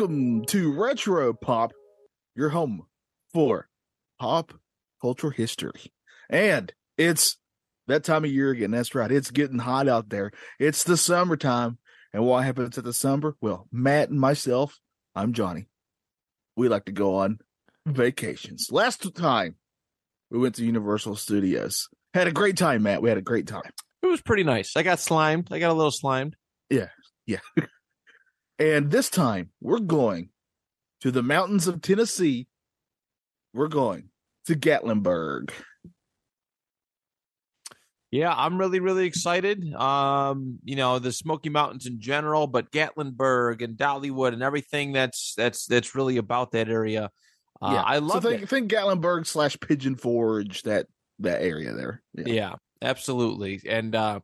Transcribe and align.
Welcome 0.00 0.46
to 0.46 0.72
Retro 0.72 1.34
Pop, 1.34 1.74
your 2.34 2.48
home 2.48 2.86
for 3.34 3.68
pop 4.18 4.54
culture 4.98 5.30
history. 5.30 5.92
And 6.30 6.72
it's 6.96 7.36
that 7.86 8.02
time 8.02 8.24
of 8.24 8.30
year 8.30 8.48
again. 8.48 8.70
That's 8.70 8.94
right. 8.94 9.12
It's 9.12 9.30
getting 9.30 9.58
hot 9.58 9.88
out 9.88 10.08
there. 10.08 10.30
It's 10.58 10.84
the 10.84 10.96
summertime. 10.96 11.76
And 12.14 12.24
what 12.24 12.46
happens 12.46 12.78
at 12.78 12.84
the 12.84 12.94
summer? 12.94 13.36
Well, 13.42 13.68
Matt 13.70 14.08
and 14.08 14.18
myself, 14.18 14.80
I'm 15.14 15.34
Johnny. 15.34 15.68
We 16.56 16.70
like 16.70 16.86
to 16.86 16.92
go 16.92 17.16
on 17.16 17.40
vacations. 17.84 18.68
Last 18.70 19.14
time 19.14 19.56
we 20.30 20.38
went 20.38 20.54
to 20.54 20.64
Universal 20.64 21.16
Studios. 21.16 21.90
Had 22.14 22.26
a 22.26 22.32
great 22.32 22.56
time, 22.56 22.84
Matt. 22.84 23.02
We 23.02 23.10
had 23.10 23.18
a 23.18 23.22
great 23.22 23.46
time. 23.46 23.70
It 24.02 24.06
was 24.06 24.22
pretty 24.22 24.44
nice. 24.44 24.78
I 24.78 24.82
got 24.82 24.98
slimed. 24.98 25.48
I 25.50 25.58
got 25.58 25.72
a 25.72 25.74
little 25.74 25.90
slimed. 25.90 26.36
Yeah. 26.70 26.88
Yeah. 27.26 27.40
And 28.60 28.90
this 28.90 29.08
time 29.08 29.48
we're 29.62 29.78
going 29.80 30.28
to 31.00 31.10
the 31.10 31.22
mountains 31.22 31.66
of 31.66 31.80
Tennessee. 31.80 32.46
We're 33.54 33.68
going 33.68 34.10
to 34.46 34.54
Gatlinburg. 34.54 35.50
Yeah, 38.10 38.34
I'm 38.36 38.58
really, 38.58 38.80
really 38.80 39.06
excited. 39.06 39.72
Um, 39.74 40.58
you 40.64 40.76
know, 40.76 40.98
the 40.98 41.10
Smoky 41.10 41.48
Mountains 41.48 41.86
in 41.86 42.00
general, 42.00 42.46
but 42.46 42.70
Gatlinburg 42.70 43.62
and 43.62 43.78
Dollywood 43.78 44.34
and 44.34 44.42
everything 44.42 44.92
that's 44.92 45.32
that's 45.36 45.64
that's 45.66 45.94
really 45.94 46.18
about 46.18 46.52
that 46.52 46.68
area. 46.68 47.10
Uh, 47.62 47.70
yeah, 47.72 47.82
I 47.82 47.98
love 47.98 48.24
so 48.24 48.30
think, 48.30 48.42
it. 48.42 48.48
think 48.48 48.70
Gatlinburg 48.70 49.26
slash 49.26 49.58
Pigeon 49.60 49.96
Forge, 49.96 50.62
that 50.62 50.86
that 51.20 51.40
area 51.40 51.72
there. 51.72 52.02
Yeah. 52.14 52.24
yeah, 52.26 52.54
absolutely. 52.82 53.60
And 53.66 53.94
uh 53.94 54.20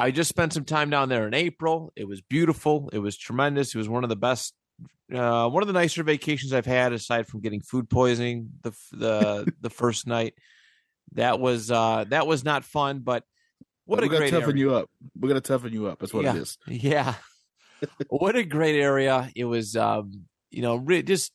I 0.00 0.10
just 0.10 0.30
spent 0.30 0.54
some 0.54 0.64
time 0.64 0.88
down 0.88 1.10
there 1.10 1.26
in 1.26 1.34
April. 1.34 1.92
It 1.94 2.08
was 2.08 2.22
beautiful. 2.22 2.88
It 2.90 2.98
was 2.98 3.18
tremendous. 3.18 3.74
It 3.74 3.78
was 3.78 3.88
one 3.88 4.02
of 4.02 4.08
the 4.08 4.16
best, 4.16 4.54
uh, 5.14 5.48
one 5.50 5.62
of 5.62 5.66
the 5.66 5.74
nicer 5.74 6.02
vacations 6.02 6.54
I've 6.54 6.64
had, 6.64 6.94
aside 6.94 7.26
from 7.26 7.40
getting 7.40 7.60
food 7.60 7.90
poisoning 7.90 8.48
the 8.62 8.72
the 8.92 9.52
the 9.60 9.68
first 9.68 10.06
night. 10.06 10.34
That 11.12 11.38
was 11.38 11.70
uh, 11.70 12.04
that 12.08 12.26
was 12.26 12.44
not 12.44 12.64
fun, 12.64 13.00
but 13.00 13.24
what 13.84 14.00
We're 14.00 14.06
a 14.06 14.08
gonna 14.08 14.18
great 14.20 14.30
toughen 14.30 14.50
area. 14.50 14.60
you 14.60 14.74
up. 14.74 14.90
We're 15.18 15.28
gonna 15.28 15.40
toughen 15.42 15.72
you 15.72 15.86
up. 15.86 15.98
That's 15.98 16.14
what 16.14 16.24
yeah, 16.24 16.34
it 16.34 16.42
is. 16.42 16.58
Yeah, 16.66 17.14
what 18.08 18.36
a 18.36 18.44
great 18.44 18.80
area. 18.80 19.30
It 19.36 19.44
was, 19.44 19.76
um, 19.76 20.26
you 20.50 20.62
know, 20.62 20.76
re- 20.76 21.02
just 21.02 21.32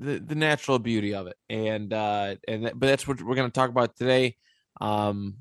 the 0.00 0.18
the 0.18 0.34
natural 0.34 0.78
beauty 0.78 1.12
of 1.14 1.26
it, 1.26 1.36
and 1.50 1.92
uh, 1.92 2.36
and 2.48 2.64
but 2.74 2.86
that's 2.86 3.06
what 3.06 3.20
we're 3.20 3.34
going 3.34 3.50
to 3.50 3.54
talk 3.54 3.68
about 3.68 3.96
today. 3.96 4.36
Um, 4.80 5.38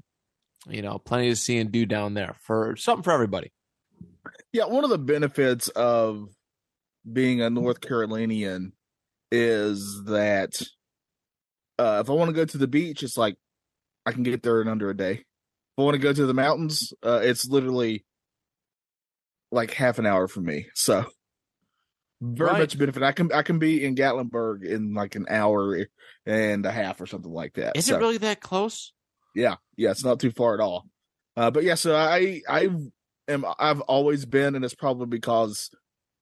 you 0.68 0.82
know, 0.82 0.98
plenty 1.00 1.30
to 1.30 1.36
see 1.36 1.58
and 1.58 1.72
do 1.72 1.86
down 1.86 2.14
there 2.14 2.36
for 2.42 2.76
something 2.76 3.04
for 3.04 3.12
everybody. 3.12 3.52
Yeah, 4.52 4.66
one 4.66 4.84
of 4.84 4.90
the 4.90 4.98
benefits 4.98 5.68
of 5.70 6.28
being 7.12 7.42
a 7.42 7.50
North 7.50 7.82
Carolinian 7.82 8.74
is 9.32 10.04
that 10.06 10.54
uh, 11.78 12.02
if 12.04 12.10
I 12.10 12.14
want 12.14 12.30
to 12.30 12.36
go 12.36 12.46
to 12.46 12.58
the 12.58 12.68
beach, 12.68 13.04
it's 13.04 13.18
like 13.18 13.36
I 14.06 14.12
can 14.12 14.24
get 14.24 14.44
there 14.44 14.62
in 14.62 14.68
under 14.68 14.90
a 14.90 14.98
day. 14.98 15.12
If 15.14 15.80
I 15.80 15.82
want 15.84 15.96
to 15.96 16.00
go 16.02 16.14
to 16.14 16.26
the 16.26 16.34
mountains, 16.34 16.94
uh, 17.04 17.20
it's 17.22 17.48
literally 17.48 18.06
like 19.52 19.72
half 19.72 20.00
an 20.00 20.06
hour 20.06 20.28
for 20.28 20.42
me. 20.42 20.68
So 20.74 21.06
very 22.22 22.52
Right. 22.52 22.60
much 22.60 22.78
benefit. 22.78 23.04
I 23.04 23.12
can 23.12 23.32
I 23.34 23.42
can 23.44 23.60
be 23.60 23.84
in 23.84 23.96
Gatlinburg 23.96 24.64
in 24.66 24.94
like 24.94 25.16
an 25.16 25.26
hour 25.30 25.86
and 26.26 26.66
a 26.66 26.72
half 26.72 27.00
or 27.02 27.06
something 27.06 27.32
like 27.32 27.54
that. 27.56 27.76
Is 27.78 27.86
So- 27.88 27.96
it 27.98 28.00
really 28.00 28.18
that 28.20 28.40
close? 28.42 28.94
Yeah, 29.36 29.56
yeah, 29.78 29.92
it's 29.92 30.04
not 30.04 30.20
too 30.20 30.32
far 30.32 30.54
at 30.54 30.60
all. 30.60 30.86
Uh, 31.38 31.52
but 31.52 31.64
yeah, 31.64 31.76
so 31.76 31.96
I 31.96 32.42
I 32.50 32.70
am 33.28 33.46
I've 33.60 33.82
always 33.82 34.26
been, 34.26 34.56
and 34.56 34.64
it's 34.64 34.74
probably 34.74 35.08
because 35.08 35.70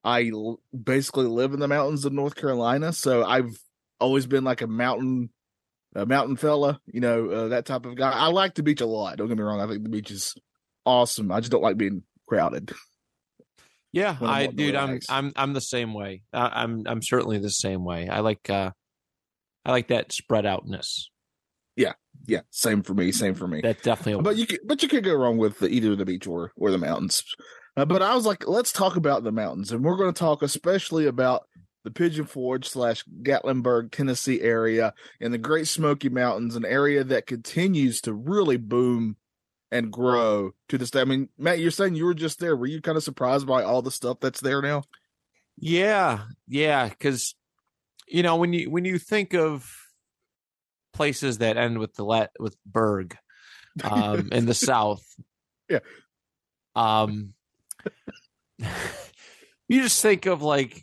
I 0.04 0.32
l- 0.34 0.60
basically 0.72 1.28
live 1.28 1.54
in 1.54 1.60
the 1.60 1.68
mountains 1.68 2.04
of 2.04 2.14
North 2.14 2.36
Carolina, 2.36 2.92
so 2.92 3.24
I've 3.24 3.56
always 4.00 4.26
been 4.26 4.44
like 4.44 4.62
a 4.62 4.68
mountain 4.68 5.30
a 5.96 6.06
mountain 6.06 6.36
fella, 6.36 6.82
you 6.88 7.00
know, 7.00 7.30
uh, 7.30 7.48
that 7.50 7.66
type 7.66 7.86
of 7.86 7.96
guy. 7.96 8.12
I 8.12 8.28
like 8.28 8.56
the 8.56 8.64
beach 8.64 8.82
a 8.82 8.86
lot. 8.86 9.18
Don't 9.18 9.28
get 9.28 9.38
me 9.38 9.44
wrong. 9.44 9.62
I 9.62 9.68
think 9.68 9.84
the 9.84 9.90
beach 9.90 10.10
is 10.10 10.36
awesome. 10.86 11.32
I 11.32 11.40
just 11.40 11.52
don't 11.52 11.62
like 11.62 11.78
being 11.78 12.04
crowded. 12.28 12.74
Yeah, 13.92 14.18
I 14.20 14.48
dude, 14.48 14.76
I'm. 14.76 15.00
I'm 15.08 15.34
I'm 15.36 15.54
the 15.54 15.62
same 15.62 15.94
way. 15.94 16.24
I, 16.34 16.64
I'm 16.64 16.84
I'm 16.88 17.04
certainly 17.04 17.38
the 17.38 17.52
same 17.52 17.86
way. 17.86 18.10
I 18.10 18.22
like 18.22 18.50
uh 18.50 18.72
I 19.64 19.72
like 19.72 19.90
that 19.90 20.12
spread 20.12 20.48
outness. 20.48 21.12
Yeah, 22.26 22.42
same 22.52 22.84
for 22.84 22.94
me. 22.94 23.12
Same 23.12 23.34
for 23.34 23.48
me. 23.48 23.62
That 23.62 23.84
definitely. 23.84 24.24
but 24.24 24.38
you 24.38 24.48
can, 24.48 24.60
but 24.66 24.82
you 24.82 24.90
can't 24.90 25.04
go 25.04 25.16
wrong 25.16 25.38
with 25.38 25.60
the, 25.60 25.68
either 25.68 25.96
the 25.96 26.06
beach 26.06 26.28
or 26.28 26.52
or 26.56 26.72
the 26.72 26.78
mountains. 26.78 27.24
Uh, 27.76 27.86
but 27.86 28.02
I 28.02 28.16
was 28.16 28.26
like, 28.26 28.48
let's 28.48 28.72
talk 28.72 28.96
about 28.96 29.24
the 29.24 29.32
mountains, 29.32 29.72
and 29.72 29.84
we're 29.84 29.98
going 29.98 30.14
to 30.14 30.20
talk 30.20 30.42
especially 30.42 31.08
about 31.08 31.48
the 31.84 31.92
Pigeon 31.92 32.26
Forge 32.26 32.70
slash 32.70 33.04
Gatlinburg, 33.24 33.92
Tennessee 33.92 34.42
area 34.42 34.94
and 35.20 35.34
the 35.34 35.38
Great 35.38 35.68
Smoky 35.68 36.10
Mountains, 36.10 36.56
an 36.56 36.66
area 36.66 37.04
that 37.04 37.28
continues 37.28 38.02
to 38.02 38.14
really 38.14 38.58
boom 38.58 39.18
and 39.72 39.92
grow 39.92 40.52
to 40.70 40.78
this 40.78 40.92
day. 40.92 41.02
I 41.02 41.06
mean, 41.06 41.30
Matt, 41.38 41.60
you're 41.60 41.72
saying 41.72 41.96
you 41.96 42.06
were 42.06 42.14
just 42.14 42.40
there. 42.40 42.56
Were 42.56 42.68
you 42.68 42.82
kind 42.82 42.98
of 42.98 43.04
surprised 43.04 43.48
by 43.48 43.64
all 43.64 43.82
the 43.82 43.92
stuff 43.92 44.20
that's 44.22 44.40
there 44.40 44.62
now? 44.62 44.84
Yeah, 45.58 46.22
yeah, 46.48 46.88
because 46.90 47.36
you 48.08 48.24
know 48.24 48.38
when 48.38 48.54
you 48.54 48.70
when 48.70 48.86
you 48.86 48.98
think 48.98 49.34
of 49.34 49.83
places 50.94 51.40
that 51.40 51.58
end 51.58 51.80
with 51.80 51.94
the 51.96 52.04
let 52.06 52.32
with 52.40 52.56
Berg 52.66 53.18
um, 53.84 54.30
in 54.32 54.46
the 54.46 54.54
South, 54.54 55.04
Yeah. 55.70 55.80
um, 56.76 57.34
you 58.60 59.82
just 59.82 60.02
think 60.02 60.26
of 60.26 60.42
like, 60.42 60.82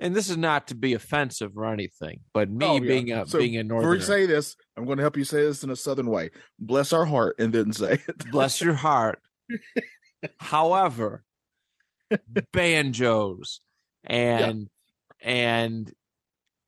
and 0.00 0.14
this 0.14 0.30
is 0.30 0.36
not 0.36 0.68
to 0.68 0.74
be 0.74 0.94
offensive 0.94 1.52
or 1.56 1.66
anything, 1.66 2.20
but 2.32 2.50
me 2.50 2.66
Oh, 2.66 2.74
yeah. 2.74 2.80
being 2.80 3.12
a 3.12 3.26
So, 3.26 3.38
being 3.38 3.56
a 3.56 3.62
Before 3.62 3.82
northerner, 3.82 3.94
you 3.96 4.00
say 4.02 4.26
this, 4.26 4.56
I'm 4.76 4.84
going 4.86 4.98
to 4.98 5.02
help 5.02 5.16
you 5.16 5.24
say 5.24 5.42
this 5.42 5.62
in 5.62 5.70
a 5.70 5.76
Southern 5.76 6.06
way. 6.10 6.30
Bless 6.58 6.92
our 6.92 7.04
heart, 7.04 7.36
and 7.38 7.52
then 7.52 7.72
say 7.72 7.98
it. 8.06 8.30
bless 8.30 8.60
your 8.60 8.74
heart. 8.74 9.20
However, 10.38 11.22
banjos 12.52 13.60
and 14.04 14.68
and 15.22 15.92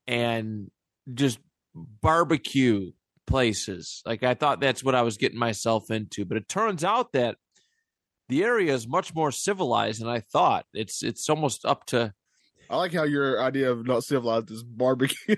and 0.07 0.71
just 1.13 1.39
barbecue 1.75 2.93
places. 3.27 4.03
Like 4.05 4.23
I 4.23 4.35
thought 4.35 4.61
that's 4.61 4.85
what 4.85 4.95
I 4.95 5.03
was 5.03 5.17
getting 5.17 5.39
myself 5.39 5.91
into, 5.91 6.25
but 6.25 6.37
it 6.37 6.49
turns 6.49 6.85
out 6.85 7.13
that 7.13 7.37
the 8.29 8.45
area 8.45 8.75
is 8.75 8.89
much 8.89 9.15
more 9.15 9.31
civilized 9.31 10.01
than 10.01 10.09
I 10.09 10.21
thought. 10.21 10.67
It's 10.73 11.03
it's 11.03 11.29
almost 11.29 11.65
up 11.65 11.87
to 11.87 12.15
I 12.71 12.77
like 12.77 12.93
how 12.95 13.05
your 13.05 13.41
idea 13.43 13.71
of 13.71 13.87
not 13.87 14.03
civilized 14.05 14.51
is 14.51 14.63
barbecue. 14.63 15.37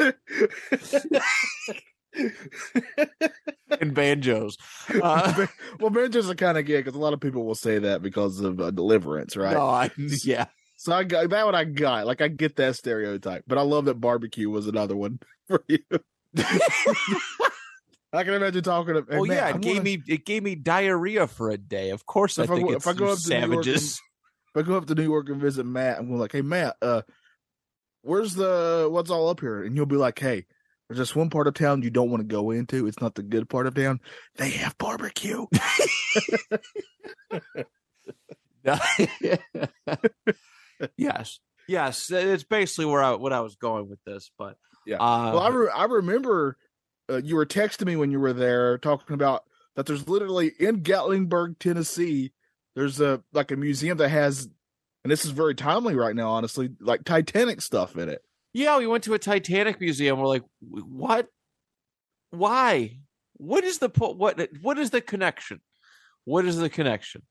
and 3.80 3.94
banjos. 3.94 4.58
Uh, 5.02 5.48
well, 5.80 5.90
banjos 5.90 6.30
are 6.30 6.36
kind 6.36 6.58
of 6.58 6.66
gay 6.66 6.78
because 6.78 6.96
a 6.96 7.00
lot 7.00 7.14
of 7.14 7.22
people 7.22 7.46
will 7.46 7.56
say 7.56 7.80
that 7.80 8.02
because 8.02 8.42
of 8.42 8.60
uh, 8.60 8.72
deliverance, 8.72 9.38
right? 9.38 9.54
no, 9.54 9.68
I, 9.68 9.90
yeah. 10.26 10.48
So 10.84 10.94
I 10.94 11.04
got 11.04 11.30
that 11.30 11.46
one. 11.46 11.54
I 11.54 11.64
got 11.64 12.08
like 12.08 12.22
I 12.22 12.28
get 12.28 12.56
that 12.56 12.76
stereotype, 12.76 13.44
but 13.46 13.60
I 13.60 13.62
love 13.62 13.86
that 13.86 14.02
barbecue 14.02 14.50
was 14.50 14.66
another 14.66 14.96
one 14.96 15.20
for 15.48 15.64
you. 15.68 15.78
I 18.14 18.24
can 18.24 18.34
imagine 18.34 18.64
talking 18.64 18.96
to. 18.96 19.06
hey, 19.08 19.18
oh 19.20 19.26
man, 19.26 19.38
yeah, 19.38 19.46
I 19.46 19.50
it 19.52 19.62
gave 19.62 19.74
wanna- 19.74 19.84
me 19.84 20.02
it 20.08 20.26
gave 20.26 20.42
me 20.42 20.56
diarrhea 20.56 21.28
for 21.28 21.52
a 21.52 21.58
day. 21.58 21.92
Of 21.92 22.08
course, 22.08 22.40
I 22.40 22.46
If 22.46 22.50
I 22.52 22.56
think 22.56 22.68
go- 22.70 22.74
it's 22.76 22.88
if 22.88 22.96
I 22.96 22.98
go 22.98 23.12
up 23.12 23.20
to 23.20 23.30
New 23.48 23.54
York 23.54 23.68
if 23.68 24.00
I 24.56 24.62
go 24.64 24.76
up 24.76 24.88
to 24.88 24.96
New 24.96 25.04
York 25.04 25.30
and 25.30 25.40
visit 25.40 25.68
Matt, 25.68 26.00
I'm 26.00 26.18
like, 26.18 26.32
hey 26.32 26.42
Matt, 26.42 26.78
uh, 26.82 27.04
where's 28.02 28.34
the 28.34 28.90
what's 28.92 29.12
all 29.12 29.30
up 29.30 29.40
here? 29.40 29.64
And 29.64 29.76
you'll 29.76 29.86
be 29.86 29.98
like, 29.98 30.18
hey, 30.18 30.48
there's 30.90 30.98
just 30.98 31.16
one 31.16 31.30
part 31.30 31.46
of 31.46 31.54
town 31.54 31.84
you 31.84 31.92
don't 31.92 32.10
want 32.10 32.22
to 32.22 32.28
go 32.28 32.50
into. 32.50 32.88
It's 32.88 33.00
not 33.00 33.14
the 33.14 33.22
good 33.22 33.48
part 33.50 33.68
of 33.68 33.76
town. 33.76 34.00
They 34.38 34.50
have 34.50 34.76
barbecue. 34.80 35.46
yes, 40.98 41.40
yes, 41.68 42.10
it's 42.12 42.44
basically 42.44 42.86
where 42.86 43.04
I 43.04 43.14
what 43.14 43.34
I 43.34 43.42
was 43.42 43.56
going 43.56 43.90
with 43.90 44.00
this, 44.06 44.32
but 44.38 44.58
Yeah. 44.86 44.98
Uh, 44.98 45.32
well, 45.34 45.40
I, 45.40 45.50
re- 45.50 45.72
I 45.76 45.86
remember 45.86 46.58
uh, 47.10 47.18
you 47.24 47.36
were 47.36 47.46
texting 47.46 47.86
me 47.86 47.96
when 47.96 48.12
you 48.12 48.20
were 48.20 48.34
there 48.34 48.78
talking 48.78 49.14
about 49.14 49.44
that 49.76 49.86
there's 49.86 50.08
literally 50.08 50.52
in 50.60 50.82
Gatlinburg, 50.82 51.60
Tennessee, 51.60 52.34
there's 52.76 53.00
a 53.00 53.22
like 53.34 53.52
a 53.52 53.56
museum 53.56 53.98
that 53.98 54.10
has, 54.10 54.50
and 55.04 55.12
this 55.12 55.26
is 55.26 55.32
very 55.32 55.56
timely 55.56 55.96
right 55.96 56.16
now, 56.16 56.30
honestly, 56.32 56.70
like 56.80 57.04
Titanic 57.04 57.62
stuff 57.62 57.96
in 57.98 58.10
it. 58.10 58.22
yeah, 58.54 58.78
we 58.78 58.88
went 58.88 59.04
to 59.06 59.14
a 59.14 59.20
Titanic 59.20 59.80
museum. 59.80 60.20
We're 60.20 60.28
like, 60.28 60.44
what? 60.62 61.28
Why? 62.32 62.98
What 63.38 63.64
is 63.64 63.80
the 63.80 63.90
po- 63.90 64.14
what? 64.14 64.40
What 64.62 64.78
is 64.78 64.92
the 64.92 65.02
connection? 65.02 65.62
What 66.26 66.46
is 66.46 66.58
the 66.58 66.70
connection? 66.70 67.24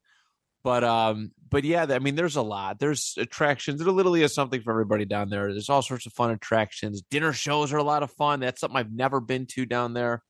But 0.62 0.84
um, 0.84 1.32
but 1.48 1.64
yeah, 1.64 1.86
I 1.88 1.98
mean, 1.98 2.16
there's 2.16 2.36
a 2.36 2.42
lot. 2.42 2.78
There's 2.78 3.14
attractions. 3.18 3.80
There 3.80 3.90
literally 3.90 4.22
is 4.22 4.34
something 4.34 4.60
for 4.60 4.70
everybody 4.70 5.04
down 5.04 5.30
there. 5.30 5.52
There's 5.52 5.70
all 5.70 5.82
sorts 5.82 6.06
of 6.06 6.12
fun 6.12 6.30
attractions. 6.30 7.02
Dinner 7.10 7.32
shows 7.32 7.72
are 7.72 7.78
a 7.78 7.82
lot 7.82 8.02
of 8.02 8.10
fun. 8.12 8.40
That's 8.40 8.60
something 8.60 8.76
I've 8.76 8.92
never 8.92 9.20
been 9.20 9.46
to 9.46 9.64
down 9.64 9.94
there. 9.94 10.22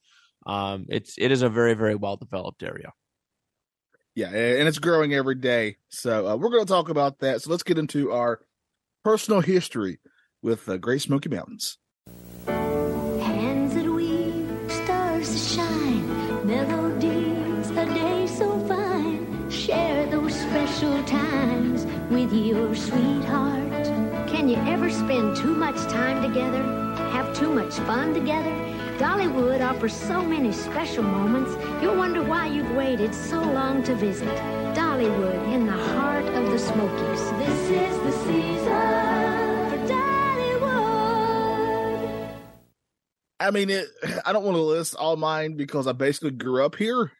Um, 0.47 0.87
it's 0.89 1.17
it 1.19 1.33
is 1.33 1.43
a 1.43 1.49
very 1.49 1.75
very 1.75 1.97
well 1.97 2.17
developed 2.17 2.63
area. 2.63 2.93
Yeah, 4.15 4.29
and 4.29 4.69
it's 4.69 4.79
growing 4.79 5.15
every 5.15 5.37
day. 5.37 5.77
So 5.89 6.27
uh, 6.27 6.37
we're 6.37 6.51
going 6.51 6.65
to 6.65 6.73
talk 6.73 6.89
about 6.89 7.21
that. 7.21 7.43
So 7.43 7.51
let's 7.51 7.63
get 7.63 7.79
into 7.79 8.13
our 8.13 8.41
personal 9.05 9.41
history 9.41 9.99
with 10.43 10.69
uh, 10.69 10.77
Great 10.79 11.03
Smoky 11.03 11.29
Mountains. 11.29 11.79
Spend 24.93 25.37
too 25.37 25.55
much 25.55 25.77
time 25.91 26.23
together? 26.23 26.63
Have 27.13 27.35
too 27.35 27.53
much 27.53 27.75
fun 27.75 28.15
together? 28.15 28.51
Dollywood 28.99 29.67
offers 29.67 29.95
so 29.95 30.23
many 30.23 30.53
special 30.53 31.03
moments, 31.03 31.53
you'll 31.83 31.97
wonder 31.97 32.23
why 32.23 32.47
you've 32.47 32.71
waited 32.73 33.15
so 33.15 33.41
long 33.41 33.83
to 33.85 33.95
visit. 33.95 34.29
Dollywood 34.75 35.53
in 35.55 35.67
the 35.67 35.73
heart 35.73 36.27
of 36.27 36.51
the 36.51 36.59
Smokies. 36.59 37.31
This 37.39 37.71
is 37.71 37.97
the 38.03 38.13
season 38.25 38.67
for 39.71 39.79
Dollywood. 39.93 40.71
I 43.41 43.51
mean, 43.51 43.71
it. 43.71 43.89
I 44.27 44.33
don't 44.33 44.45
want 44.45 44.57
to 44.57 44.63
list 44.63 44.95
all 44.97 45.17
mine 45.17 45.57
because 45.57 45.87
I 45.87 45.93
basically 45.93 46.33
grew 46.33 46.65
up 46.65 46.77
here, 46.77 47.11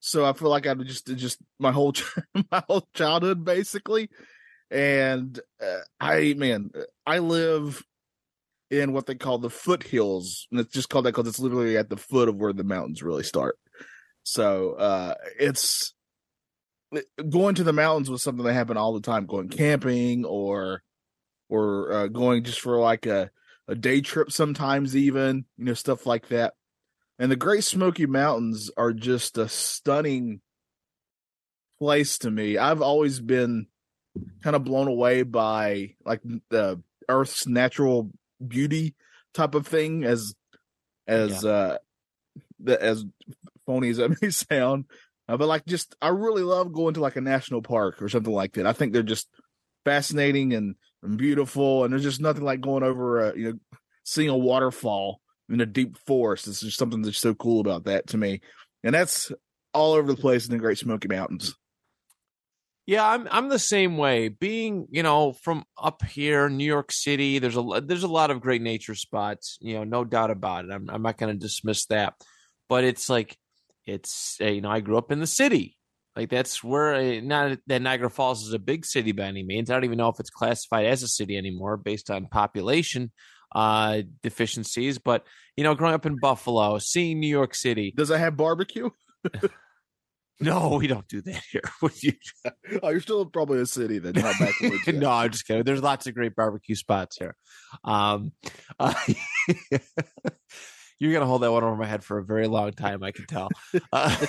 so 0.00 0.24
I 0.24 0.32
feel 0.34 0.50
like 0.50 0.66
I 0.66 0.74
just 0.74 1.06
just 1.16 1.38
my 1.58 1.72
whole 1.72 1.94
my 2.50 2.62
whole 2.68 2.86
childhood 2.94 3.44
basically. 3.44 4.10
And 4.70 5.38
uh, 5.62 5.80
I 6.00 6.34
man, 6.36 6.70
I 7.06 7.18
live 7.18 7.82
in 8.70 8.92
what 8.92 9.06
they 9.06 9.14
call 9.14 9.38
the 9.38 9.50
foothills, 9.50 10.48
and 10.50 10.58
it's 10.58 10.72
just 10.72 10.88
called 10.88 11.04
that 11.04 11.14
because 11.14 11.28
it's 11.28 11.38
literally 11.38 11.76
at 11.76 11.88
the 11.88 11.96
foot 11.96 12.28
of 12.28 12.36
where 12.36 12.52
the 12.52 12.64
mountains 12.64 13.02
really 13.02 13.22
start. 13.22 13.58
So 14.24 14.72
uh, 14.72 15.14
it's 15.38 15.94
going 17.30 17.54
to 17.56 17.64
the 17.64 17.72
mountains 17.72 18.10
was 18.10 18.22
something 18.22 18.44
that 18.44 18.54
happened 18.54 18.78
all 18.78 18.94
the 18.94 19.00
time. 19.00 19.26
Going 19.26 19.48
camping 19.48 20.24
or 20.24 20.82
or 21.48 21.92
uh, 21.92 22.06
going 22.08 22.44
just 22.44 22.60
for 22.60 22.78
like 22.78 23.06
a 23.06 23.30
a 23.68 23.74
day 23.74 24.00
trip 24.00 24.30
sometimes 24.30 24.96
even 24.96 25.44
you 25.56 25.64
know 25.64 25.74
stuff 25.74 26.06
like 26.06 26.28
that 26.28 26.54
and 27.18 27.30
the 27.30 27.36
great 27.36 27.64
smoky 27.64 28.06
mountains 28.06 28.70
are 28.76 28.92
just 28.92 29.38
a 29.38 29.48
stunning 29.48 30.40
place 31.78 32.18
to 32.18 32.30
me 32.30 32.56
i've 32.56 32.80
always 32.80 33.20
been 33.20 33.66
kind 34.42 34.56
of 34.56 34.64
blown 34.64 34.88
away 34.88 35.22
by 35.22 35.94
like 36.04 36.20
the 36.50 36.82
earth's 37.08 37.46
natural 37.46 38.10
beauty 38.46 38.94
type 39.34 39.54
of 39.54 39.66
thing 39.66 40.04
as 40.04 40.34
as 41.06 41.44
uh 41.44 41.76
the, 42.58 42.82
as 42.82 43.04
phony 43.66 43.90
as 43.90 43.98
that 43.98 44.16
may 44.22 44.30
sound 44.30 44.84
uh, 45.28 45.36
but 45.36 45.48
like 45.48 45.64
just 45.66 45.94
i 46.00 46.08
really 46.08 46.42
love 46.42 46.72
going 46.72 46.94
to 46.94 47.00
like 47.00 47.16
a 47.16 47.20
national 47.20 47.62
park 47.62 48.00
or 48.02 48.08
something 48.08 48.32
like 48.32 48.54
that 48.54 48.66
i 48.66 48.72
think 48.72 48.92
they're 48.92 49.02
just 49.02 49.28
fascinating 49.84 50.52
and 50.52 50.74
and 51.06 51.16
beautiful, 51.16 51.84
and 51.84 51.92
there's 51.92 52.02
just 52.02 52.20
nothing 52.20 52.44
like 52.44 52.60
going 52.60 52.82
over, 52.82 53.30
a, 53.30 53.38
you 53.38 53.52
know, 53.52 53.58
seeing 54.04 54.28
a 54.28 54.36
waterfall 54.36 55.20
in 55.48 55.60
a 55.60 55.66
deep 55.66 55.96
forest. 56.06 56.48
It's 56.48 56.60
just 56.60 56.78
something 56.78 57.02
that's 57.02 57.18
so 57.18 57.34
cool 57.34 57.60
about 57.60 57.84
that 57.84 58.08
to 58.08 58.18
me, 58.18 58.40
and 58.84 58.94
that's 58.94 59.32
all 59.72 59.94
over 59.94 60.12
the 60.12 60.20
place 60.20 60.46
in 60.46 60.52
the 60.52 60.58
Great 60.58 60.78
Smoky 60.78 61.08
Mountains. 61.08 61.54
Yeah, 62.86 63.04
I'm 63.04 63.26
I'm 63.32 63.48
the 63.48 63.58
same 63.58 63.96
way. 63.96 64.28
Being, 64.28 64.86
you 64.90 65.02
know, 65.02 65.32
from 65.32 65.64
up 65.76 66.04
here, 66.04 66.48
New 66.48 66.64
York 66.64 66.92
City, 66.92 67.40
there's 67.40 67.56
a 67.56 67.82
there's 67.84 68.04
a 68.04 68.08
lot 68.08 68.30
of 68.30 68.40
great 68.40 68.62
nature 68.62 68.94
spots, 68.94 69.58
you 69.60 69.74
know, 69.74 69.82
no 69.82 70.04
doubt 70.04 70.30
about 70.30 70.66
it. 70.66 70.70
I'm 70.70 70.88
I'm 70.88 71.02
not 71.02 71.18
going 71.18 71.32
to 71.34 71.38
dismiss 71.38 71.86
that. 71.86 72.14
But 72.68 72.84
it's 72.84 73.10
like 73.10 73.36
it's 73.86 74.36
you 74.40 74.60
know, 74.60 74.70
I 74.70 74.80
grew 74.80 74.98
up 74.98 75.10
in 75.10 75.18
the 75.18 75.26
city. 75.26 75.76
Like 76.14 76.30
that's 76.30 76.62
where 76.62 76.94
uh, 76.94 77.20
not 77.22 77.58
that 77.66 77.82
Niagara 77.82 78.08
Falls 78.08 78.46
is 78.46 78.52
a 78.52 78.58
big 78.58 78.86
city 78.86 79.10
by 79.10 79.24
any 79.24 79.42
means. 79.42 79.68
I 79.68 79.74
don't 79.74 79.84
even 79.84 79.98
know 79.98 80.08
if 80.08 80.20
it's 80.20 80.30
classified 80.30 80.86
as 80.86 81.02
a 81.02 81.08
city 81.08 81.36
anymore 81.36 81.76
based 81.76 82.10
on 82.10 82.26
population 82.28 83.10
uh 83.54 84.02
deficiencies, 84.22 84.98
but 84.98 85.24
you 85.56 85.64
know, 85.64 85.74
growing 85.74 85.94
up 85.94 86.06
in 86.06 86.18
Buffalo, 86.20 86.78
seeing 86.78 87.18
New 87.18 87.28
York 87.28 87.54
City. 87.54 87.92
Does 87.96 88.10
it 88.10 88.18
have 88.18 88.36
barbecue? 88.36 88.90
No, 90.38 90.76
we 90.78 90.86
don't 90.86 91.08
do 91.08 91.22
that 91.22 91.42
here. 91.50 91.62
You 92.02 92.12
oh, 92.82 92.90
you're 92.90 93.00
still 93.00 93.24
probably 93.26 93.60
a 93.60 93.66
city 93.66 93.98
then, 93.98 94.14
not 94.14 94.34
backwoods. 94.38 94.86
no, 94.88 95.10
I'm 95.10 95.30
just 95.30 95.46
kidding. 95.46 95.64
There's 95.64 95.82
lots 95.82 96.06
of 96.06 96.14
great 96.14 96.34
barbecue 96.34 96.74
spots 96.74 97.16
here. 97.16 97.36
Um, 97.84 98.32
uh, 98.78 98.94
you're 100.98 101.12
gonna 101.12 101.26
hold 101.26 101.42
that 101.42 101.52
one 101.52 101.64
over 101.64 101.76
my 101.76 101.86
head 101.86 102.04
for 102.04 102.18
a 102.18 102.24
very 102.24 102.48
long 102.48 102.72
time. 102.72 103.02
I 103.02 103.12
can 103.12 103.26
tell. 103.26 103.48
Uh, 103.92 104.26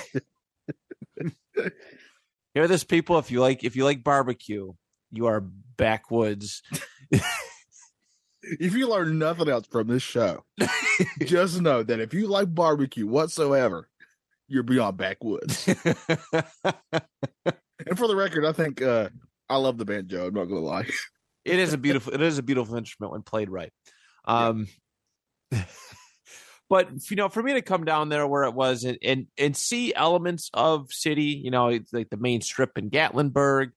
hear 2.54 2.68
this, 2.68 2.84
people? 2.84 3.18
If 3.18 3.30
you 3.30 3.40
like, 3.40 3.64
if 3.64 3.76
you 3.76 3.84
like 3.84 4.02
barbecue, 4.02 4.72
you 5.10 5.26
are 5.26 5.40
backwoods. 5.76 6.62
If 8.42 8.74
you 8.74 8.88
learn 8.88 9.18
nothing 9.18 9.48
else 9.48 9.66
from 9.66 9.88
this 9.88 10.02
show, 10.02 10.44
just 11.20 11.60
know 11.60 11.82
that 11.82 12.00
if 12.00 12.14
you 12.14 12.28
like 12.28 12.54
barbecue 12.54 13.06
whatsoever, 13.06 13.88
you're 14.48 14.62
beyond 14.62 14.96
backwoods. 14.96 15.68
and 15.68 15.76
for 17.96 18.08
the 18.08 18.16
record, 18.16 18.44
I 18.44 18.52
think 18.52 18.82
uh, 18.82 19.08
I 19.48 19.56
love 19.56 19.78
the 19.78 19.84
banjo. 19.84 20.26
I'm 20.26 20.34
not 20.34 20.46
gonna 20.46 20.60
lie. 20.60 20.86
it 21.44 21.58
is 21.58 21.72
a 21.72 21.78
beautiful. 21.78 22.12
It 22.12 22.22
is 22.22 22.38
a 22.38 22.42
beautiful 22.42 22.76
instrument 22.76 23.12
when 23.12 23.22
played 23.22 23.50
right. 23.50 23.72
Um, 24.24 24.68
but 26.68 26.88
you 27.10 27.16
know, 27.16 27.28
for 27.28 27.42
me 27.42 27.54
to 27.54 27.62
come 27.62 27.84
down 27.84 28.08
there 28.08 28.26
where 28.26 28.44
it 28.44 28.54
was 28.54 28.84
and 28.84 28.98
and, 29.02 29.26
and 29.38 29.56
see 29.56 29.94
elements 29.94 30.50
of 30.52 30.92
city, 30.92 31.40
you 31.42 31.50
know, 31.50 31.78
like 31.92 32.10
the 32.10 32.16
main 32.16 32.40
strip 32.40 32.76
in 32.76 32.90
Gatlinburg, 32.90 33.70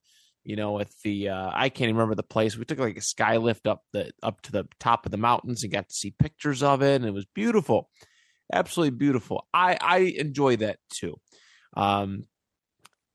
you 0.43 0.55
know, 0.55 0.73
with 0.73 0.93
the 1.03 1.29
uh, 1.29 1.51
I 1.53 1.69
can't 1.69 1.89
even 1.89 1.95
remember 1.95 2.15
the 2.15 2.23
place. 2.23 2.57
We 2.57 2.65
took 2.65 2.79
like 2.79 2.97
a 2.97 3.01
sky 3.01 3.37
lift 3.37 3.67
up 3.67 3.83
the 3.93 4.11
up 4.21 4.41
to 4.43 4.51
the 4.51 4.67
top 4.79 5.05
of 5.05 5.11
the 5.11 5.17
mountains 5.17 5.63
and 5.63 5.71
got 5.71 5.89
to 5.89 5.95
see 5.95 6.13
pictures 6.17 6.63
of 6.63 6.81
it, 6.81 6.95
and 6.95 7.05
it 7.05 7.13
was 7.13 7.25
beautiful, 7.33 7.89
absolutely 8.51 8.97
beautiful. 8.97 9.47
I 9.53 9.77
I 9.79 9.97
enjoy 10.17 10.57
that 10.57 10.77
too. 10.89 11.19
Um, 11.75 12.25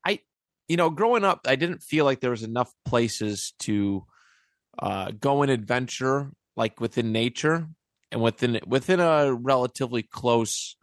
I 0.04 0.20
you 0.68 0.76
know, 0.76 0.90
growing 0.90 1.24
up, 1.24 1.46
I 1.46 1.56
didn't 1.56 1.82
feel 1.82 2.04
like 2.04 2.20
there 2.20 2.30
was 2.30 2.42
enough 2.42 2.72
places 2.84 3.54
to 3.60 4.04
uh, 4.78 5.12
go 5.18 5.42
and 5.42 5.50
adventure 5.50 6.30
like 6.56 6.80
within 6.80 7.12
nature 7.12 7.68
and 8.10 8.22
within 8.22 8.60
within 8.66 9.00
a 9.00 9.32
relatively 9.32 10.02
close 10.02 10.76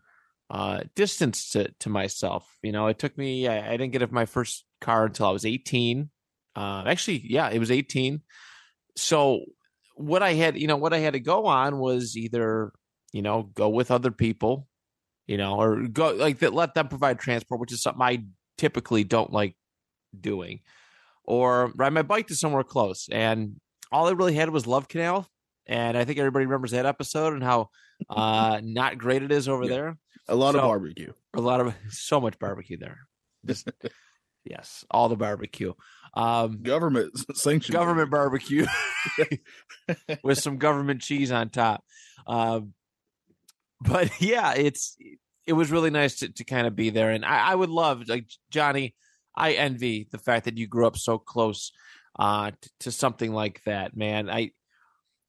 uh, 0.49 0.81
distance 0.95 1.51
to 1.51 1.71
to 1.79 1.89
myself. 1.89 2.47
You 2.61 2.71
know, 2.71 2.87
it 2.87 2.99
took 2.99 3.17
me. 3.17 3.47
I, 3.47 3.73
I 3.73 3.77
didn't 3.77 3.91
get 3.93 4.11
my 4.11 4.25
first 4.25 4.65
car 4.81 5.05
until 5.05 5.27
I 5.27 5.31
was 5.31 5.45
eighteen. 5.45 6.09
Uh, 6.55 6.83
actually, 6.85 7.23
yeah, 7.25 7.49
it 7.49 7.59
was 7.59 7.71
eighteen. 7.71 8.21
So 8.95 9.45
what 9.95 10.21
I 10.21 10.33
had, 10.33 10.57
you 10.57 10.67
know, 10.67 10.77
what 10.77 10.93
I 10.93 10.99
had 10.99 11.13
to 11.13 11.19
go 11.19 11.45
on 11.45 11.79
was 11.79 12.15
either 12.17 12.71
you 13.13 13.21
know 13.21 13.43
go 13.55 13.69
with 13.69 13.89
other 13.91 14.11
people, 14.11 14.67
you 15.27 15.37
know, 15.37 15.55
or 15.61 15.87
go 15.87 16.11
like 16.11 16.39
that. 16.39 16.53
Let 16.53 16.73
them 16.73 16.89
provide 16.89 17.19
transport, 17.19 17.61
which 17.61 17.71
is 17.71 17.81
something 17.81 18.01
I 18.01 18.25
typically 18.57 19.03
don't 19.05 19.31
like 19.31 19.55
doing, 20.19 20.59
or 21.23 21.71
ride 21.75 21.93
my 21.93 22.01
bike 22.01 22.27
to 22.27 22.35
somewhere 22.35 22.63
close. 22.63 23.07
And 23.11 23.61
all 23.91 24.07
I 24.07 24.11
really 24.11 24.33
had 24.35 24.49
was 24.49 24.67
Love 24.67 24.87
Canal, 24.89 25.27
and 25.67 25.97
I 25.97 26.03
think 26.05 26.19
everybody 26.19 26.45
remembers 26.45 26.71
that 26.71 26.85
episode 26.85 27.33
and 27.33 27.43
how 27.43 27.69
uh 28.09 28.59
not 28.63 28.97
great 28.97 29.23
it 29.23 29.31
is 29.31 29.47
over 29.47 29.63
Yeah. 29.63 29.69
there. 29.69 29.97
A 30.27 30.35
lot 30.35 30.55
of 30.55 30.61
barbecue. 30.61 31.13
A 31.35 31.41
lot 31.41 31.61
of 31.61 31.73
so 31.89 32.19
much 32.19 32.37
barbecue 32.39 32.77
there. 32.77 32.99
Just 33.45 33.69
Yes, 34.45 34.83
all 34.91 35.07
the 35.07 35.15
barbecue. 35.15 35.71
Um, 36.15 36.61
Government 36.63 37.13
sanctioned. 37.33 37.73
government 37.73 38.11
barbecue 38.11 38.65
with 40.21 40.37
some 40.39 40.57
government 40.57 41.01
cheese 41.01 41.31
on 41.31 41.49
top. 41.49 41.83
Um, 42.27 42.73
but 43.83 44.09
yeah, 44.21 44.53
it's 44.53 44.97
it 45.45 45.53
was 45.53 45.71
really 45.71 45.89
nice 45.89 46.19
to, 46.19 46.29
to 46.29 46.43
kind 46.43 46.67
of 46.67 46.75
be 46.75 46.89
there, 46.89 47.11
and 47.11 47.25
I, 47.25 47.51
I 47.51 47.55
would 47.55 47.69
love 47.69 48.07
like 48.07 48.27
Johnny. 48.49 48.95
I 49.35 49.53
envy 49.53 50.07
the 50.11 50.19
fact 50.19 50.45
that 50.45 50.57
you 50.57 50.67
grew 50.67 50.85
up 50.85 50.95
so 50.95 51.17
close 51.17 51.71
uh, 52.19 52.51
t- 52.51 52.69
to 52.81 52.91
something 52.91 53.33
like 53.33 53.63
that, 53.65 53.97
man. 53.97 54.29
I 54.29 54.51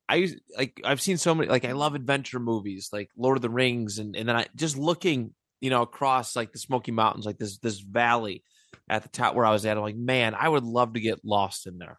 I 0.09 0.29
like 0.57 0.81
I've 0.85 1.01
seen 1.01 1.17
so 1.17 1.35
many 1.35 1.49
like 1.49 1.65
I 1.65 1.73
love 1.73 1.95
adventure 1.95 2.39
movies 2.39 2.91
like 2.93 3.11
Lord 3.17 3.39
of 3.39 3.43
the 3.43 3.51
Rings 3.51 3.99
and 3.99 4.15
and 4.17 4.29
then 4.29 4.37
I 4.37 4.47
just 4.55 4.77
looking 4.77 5.35
you 5.61 5.71
know 5.71 5.83
across 5.83 6.37
like 6.37 6.53
the 6.53 6.59
Smoky 6.59 6.93
Mountains 6.93 7.25
like 7.25 7.39
this 7.39 7.59
this 7.59 7.81
valley 7.81 8.45
at 8.89 9.03
the 9.03 9.09
top 9.09 9.35
where 9.35 9.47
I 9.47 9.53
was 9.53 9.65
at 9.65 9.77
I'm 9.77 9.83
like 9.83 9.97
man 9.97 10.35
I 10.35 10.49
would 10.49 10.65
love 10.65 10.95
to 10.95 11.01
get 11.01 11.25
lost 11.25 11.67
in 11.67 11.79
there. 11.79 11.99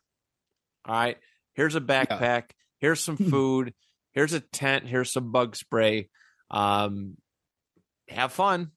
All 0.88 0.94
right, 0.94 1.18
here's 1.54 1.76
a 1.76 1.82
backpack, 1.82 2.52
here's 2.78 3.00
some 3.00 3.18
food, 3.32 3.74
here's 4.14 4.34
a 4.34 4.40
tent, 4.40 4.88
here's 4.88 5.12
some 5.12 5.32
bug 5.32 5.56
spray. 5.56 6.10
Um, 6.52 7.18
have 8.10 8.32
fun, 8.32 8.72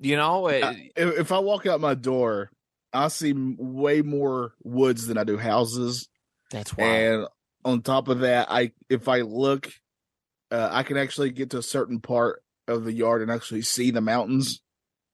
you 0.00 0.16
know. 0.16 0.48
It- 0.48 0.92
if, 0.96 1.18
if 1.20 1.32
I 1.32 1.38
walk 1.38 1.66
out 1.66 1.80
my 1.80 1.94
door, 1.94 2.50
I 2.92 3.08
see 3.08 3.32
way 3.34 4.02
more 4.02 4.52
woods 4.62 5.06
than 5.06 5.18
I 5.18 5.24
do 5.24 5.36
houses. 5.36 6.08
that's 6.50 6.76
why. 6.76 6.84
And 6.84 7.26
on 7.64 7.82
top 7.82 8.08
of 8.08 8.20
that, 8.20 8.48
I 8.50 8.72
if 8.88 9.08
I 9.08 9.22
look, 9.22 9.70
uh, 10.50 10.68
I 10.70 10.82
can 10.82 10.96
actually 10.96 11.30
get 11.30 11.50
to 11.50 11.58
a 11.58 11.62
certain 11.62 12.00
part 12.00 12.42
of 12.68 12.84
the 12.84 12.92
yard 12.92 13.22
and 13.22 13.30
actually 13.30 13.62
see 13.62 13.90
the 13.90 14.00
mountains 14.00 14.60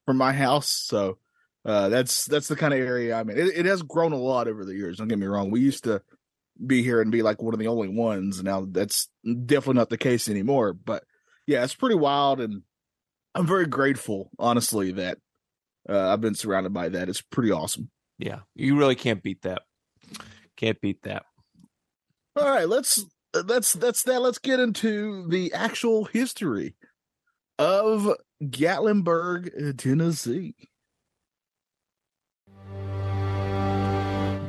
from 0.07 0.17
my 0.19 0.33
house. 0.33 0.69
So 0.69 1.19
uh, 1.65 1.89
that's 1.89 2.27
that's 2.27 2.49
the 2.49 2.57
kind 2.57 2.75
of 2.75 2.81
area 2.81 3.15
I'm 3.15 3.31
in. 3.31 3.39
It, 3.39 3.59
it 3.59 3.67
has 3.67 3.83
grown 3.83 4.13
a 4.13 4.17
lot 4.19 4.49
over 4.49 4.65
the 4.65 4.75
years. 4.75 4.99
Don't 4.99 5.09
get 5.09 5.19
me 5.19 5.27
wrong. 5.27 5.51
We 5.51 5.61
used 5.61 5.85
to 5.85 6.03
be 6.65 6.83
here 6.83 7.01
and 7.01 7.11
be 7.11 7.23
like 7.23 7.41
one 7.43 7.55
of 7.55 7.61
the 7.61 7.69
only 7.69 7.89
ones. 7.89 8.43
Now 8.43 8.67
that's 8.71 9.09
definitely 9.25 9.79
not 9.79 9.89
the 9.91 9.99
case 9.99 10.29
anymore. 10.29 10.73
But 10.75 11.05
yeah, 11.47 11.65
it's 11.65 11.75
pretty 11.75 11.97
wild, 11.97 12.41
and 12.41 12.63
I'm 13.35 13.47
very 13.47 13.67
grateful, 13.67 14.31
honestly, 14.39 14.93
that 14.93 15.19
uh, 15.89 16.13
I've 16.13 16.21
been 16.21 16.35
surrounded 16.35 16.73
by 16.73 16.89
that. 16.91 17.09
It's 17.09 17.23
pretty 17.23 17.51
awesome. 17.51 17.91
yeah, 18.19 18.41
you 18.55 18.77
really 18.77 18.95
can't 18.95 19.23
beat 19.23 19.43
that. 19.43 19.63
Can't 20.57 20.81
beat 20.81 21.03
that. 21.03 21.25
All 22.37 22.49
right, 22.49 22.69
let's 22.69 23.05
that's 23.33 23.73
that's 23.73 24.03
that. 24.05 24.23
Let's 24.23 24.39
get 24.39 24.61
into 24.61 25.27
the 25.29 25.53
actual 25.53 26.05
history 26.05 26.75
of 27.59 28.15
Gatlinburg, 28.43 29.77
Tennessee. 29.79 30.55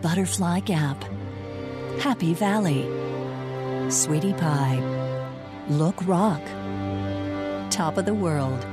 Butterfly 0.02 0.60
Gap, 0.62 1.04
Happy 2.00 2.34
Valley, 2.34 2.84
Sweetie 3.90 4.34
Pie, 4.34 4.84
Look 5.70 5.96
Rock, 6.06 6.42
Top 7.74 7.98
of 7.98 8.06
the 8.06 8.14
World, 8.14 8.64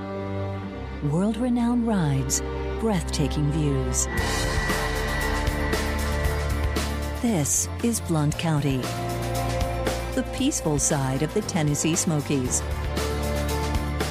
world 1.11 1.39
renowned 1.39 1.87
rides, 1.87 2.43
breathtaking 2.81 3.51
views. 3.51 4.05
This 7.23 7.67
is 7.83 8.03
Blount 8.03 8.37
County, 8.39 8.83
the 10.15 10.29
peaceful 10.35 10.79
side 10.79 11.23
of 11.23 11.33
the 11.33 11.41
Tennessee 11.41 11.95
Smokies. 11.95 12.63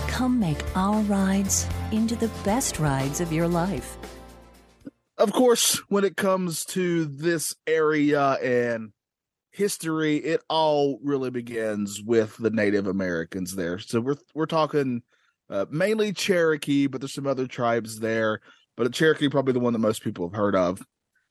Come 0.08 0.39
make 0.39 0.63
our 0.75 1.03
rides 1.03 1.67
into 1.91 2.15
the 2.15 2.31
best 2.43 2.79
rides 2.79 3.22
of 3.22 3.31
your 3.31 3.48
life. 3.48 3.96
Of 5.19 5.31
course, 5.34 5.84
when 5.89 6.03
it 6.03 6.17
comes 6.17 6.65
to 6.65 7.05
this 7.05 7.55
area 7.67 8.39
and 8.41 8.93
history, 9.60 10.16
it 10.16 10.42
all 10.50 11.00
really 11.04 11.30
begins 11.30 12.01
with 12.01 12.38
the 12.38 12.50
Native 12.50 12.88
Americans 12.88 13.56
there. 13.56 13.78
So 13.78 14.00
we're 14.00 14.16
we're 14.34 14.46
talking 14.46 15.04
uh, 15.50 15.66
mainly 15.70 16.13
Cherokee, 16.13 16.88
but 16.88 17.01
there's 17.01 17.13
some 17.13 17.28
other 17.28 17.46
tribes 17.46 18.00
there. 18.00 18.39
But 18.78 18.86
the 18.86 18.89
Cherokee 18.92 19.28
probably 19.28 19.51
the 19.51 19.60
one 19.60 19.74
that 19.74 19.80
most 19.80 20.01
people 20.01 20.30
have 20.30 20.38
heard 20.38 20.56
of. 20.56 20.82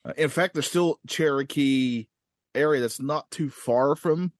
Uh, 0.04 0.12
in 0.18 0.28
fact, 0.28 0.52
there's 0.52 0.68
still 0.68 1.00
Cherokee 1.08 2.06
area 2.54 2.82
that's 2.82 3.00
not 3.00 3.30
too 3.30 3.48
far 3.48 3.96
from 3.96 4.32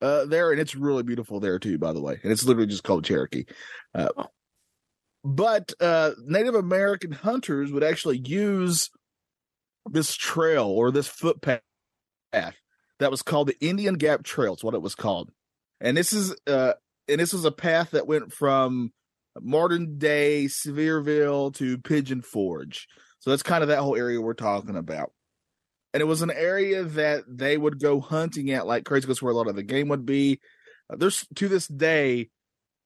uh, 0.00 0.24
there, 0.26 0.52
and 0.52 0.60
it's 0.60 0.76
really 0.76 1.02
beautiful 1.02 1.40
there 1.40 1.58
too. 1.58 1.78
By 1.78 1.92
the 1.92 2.00
way, 2.00 2.20
and 2.22 2.30
it's 2.30 2.44
literally 2.44 2.68
just 2.68 2.84
called 2.84 3.04
Cherokee. 3.04 3.44
Uh, 3.92 4.26
but 5.24 5.72
uh, 5.80 6.12
Native 6.24 6.54
American 6.54 7.10
hunters 7.10 7.72
would 7.72 7.82
actually 7.82 8.18
use 8.18 8.88
this 9.90 10.14
trail 10.14 10.66
or 10.66 10.92
this 10.92 11.08
footpath 11.08 11.60
that 13.00 13.10
was 13.10 13.22
called 13.22 13.48
the 13.48 13.56
Indian 13.60 13.94
Gap 13.94 14.22
Trail. 14.22 14.54
It's 14.54 14.64
what 14.64 14.74
it 14.74 14.82
was 14.82 14.94
called, 14.94 15.30
and 15.80 15.96
this 15.96 16.12
is 16.12 16.34
uh, 16.46 16.74
and 17.08 17.20
this 17.20 17.32
was 17.32 17.44
a 17.44 17.50
path 17.52 17.90
that 17.92 18.06
went 18.06 18.32
from 18.32 18.92
modern 19.40 19.98
day 19.98 20.44
Sevierville 20.46 21.54
to 21.56 21.78
Pigeon 21.78 22.22
Forge. 22.22 22.86
So 23.20 23.30
that's 23.30 23.42
kind 23.42 23.62
of 23.62 23.68
that 23.68 23.78
whole 23.80 23.96
area 23.96 24.20
we're 24.20 24.34
talking 24.34 24.76
about. 24.76 25.12
And 25.92 26.00
it 26.00 26.04
was 26.06 26.22
an 26.22 26.30
area 26.30 26.82
that 26.84 27.24
they 27.28 27.56
would 27.56 27.80
go 27.80 28.00
hunting 28.00 28.50
at 28.50 28.66
like 28.66 28.84
crazy 28.84 29.02
because 29.06 29.22
where 29.22 29.32
a 29.32 29.36
lot 29.36 29.48
of 29.48 29.56
the 29.56 29.62
game 29.62 29.88
would 29.88 30.04
be. 30.04 30.40
Uh, 30.92 30.96
there's 30.96 31.26
to 31.36 31.48
this 31.48 31.66
day, 31.68 32.30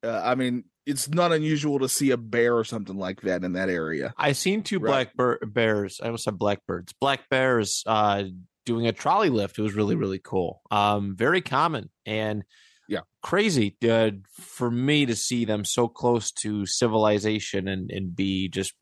uh, 0.03 0.21
I 0.23 0.35
mean, 0.35 0.63
it's 0.85 1.09
not 1.09 1.31
unusual 1.31 1.79
to 1.79 1.89
see 1.89 2.11
a 2.11 2.17
bear 2.17 2.55
or 2.55 2.63
something 2.63 2.97
like 2.97 3.21
that 3.21 3.43
in 3.43 3.53
that 3.53 3.69
area. 3.69 4.13
I 4.17 4.31
seen 4.31 4.63
two 4.63 4.79
Right. 4.79 5.13
black 5.13 5.15
bir- 5.15 5.39
bears. 5.45 5.99
I 6.01 6.05
almost 6.05 6.23
said 6.23 6.37
blackbirds. 6.37 6.93
Black 7.01 7.27
bears 7.29 7.83
uh, 7.85 8.23
doing 8.69 8.85
a 8.87 8.91
trolley 8.93 9.29
lift. 9.29 9.57
It 9.57 9.63
was 9.63 9.73
really 9.73 9.95
really 9.95 10.19
cool. 10.23 10.61
Um, 10.71 11.15
very 11.17 11.41
common 11.41 11.89
and 12.05 12.43
Yeah. 12.87 13.01
crazy 13.23 13.75
uh, 13.89 14.11
for 14.31 14.69
me 14.71 15.05
to 15.07 15.15
see 15.15 15.43
them 15.45 15.65
so 15.65 15.87
close 15.87 16.31
to 16.43 16.65
civilization 16.65 17.67
and 17.67 17.89
and 17.91 18.15
be 18.15 18.47
just 18.47 18.73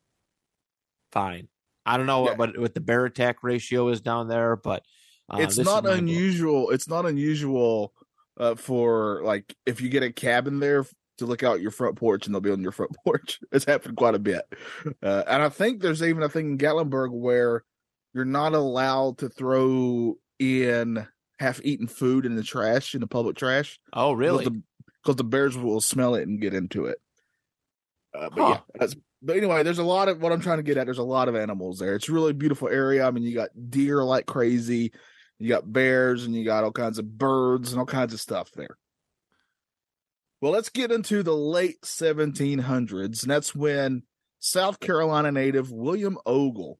fine. 1.12 1.48
I 1.86 1.96
don't 1.96 2.06
know 2.06 2.26
Yeah. 2.26 2.36
what, 2.36 2.58
what 2.58 2.74
the 2.74 2.80
bear 2.80 3.06
attack 3.06 3.42
ratio 3.42 3.88
is 3.88 4.00
down 4.02 4.28
there, 4.28 4.56
but 4.56 4.82
uh, 5.32 5.38
it's 5.40 5.58
not 5.58 5.86
unusual. 5.86 6.70
It's 6.70 6.88
not 6.88 7.06
unusual 7.06 7.92
uh, 8.38 8.54
for 8.56 9.22
like 9.24 9.54
if 9.66 9.80
you 9.80 9.88
get 9.88 10.02
a 10.02 10.12
cabin 10.12 10.60
there 10.60 10.84
to 11.18 11.26
look 11.26 11.42
out 11.42 11.60
your 11.60 11.70
front 11.72 11.96
porch 11.96 12.26
and 12.26 12.34
they'll 12.34 12.40
be 12.40 12.50
on 12.50 12.62
your 12.62 12.72
front 12.72 12.94
porch. 13.04 13.40
It's 13.52 13.64
happened 13.64 13.96
quite 13.96 14.14
a 14.14 14.18
bit, 14.18 14.42
uh, 15.02 15.24
and 15.26 15.42
I 15.42 15.48
think 15.48 15.80
there's 15.80 16.02
even 16.02 16.22
a 16.22 16.28
thing 16.28 16.50
in 16.52 16.58
Gatlinburg 16.58 17.10
where 17.12 17.64
you're 18.14 18.24
not 18.24 18.54
allowed 18.54 19.18
to 19.18 19.28
throw 19.28 20.16
in 20.38 21.06
half-eaten 21.38 21.86
food 21.86 22.26
in 22.26 22.36
the 22.36 22.42
trash 22.42 22.94
in 22.94 23.00
the 23.00 23.06
public 23.06 23.36
trash. 23.36 23.78
Oh, 23.92 24.12
really? 24.12 24.44
Because 24.44 25.16
the, 25.16 25.22
the 25.22 25.24
bears 25.24 25.56
will 25.56 25.80
smell 25.80 26.14
it 26.14 26.26
and 26.26 26.40
get 26.40 26.54
into 26.54 26.86
it. 26.86 26.98
Uh, 28.14 28.30
but 28.30 28.42
Huh. 28.42 28.60
yeah, 28.80 28.86
but 29.22 29.36
anyway, 29.36 29.62
there's 29.62 29.78
a 29.78 29.84
lot 29.84 30.08
of 30.08 30.22
what 30.22 30.32
I'm 30.32 30.40
trying 30.40 30.58
to 30.58 30.62
get 30.62 30.76
at. 30.76 30.86
There's 30.86 30.98
a 30.98 31.02
lot 31.02 31.28
of 31.28 31.34
animals 31.34 31.78
there. 31.78 31.94
It's 31.94 32.08
a 32.08 32.12
really 32.12 32.32
beautiful 32.32 32.68
area. 32.68 33.06
I 33.06 33.10
mean, 33.10 33.24
you 33.24 33.34
got 33.34 33.50
deer 33.68 34.02
like 34.04 34.26
crazy, 34.26 34.92
you 35.38 35.48
got 35.48 35.70
bears, 35.72 36.24
and 36.24 36.34
you 36.34 36.44
got 36.44 36.64
all 36.64 36.72
kinds 36.72 36.98
of 36.98 37.18
birds 37.18 37.72
and 37.72 37.80
all 37.80 37.86
kinds 37.86 38.14
of 38.14 38.20
stuff 38.20 38.50
there. 38.52 38.78
Well, 40.40 40.52
let's 40.52 40.68
get 40.68 40.92
into 40.92 41.24
the 41.24 41.36
late 41.36 41.82
1700s, 41.82 43.22
and 43.22 43.30
that's 43.30 43.56
when 43.56 44.04
South 44.38 44.78
Carolina 44.78 45.32
native 45.32 45.72
William 45.72 46.16
Ogle 46.24 46.78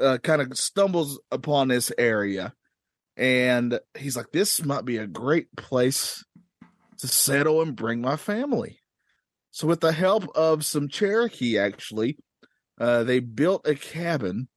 uh, 0.00 0.18
kind 0.18 0.42
of 0.42 0.56
stumbles 0.58 1.20
upon 1.30 1.68
this 1.68 1.92
area, 1.98 2.54
and 3.16 3.78
he's 3.96 4.16
like, 4.16 4.32
"This 4.32 4.64
might 4.64 4.84
be 4.84 4.96
a 4.96 5.06
great 5.06 5.54
place 5.56 6.24
to 6.98 7.08
settle 7.08 7.62
and 7.62 7.76
bring 7.76 8.00
my 8.00 8.16
family." 8.16 8.80
So, 9.50 9.66
with 9.66 9.80
the 9.80 9.92
help 9.92 10.28
of 10.36 10.64
some 10.64 10.88
Cherokee, 10.88 11.58
actually, 11.58 12.18
uh, 12.80 13.04
they 13.04 13.20
built 13.20 13.66
a 13.66 13.74
cabin, 13.74 14.48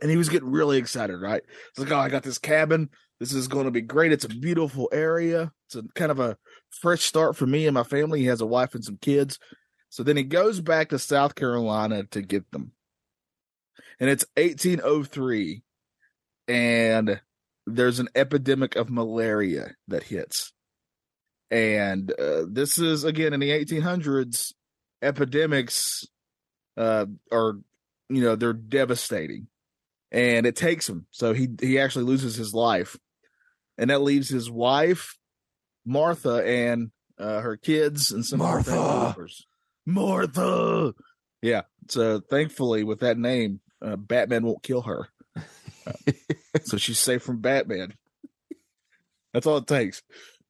and 0.00 0.10
he 0.10 0.16
was 0.16 0.28
getting 0.28 0.50
really 0.50 0.78
excited. 0.78 1.16
Right? 1.18 1.42
It's 1.70 1.78
like, 1.78 1.92
"Oh, 1.92 1.98
I 1.98 2.08
got 2.08 2.22
this 2.22 2.38
cabin. 2.38 2.90
This 3.20 3.32
is 3.32 3.48
going 3.48 3.64
to 3.64 3.70
be 3.70 3.82
great. 3.82 4.12
It's 4.12 4.24
a 4.24 4.28
beautiful 4.28 4.88
area. 4.92 5.52
It's 5.66 5.76
a 5.76 5.82
kind 5.94 6.10
of 6.10 6.20
a 6.20 6.36
fresh 6.70 7.02
start 7.02 7.36
for 7.36 7.46
me 7.46 7.66
and 7.66 7.74
my 7.74 7.82
family. 7.82 8.20
He 8.20 8.26
has 8.26 8.40
a 8.40 8.46
wife 8.46 8.74
and 8.74 8.84
some 8.84 8.98
kids." 9.00 9.38
So 9.90 10.02
then 10.02 10.16
he 10.16 10.22
goes 10.22 10.60
back 10.60 10.90
to 10.90 10.98
South 10.98 11.34
Carolina 11.34 12.04
to 12.10 12.22
get 12.22 12.50
them, 12.50 12.72
and 14.00 14.10
it's 14.10 14.24
1803, 14.36 15.62
and 16.46 17.20
there's 17.66 17.98
an 17.98 18.08
epidemic 18.14 18.76
of 18.76 18.90
malaria 18.90 19.74
that 19.88 20.04
hits. 20.04 20.52
And 21.50 22.12
uh, 22.18 22.44
this 22.48 22.78
is 22.78 23.04
again 23.04 23.32
in 23.32 23.40
the 23.40 23.50
1800s 23.50 24.52
epidemics 25.00 26.04
uh 26.76 27.06
are 27.30 27.54
you 28.08 28.22
know 28.22 28.36
they're 28.36 28.52
devastating. 28.52 29.48
And 30.10 30.46
it 30.46 30.56
takes 30.56 30.88
him. 30.88 31.06
So 31.10 31.34
he 31.34 31.48
he 31.60 31.78
actually 31.78 32.06
loses 32.06 32.34
his 32.36 32.54
life. 32.54 32.96
And 33.76 33.90
that 33.90 34.00
leaves 34.00 34.28
his 34.28 34.50
wife 34.50 35.16
martha 35.86 36.44
and 36.46 36.90
uh 37.18 37.40
her 37.40 37.56
kids 37.56 38.10
and 38.12 38.24
some 38.24 38.40
Martha. 38.40 39.14
martha! 39.86 40.92
Yeah. 41.40 41.62
So 41.88 42.20
thankfully 42.20 42.84
with 42.84 43.00
that 43.00 43.18
name 43.18 43.60
uh, 43.82 43.96
Batman 43.96 44.44
won't 44.44 44.62
kill 44.62 44.82
her. 44.82 45.08
Uh, 45.36 45.92
so 46.64 46.76
she's 46.76 46.98
safe 46.98 47.22
from 47.22 47.40
Batman. 47.40 47.94
That's 49.32 49.46
all 49.46 49.58
it 49.58 49.66
takes. 49.66 50.02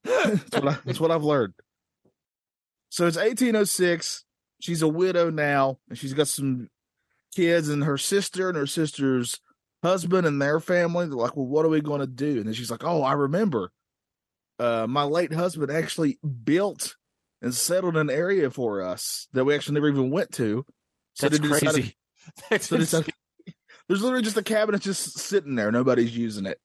that's, 0.04 0.52
what 0.52 0.68
I, 0.68 0.78
that's 0.85 1.00
what 1.00 1.11
I've 1.11 1.25
learned. 1.25 1.54
So 2.90 3.06
it's 3.06 3.16
1806. 3.16 4.25
She's 4.61 4.82
a 4.82 4.88
widow 4.88 5.30
now, 5.30 5.78
and 5.88 5.99
she's 5.99 6.14
got 6.14 6.28
some 6.28 6.68
kids, 7.35 7.68
and 7.68 7.85
her 7.85 7.99
sister 7.99 8.49
and 8.49 8.56
her 8.56 8.66
sister's 8.66 9.40
husband 9.82 10.26
and 10.26 10.40
their 10.40 10.58
family. 10.58 11.06
They're 11.06 11.14
like, 11.14 11.37
"Well, 11.37 11.47
what 11.47 11.64
are 11.64 11.68
we 11.68 11.80
going 11.80 12.00
to 12.00 12.06
do?" 12.06 12.38
And 12.38 12.47
then 12.47 12.54
she's 12.54 12.70
like, 12.70 12.82
"Oh, 12.85 13.02
I 13.02 13.12
remember. 13.12 13.70
Uh, 14.58 14.87
my 14.88 15.04
late 15.04 15.32
husband 15.32 15.70
actually 15.70 16.18
built 16.44 16.97
and 17.40 17.54
settled 17.54 17.97
an 17.97 18.11
area 18.11 18.50
for 18.50 18.82
us 18.82 19.28
that 19.32 19.44
we 19.44 19.54
actually 19.54 19.75
never 19.75 19.88
even 19.88 20.11
went 20.11 20.32
to. 20.32 20.64
So 21.14 21.28
That's 21.28 21.40
they 21.40 21.49
decided- 21.49 21.73
crazy. 21.75 21.97
That's 22.50 22.66
so 22.66 22.75
they 22.75 22.80
decided- 22.80 23.14
there's 23.88 24.02
literally 24.02 24.23
just 24.23 24.37
a 24.37 24.42
cabinet 24.42 24.83
just 24.83 25.18
sitting 25.18 25.54
there. 25.54 25.73
Nobody's 25.73 26.16
using 26.16 26.47
it. 26.47 26.61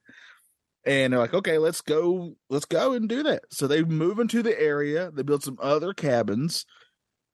And 0.85 1.13
they're 1.13 1.19
like, 1.19 1.33
okay, 1.33 1.57
let's 1.57 1.81
go, 1.81 2.35
let's 2.49 2.65
go 2.65 2.93
and 2.93 3.07
do 3.07 3.23
that. 3.23 3.43
So 3.49 3.67
they 3.67 3.83
move 3.83 4.19
into 4.19 4.43
the 4.43 4.59
area. 4.59 5.11
They 5.11 5.23
build 5.23 5.43
some 5.43 5.57
other 5.61 5.93
cabins, 5.93 6.65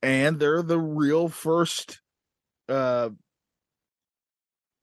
and 0.03 0.39
they're 0.39 0.61
the 0.61 0.79
real 0.79 1.29
first 1.29 2.01
uh 2.67 3.09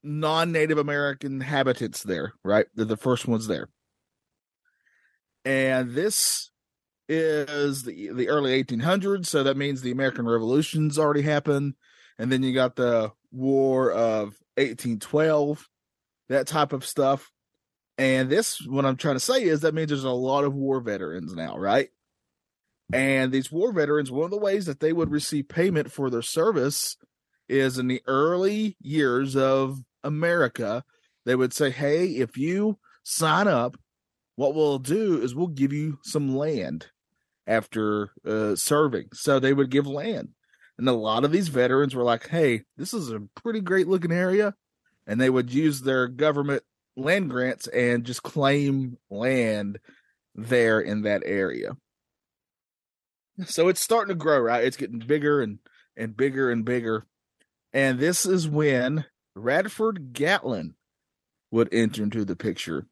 non-Native 0.02 0.78
American 0.78 1.40
habitants 1.40 2.02
there, 2.02 2.32
right? 2.44 2.66
They're 2.74 2.84
the 2.84 2.96
first 2.96 3.26
ones 3.26 3.46
there. 3.46 3.68
And 5.44 5.92
this 5.92 6.50
is 7.08 7.84
the 7.84 8.10
the 8.12 8.28
early 8.28 8.62
1800s, 8.64 9.26
so 9.26 9.44
that 9.44 9.56
means 9.56 9.80
the 9.80 9.92
American 9.92 10.26
Revolution's 10.26 10.98
already 10.98 11.22
happened, 11.22 11.74
and 12.18 12.32
then 12.32 12.42
you 12.42 12.52
got 12.52 12.74
the 12.74 13.12
War 13.30 13.92
of 13.92 14.34
1812, 14.56 15.68
that 16.28 16.46
type 16.46 16.72
of 16.72 16.84
stuff. 16.84 17.30
And 17.98 18.28
this, 18.28 18.66
what 18.66 18.84
I'm 18.84 18.96
trying 18.96 19.16
to 19.16 19.20
say 19.20 19.44
is 19.44 19.60
that 19.60 19.74
means 19.74 19.88
there's 19.88 20.04
a 20.04 20.10
lot 20.10 20.44
of 20.44 20.54
war 20.54 20.80
veterans 20.80 21.34
now, 21.34 21.56
right? 21.56 21.88
And 22.92 23.32
these 23.32 23.50
war 23.50 23.72
veterans, 23.72 24.10
one 24.10 24.24
of 24.24 24.30
the 24.30 24.36
ways 24.36 24.66
that 24.66 24.80
they 24.80 24.92
would 24.92 25.10
receive 25.10 25.48
payment 25.48 25.90
for 25.90 26.10
their 26.10 26.22
service 26.22 26.96
is 27.48 27.78
in 27.78 27.88
the 27.88 28.02
early 28.06 28.76
years 28.80 29.36
of 29.36 29.80
America, 30.04 30.84
they 31.24 31.34
would 31.34 31.52
say, 31.52 31.70
Hey, 31.70 32.06
if 32.06 32.36
you 32.36 32.78
sign 33.02 33.48
up, 33.48 33.76
what 34.36 34.54
we'll 34.54 34.78
do 34.78 35.20
is 35.20 35.34
we'll 35.34 35.46
give 35.48 35.72
you 35.72 35.98
some 36.02 36.36
land 36.36 36.88
after 37.46 38.10
uh, 38.26 38.54
serving. 38.54 39.08
So 39.14 39.40
they 39.40 39.52
would 39.52 39.70
give 39.70 39.86
land. 39.86 40.30
And 40.78 40.88
a 40.88 40.92
lot 40.92 41.24
of 41.24 41.32
these 41.32 41.48
veterans 41.48 41.94
were 41.94 42.02
like, 42.02 42.28
hey, 42.28 42.64
this 42.76 42.92
is 42.92 43.10
a 43.10 43.20
pretty 43.34 43.60
great 43.60 43.88
looking 43.88 44.12
area. 44.12 44.54
And 45.06 45.20
they 45.20 45.30
would 45.30 45.52
use 45.52 45.80
their 45.80 46.08
government 46.08 46.62
land 46.96 47.30
grants 47.30 47.66
and 47.68 48.04
just 48.04 48.22
claim 48.22 48.98
land 49.10 49.78
there 50.34 50.80
in 50.80 51.02
that 51.02 51.22
area. 51.24 51.76
So 53.46 53.68
it's 53.68 53.80
starting 53.80 54.14
to 54.14 54.18
grow, 54.18 54.38
right? 54.40 54.64
It's 54.64 54.76
getting 54.76 54.98
bigger 54.98 55.40
and, 55.40 55.58
and 55.96 56.16
bigger 56.16 56.50
and 56.50 56.64
bigger. 56.64 57.06
And 57.72 57.98
this 57.98 58.24
is 58.24 58.48
when 58.48 59.04
Radford 59.34 60.12
Gatlin 60.12 60.74
would 61.50 61.72
enter 61.72 62.02
into 62.02 62.24
the 62.24 62.36
picture. 62.36 62.86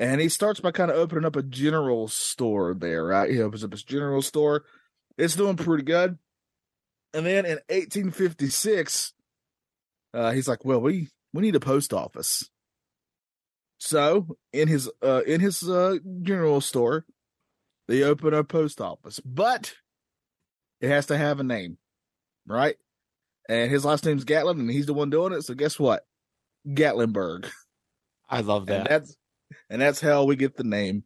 And 0.00 0.20
he 0.20 0.28
starts 0.28 0.58
by 0.60 0.72
kind 0.72 0.90
of 0.90 0.96
opening 0.96 1.24
up 1.24 1.36
a 1.36 1.42
general 1.42 2.08
store 2.08 2.74
there, 2.74 3.04
right? 3.04 3.30
He 3.30 3.40
opens 3.40 3.62
up 3.62 3.70
his 3.70 3.84
general 3.84 4.22
store. 4.22 4.64
It's 5.16 5.36
doing 5.36 5.56
pretty 5.56 5.84
good. 5.84 6.18
And 7.14 7.24
then 7.24 7.46
in 7.46 7.58
1856, 7.68 9.12
uh, 10.12 10.32
he's 10.32 10.48
like, 10.48 10.64
"Well, 10.64 10.80
we 10.80 11.08
we 11.32 11.42
need 11.42 11.54
a 11.54 11.60
post 11.60 11.94
office." 11.94 12.50
So 13.78 14.36
in 14.52 14.68
his 14.68 14.90
uh, 15.02 15.22
in 15.26 15.40
his 15.40 15.62
uh, 15.68 15.98
general 16.22 16.60
store, 16.60 17.06
they 17.86 18.02
open 18.02 18.34
a 18.34 18.42
post 18.42 18.80
office, 18.80 19.20
but 19.24 19.74
it 20.80 20.88
has 20.88 21.06
to 21.06 21.16
have 21.16 21.38
a 21.38 21.44
name, 21.44 21.78
right? 22.46 22.76
And 23.48 23.70
his 23.70 23.84
last 23.84 24.04
name's 24.04 24.24
Gatlin, 24.24 24.58
and 24.58 24.70
he's 24.70 24.86
the 24.86 24.94
one 24.94 25.10
doing 25.10 25.32
it. 25.32 25.42
So 25.42 25.54
guess 25.54 25.78
what? 25.78 26.04
Gatlinburg, 26.66 27.48
I 28.28 28.40
love 28.40 28.68
and 28.68 28.86
that. 28.86 28.88
that's 28.88 29.16
and 29.70 29.80
that's 29.80 30.00
how 30.00 30.24
we 30.24 30.34
get 30.34 30.56
the 30.56 30.64
name 30.64 31.04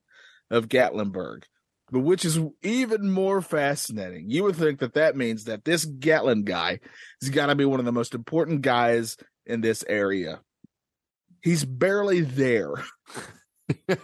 of 0.50 0.68
Gatlinburg 0.68 1.42
but 1.90 2.00
which 2.00 2.24
is 2.24 2.38
even 2.62 3.10
more 3.10 3.40
fascinating. 3.40 4.30
You 4.30 4.44
would 4.44 4.56
think 4.56 4.80
that 4.80 4.94
that 4.94 5.16
means 5.16 5.44
that 5.44 5.64
this 5.64 5.84
Gatlin 5.84 6.44
guy 6.44 6.80
has 7.20 7.30
got 7.30 7.46
to 7.46 7.54
be 7.54 7.64
one 7.64 7.80
of 7.80 7.86
the 7.86 7.92
most 7.92 8.14
important 8.14 8.62
guys 8.62 9.16
in 9.46 9.60
this 9.60 9.84
area. 9.88 10.40
He's 11.42 11.64
barely 11.64 12.20
there. 12.20 12.74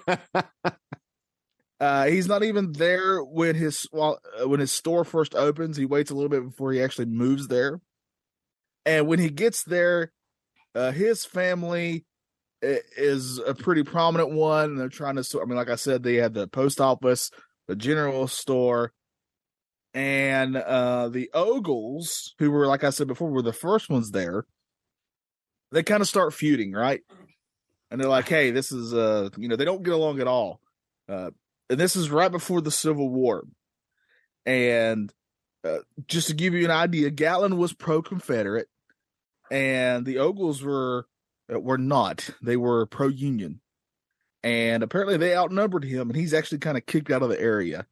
Uh, 1.80 2.06
he's 2.06 2.28
not 2.28 2.42
even 2.42 2.72
there 2.72 3.22
when 3.22 3.54
his 3.54 3.86
well, 3.92 4.18
uh, 4.40 4.48
when 4.48 4.60
his 4.60 4.72
store 4.72 5.04
first 5.04 5.34
opens. 5.34 5.76
He 5.76 5.84
waits 5.84 6.10
a 6.10 6.14
little 6.14 6.30
bit 6.30 6.42
before 6.44 6.72
he 6.72 6.80
actually 6.80 7.06
moves 7.06 7.48
there, 7.48 7.80
and 8.86 9.06
when 9.06 9.18
he 9.18 9.28
gets 9.28 9.64
there, 9.64 10.12
uh, 10.74 10.92
his 10.92 11.26
family 11.26 12.06
is 12.62 13.38
a 13.38 13.54
pretty 13.54 13.82
prominent 13.82 14.30
one. 14.30 14.76
They're 14.76 14.88
trying 14.88 15.16
to. 15.16 15.40
I 15.42 15.44
mean, 15.44 15.56
like 15.56 15.68
I 15.68 15.74
said, 15.74 16.02
they 16.02 16.14
had 16.14 16.32
the 16.32 16.46
post 16.46 16.80
office, 16.80 17.30
the 17.68 17.76
general 17.76 18.26
store, 18.26 18.92
and 19.92 20.56
uh, 20.56 21.08
the 21.08 21.30
Ogles, 21.32 22.34
who 22.38 22.50
were 22.50 22.66
like 22.66 22.84
I 22.84 22.90
said 22.90 23.06
before, 23.06 23.30
were 23.30 23.42
the 23.42 23.52
first 23.52 23.88
ones 23.88 24.10
there. 24.10 24.46
They 25.72 25.82
kind 25.82 26.00
of 26.00 26.08
start 26.08 26.34
feuding, 26.34 26.72
right? 26.72 27.00
And 27.90 28.00
they're 28.00 28.08
like, 28.08 28.28
"Hey, 28.28 28.50
this 28.50 28.72
is 28.72 28.92
uh, 28.92 29.30
you 29.36 29.48
know, 29.48 29.56
they 29.56 29.64
don't 29.64 29.82
get 29.82 29.94
along 29.94 30.20
at 30.20 30.28
all." 30.28 30.60
Uh, 31.08 31.30
and 31.70 31.78
this 31.78 31.96
is 31.96 32.10
right 32.10 32.30
before 32.30 32.60
the 32.60 32.70
Civil 32.70 33.08
War. 33.08 33.44
And 34.46 35.12
uh, 35.64 35.78
just 36.06 36.28
to 36.28 36.34
give 36.34 36.54
you 36.54 36.64
an 36.64 36.70
idea, 36.70 37.10
Gatlin 37.10 37.56
was 37.56 37.72
pro-Confederate, 37.72 38.68
and 39.50 40.04
the 40.04 40.18
Ogles 40.18 40.62
were 40.62 41.06
uh, 41.52 41.58
were 41.58 41.78
not. 41.78 42.30
They 42.42 42.56
were 42.56 42.86
pro-Union, 42.86 43.60
and 44.44 44.82
apparently 44.82 45.16
they 45.16 45.34
outnumbered 45.34 45.84
him, 45.84 46.10
and 46.10 46.16
he's 46.16 46.34
actually 46.34 46.58
kind 46.58 46.76
of 46.76 46.84
kicked 46.84 47.10
out 47.10 47.22
of 47.22 47.30
the 47.30 47.40
area. 47.40 47.86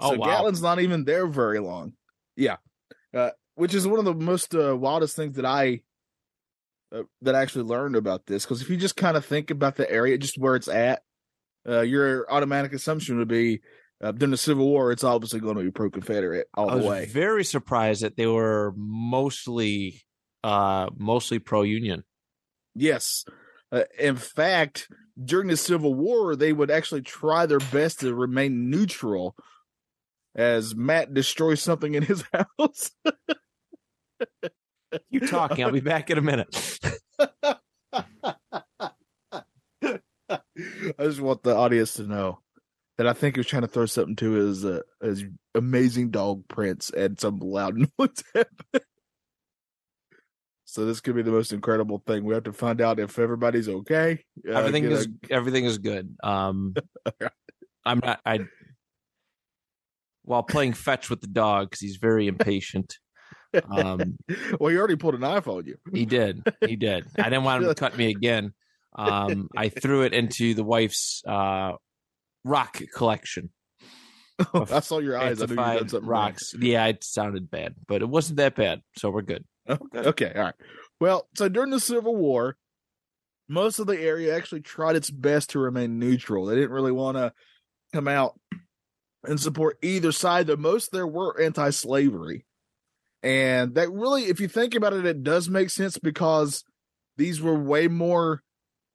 Oh, 0.00 0.12
so 0.12 0.18
wow. 0.18 0.26
Gatlin's 0.26 0.60
not 0.60 0.80
even 0.80 1.04
there 1.04 1.26
very 1.26 1.60
long. 1.60 1.92
Yeah, 2.36 2.56
uh, 3.14 3.30
which 3.54 3.74
is 3.74 3.86
one 3.86 4.00
of 4.00 4.04
the 4.04 4.14
most 4.14 4.54
uh, 4.54 4.76
wildest 4.76 5.16
things 5.16 5.36
that 5.36 5.46
I 5.46 5.82
uh, 6.92 7.04
that 7.22 7.34
I 7.36 7.42
actually 7.42 7.64
learned 7.64 7.94
about 7.96 8.26
this. 8.26 8.44
Because 8.44 8.60
if 8.60 8.68
you 8.68 8.76
just 8.76 8.96
kind 8.96 9.16
of 9.16 9.24
think 9.24 9.50
about 9.50 9.76
the 9.76 9.90
area, 9.90 10.18
just 10.18 10.36
where 10.36 10.56
it's 10.56 10.68
at, 10.68 11.02
uh, 11.66 11.80
your 11.80 12.30
automatic 12.30 12.72
assumption 12.72 13.18
would 13.18 13.28
be 13.28 13.60
uh, 14.02 14.10
during 14.10 14.32
the 14.32 14.36
Civil 14.36 14.66
War, 14.66 14.90
it's 14.90 15.04
obviously 15.04 15.40
going 15.40 15.56
to 15.56 15.62
be 15.62 15.70
pro-Confederate 15.70 16.48
all 16.54 16.70
I 16.70 16.74
the 16.74 16.78
was 16.78 16.86
way. 16.86 17.06
very 17.06 17.44
surprised 17.44 18.02
that 18.02 18.16
they 18.16 18.26
were 18.26 18.74
mostly 18.76 20.02
uh 20.42 20.88
mostly 20.96 21.38
pro 21.38 21.62
union. 21.62 22.04
Yes. 22.74 23.24
Uh, 23.70 23.82
in 23.98 24.16
fact, 24.16 24.88
during 25.22 25.48
the 25.48 25.56
Civil 25.56 25.94
War, 25.94 26.36
they 26.36 26.52
would 26.52 26.70
actually 26.70 27.02
try 27.02 27.46
their 27.46 27.58
best 27.58 28.00
to 28.00 28.14
remain 28.14 28.70
neutral 28.70 29.34
as 30.34 30.74
Matt 30.74 31.14
destroys 31.14 31.60
something 31.60 31.94
in 31.94 32.02
his 32.04 32.22
house. 32.32 32.90
You 35.10 35.20
talking? 35.20 35.64
I'll 35.64 35.72
be 35.72 35.80
back 35.80 36.10
in 36.10 36.18
a 36.18 36.22
minute. 36.22 36.80
I 40.98 41.04
just 41.04 41.20
want 41.20 41.42
the 41.42 41.54
audience 41.56 41.94
to 41.94 42.04
know 42.04 42.40
that 42.96 43.06
I 43.06 43.12
think 43.12 43.36
he 43.36 43.40
was 43.40 43.46
trying 43.46 43.62
to 43.62 43.68
throw 43.68 43.86
something 43.86 44.16
to 44.16 44.32
his 44.32 44.64
uh, 44.64 44.80
his 45.00 45.24
amazing 45.54 46.10
dog 46.10 46.46
Prince 46.48 46.90
and 46.90 47.18
some 47.18 47.38
loud 47.38 47.76
noise 47.98 48.22
happened. 48.34 48.84
So 50.78 50.84
this 50.84 51.00
could 51.00 51.16
be 51.16 51.22
the 51.22 51.32
most 51.32 51.52
incredible 51.52 52.04
thing. 52.06 52.22
We 52.22 52.34
have 52.34 52.44
to 52.44 52.52
find 52.52 52.80
out 52.80 53.00
if 53.00 53.18
everybody's 53.18 53.68
okay. 53.68 54.22
Uh, 54.48 54.52
everything 54.52 54.84
is 54.84 55.08
a- 55.08 55.32
everything 55.32 55.64
is 55.64 55.78
good. 55.78 56.14
Um, 56.22 56.72
I'm 57.84 57.98
not. 57.98 58.20
I 58.24 58.46
while 60.22 60.44
playing 60.44 60.74
fetch 60.74 61.10
with 61.10 61.20
the 61.20 61.26
dog 61.26 61.70
because 61.70 61.80
he's 61.80 61.96
very 61.96 62.28
impatient. 62.28 62.94
Um, 63.68 64.18
well, 64.60 64.70
he 64.70 64.78
already 64.78 64.94
pulled 64.94 65.16
a 65.16 65.18
knife 65.18 65.48
on 65.48 65.66
you. 65.66 65.78
he 65.92 66.06
did. 66.06 66.44
He 66.64 66.76
did. 66.76 67.06
I 67.18 67.24
didn't 67.24 67.42
want 67.42 67.64
him 67.64 67.70
to 67.70 67.74
cut 67.80 67.98
me 67.98 68.10
again. 68.10 68.54
Um, 68.94 69.48
I 69.56 69.70
threw 69.70 70.02
it 70.02 70.14
into 70.14 70.54
the 70.54 70.62
wife's 70.62 71.24
uh, 71.26 71.72
rock 72.44 72.80
collection. 72.94 73.50
I 74.54 74.78
saw 74.78 75.00
your 75.00 75.18
eyes. 75.18 75.42
I 75.42 75.46
knew 75.46 75.54
you 75.54 75.58
Fantified 75.58 75.78
something 75.90 76.00
wrong. 76.08 76.22
rocks. 76.26 76.54
Yeah, 76.56 76.86
it 76.86 77.02
sounded 77.02 77.50
bad, 77.50 77.74
but 77.88 78.00
it 78.00 78.08
wasn't 78.08 78.36
that 78.36 78.54
bad, 78.54 78.82
so 78.96 79.10
we're 79.10 79.22
good. 79.22 79.44
Okay, 79.94 80.32
all 80.34 80.42
right. 80.42 80.54
Well, 81.00 81.28
so 81.36 81.48
during 81.48 81.70
the 81.70 81.80
Civil 81.80 82.16
War, 82.16 82.56
most 83.48 83.78
of 83.78 83.86
the 83.86 83.98
area 83.98 84.36
actually 84.36 84.60
tried 84.60 84.96
its 84.96 85.10
best 85.10 85.50
to 85.50 85.58
remain 85.58 85.98
neutral. 85.98 86.46
They 86.46 86.56
didn't 86.56 86.70
really 86.70 86.92
want 86.92 87.16
to 87.16 87.32
come 87.92 88.08
out 88.08 88.38
and 89.24 89.40
support 89.40 89.78
either 89.82 90.12
side, 90.12 90.46
though 90.46 90.56
most 90.56 90.92
there 90.92 91.06
were 91.06 91.40
anti 91.40 91.70
slavery. 91.70 92.44
And 93.22 93.74
that 93.74 93.90
really, 93.90 94.24
if 94.24 94.40
you 94.40 94.48
think 94.48 94.74
about 94.74 94.92
it, 94.92 95.04
it 95.04 95.22
does 95.22 95.48
make 95.48 95.70
sense 95.70 95.98
because 95.98 96.62
these 97.16 97.40
were 97.40 97.58
way 97.58 97.88
more 97.88 98.42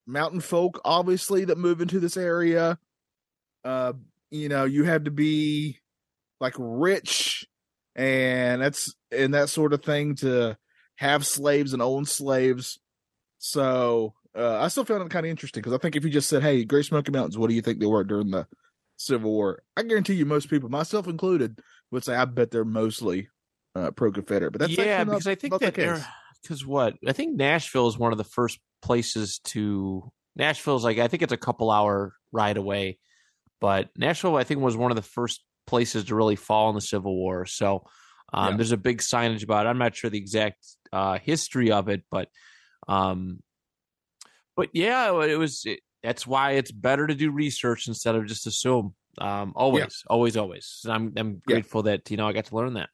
mountain 0.07 0.39
folk, 0.39 0.79
obviously, 0.86 1.45
that 1.45 1.57
move 1.57 1.81
into 1.81 1.99
this 1.99 2.15
area. 2.15 2.77
Uh, 3.65 3.93
you 4.31 4.49
know, 4.49 4.65
you 4.65 4.83
had 4.86 5.05
to 5.05 5.12
be 5.12 5.79
like 6.39 6.55
rich 6.57 7.47
and 7.95 8.62
that's 8.62 8.95
and 9.12 9.33
that 9.33 9.49
sort 9.49 9.73
of 9.73 9.83
thing 9.83 10.15
to 10.15 10.57
have 10.97 11.25
slaves 11.25 11.73
and 11.73 11.82
own 11.82 12.06
slaves. 12.06 12.79
So 13.39 14.13
uh, 14.38 14.60
I 14.60 14.67
still 14.69 14.86
found 14.86 15.03
it 15.03 15.10
kind 15.10 15.25
of 15.25 15.29
interesting 15.29 15.62
because 15.62 15.73
I 15.73 15.77
think 15.77 15.95
if 15.95 16.03
you 16.03 16.10
just 16.10 16.29
said, 16.29 16.41
"Hey, 16.43 16.63
Great 16.63 16.86
Smoky 16.86 17.12
Mountains, 17.12 17.38
what 17.38 17.49
do 17.49 17.56
you 17.56 17.62
think 17.62 17.79
they 17.79 17.86
were 17.86 18.03
during 18.03 18.32
the 18.32 18.47
Civil 18.97 19.32
War?" 19.32 19.63
I 19.75 19.84
guarantee 19.84 20.13
you, 20.13 20.25
most 20.25 20.49
people, 20.49 20.69
myself 20.69 21.08
included, 21.08 21.60
would 21.91 22.03
say, 22.03 22.15
"I 22.15 22.25
bet 22.25 22.51
they're 22.51 22.65
mostly 22.65 23.29
uh, 23.75 23.91
pro-Confederate." 23.91 24.51
But 24.51 24.62
that's 24.62 24.77
yeah, 24.77 25.03
not- 25.03 25.12
because 25.12 25.27
I 25.27 25.36
think 25.36 25.53
the 25.53 25.60
that 25.60 25.73
case. 25.75 26.03
because 26.41 26.65
what 26.65 26.95
I 27.08 27.12
think 27.12 27.36
Nashville 27.36 27.88
is 27.88 27.97
one 27.97 28.12
of 28.12 28.17
the 28.17 28.23
first 28.23 28.60
places 28.82 29.39
to 29.45 30.12
Nashville's 30.36 30.84
like 30.84 30.97
I 30.99 31.08
think 31.08 31.23
it's 31.23 31.34
a 31.34 31.38
couple 31.38 31.69
hour 31.69 32.13
ride 32.32 32.58
away, 32.58 32.97
but 33.62 33.89
Nashville 33.97 34.36
I 34.38 34.43
think 34.43 34.62
was 34.62 34.77
one 34.77 34.91
of 34.91 34.95
the 34.95 35.01
first 35.01 35.43
places 35.67 36.06
to 36.06 36.15
really 36.15 36.36
fall 36.36 36.69
in 36.69 36.75
the 36.75 36.82
Civil 36.82 37.15
War. 37.15 37.45
So 37.45 37.86
um, 38.34 38.51
Yeah. 38.51 38.58
there's 38.58 38.71
a 38.71 38.77
big 38.77 38.99
signage 38.99 39.43
about 39.43 39.65
it. 39.65 39.69
I'm 39.69 39.77
not 39.77 39.95
sure 39.95 40.10
the 40.10 40.17
exact 40.17 40.65
uh, 40.93 41.17
history 41.19 41.71
of 41.71 41.89
it, 41.89 42.03
but 42.12 42.29
um, 42.88 43.41
but 44.56 44.69
yeah, 44.73 45.12
it 45.23 45.38
was. 45.38 45.63
It, 45.65 45.79
that's 46.03 46.27
why 46.27 46.51
it's 46.51 46.71
better 46.71 47.08
to 47.08 47.15
do 47.15 47.32
research 47.32 47.88
instead 47.88 48.15
of 48.15 48.25
just 48.25 48.45
assume. 48.45 48.93
Um, 49.17 49.53
always, 49.56 50.03
always, 50.08 50.38
always. 50.38 50.82
And 50.84 50.93
I'm 50.93 51.13
I'm 51.17 51.41
Yeah. 51.47 51.56
grateful 51.56 51.84
that 51.84 52.12
you 52.12 52.17
know 52.17 52.27
I 52.27 52.34
got 52.34 52.45
to 52.45 52.56
learn 52.56 52.73
that. 52.75 52.89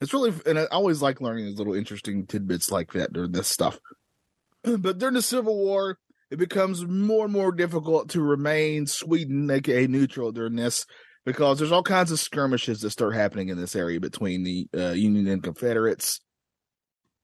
It's 0.00 0.12
really, 0.12 0.34
and 0.44 0.58
I 0.58 0.66
always 0.66 1.00
like 1.00 1.20
learning 1.20 1.46
these 1.46 1.58
little 1.58 1.74
interesting 1.74 2.26
tidbits 2.26 2.70
like 2.70 2.92
that 2.92 3.12
during 3.12 3.32
this 3.32 3.48
stuff. 3.48 3.78
But 4.64 4.98
during 4.98 5.14
the 5.14 5.22
Civil 5.22 5.56
War, 5.56 5.98
it 6.30 6.38
becomes 6.38 6.86
more 6.86 7.24
and 7.24 7.32
more 7.32 7.52
difficult 7.52 8.10
to 8.10 8.22
remain 8.22 8.86
Sweden, 8.86 9.50
aka 9.50 9.86
neutral, 9.86 10.32
during 10.32 10.56
this 10.56 10.86
because 11.24 11.58
there's 11.58 11.72
all 11.72 11.82
kinds 11.82 12.12
of 12.12 12.20
skirmishes 12.20 12.80
that 12.80 12.90
start 12.90 13.14
happening 13.14 13.48
in 13.48 13.58
this 13.58 13.74
area 13.76 14.00
between 14.00 14.42
the 14.42 14.68
uh, 14.76 14.90
Union 14.90 15.26
and 15.26 15.42
Confederates. 15.42 16.20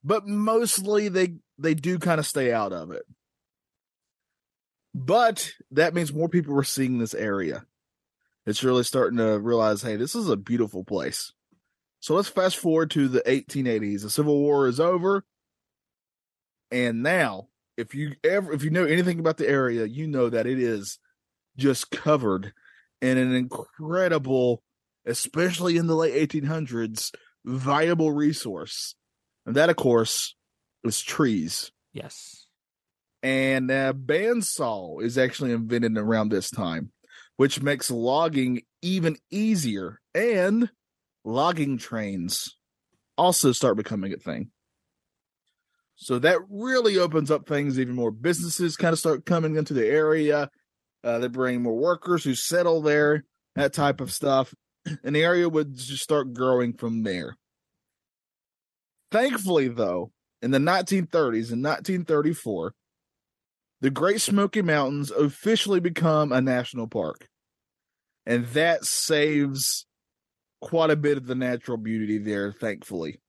But 0.02 0.26
mostly, 0.26 1.08
they 1.08 1.34
they 1.58 1.74
do 1.74 1.98
kind 1.98 2.18
of 2.18 2.26
stay 2.26 2.52
out 2.52 2.72
of 2.72 2.90
it. 2.90 3.04
But 4.94 5.52
that 5.70 5.94
means 5.94 6.12
more 6.12 6.28
people 6.28 6.58
are 6.58 6.64
seeing 6.64 6.98
this 6.98 7.14
area. 7.14 7.64
It's 8.46 8.64
really 8.64 8.82
starting 8.82 9.18
to 9.18 9.38
realize, 9.38 9.82
hey, 9.82 9.96
this 9.96 10.14
is 10.14 10.28
a 10.28 10.36
beautiful 10.36 10.84
place. 10.84 11.32
So 12.00 12.14
let's 12.14 12.28
fast 12.28 12.56
forward 12.56 12.90
to 12.92 13.08
the 13.08 13.20
1880s. 13.20 14.02
The 14.02 14.10
Civil 14.10 14.38
War 14.38 14.66
is 14.66 14.80
over. 14.80 15.24
And 16.70 17.02
now, 17.02 17.48
if 17.76 17.94
you 17.94 18.14
ever 18.24 18.52
if 18.52 18.64
you 18.64 18.70
know 18.70 18.84
anything 18.84 19.20
about 19.20 19.36
the 19.36 19.48
area, 19.48 19.84
you 19.84 20.06
know 20.06 20.28
that 20.30 20.46
it 20.46 20.58
is 20.58 20.98
just 21.56 21.90
covered 21.90 22.52
in 23.02 23.18
an 23.18 23.34
incredible, 23.34 24.62
especially 25.04 25.76
in 25.76 25.86
the 25.86 25.96
late 25.96 26.30
1800s, 26.30 27.12
viable 27.44 28.12
resource. 28.12 28.94
And 29.50 29.56
that 29.56 29.68
of 29.68 29.74
course 29.74 30.36
is 30.84 31.02
trees. 31.02 31.72
Yes. 31.92 32.46
And 33.20 33.68
uh, 33.68 33.92
bandsaw 33.92 35.02
is 35.02 35.18
actually 35.18 35.50
invented 35.50 35.98
around 35.98 36.28
this 36.28 36.50
time, 36.50 36.92
which 37.36 37.60
makes 37.60 37.90
logging 37.90 38.62
even 38.80 39.16
easier. 39.28 40.00
And 40.14 40.70
logging 41.24 41.78
trains 41.78 42.56
also 43.18 43.50
start 43.50 43.76
becoming 43.76 44.12
a 44.12 44.18
thing. 44.18 44.52
So 45.96 46.20
that 46.20 46.38
really 46.48 46.98
opens 46.98 47.32
up 47.32 47.48
things 47.48 47.80
even 47.80 47.96
more. 47.96 48.12
Businesses 48.12 48.76
kind 48.76 48.92
of 48.92 49.00
start 49.00 49.26
coming 49.26 49.56
into 49.56 49.74
the 49.74 49.84
area. 49.84 50.48
Uh, 51.02 51.18
they 51.18 51.26
bring 51.26 51.60
more 51.60 51.76
workers 51.76 52.22
who 52.22 52.36
settle 52.36 52.82
there, 52.82 53.24
that 53.56 53.72
type 53.72 54.00
of 54.00 54.12
stuff. 54.12 54.54
And 55.02 55.16
the 55.16 55.24
area 55.24 55.48
would 55.48 55.74
just 55.74 56.04
start 56.04 56.34
growing 56.34 56.74
from 56.74 57.02
there. 57.02 57.36
Thankfully, 59.10 59.68
though, 59.68 60.12
in 60.42 60.50
the 60.50 60.58
1930s, 60.58 61.52
in 61.52 61.62
1934, 61.62 62.74
the 63.80 63.90
Great 63.90 64.20
Smoky 64.20 64.62
Mountains 64.62 65.10
officially 65.10 65.80
become 65.80 66.32
a 66.32 66.40
national 66.40 66.86
park. 66.86 67.28
And 68.26 68.46
that 68.48 68.84
saves 68.84 69.86
quite 70.60 70.90
a 70.90 70.96
bit 70.96 71.16
of 71.16 71.26
the 71.26 71.34
natural 71.34 71.78
beauty 71.78 72.18
there, 72.18 72.52
thankfully. 72.52 73.20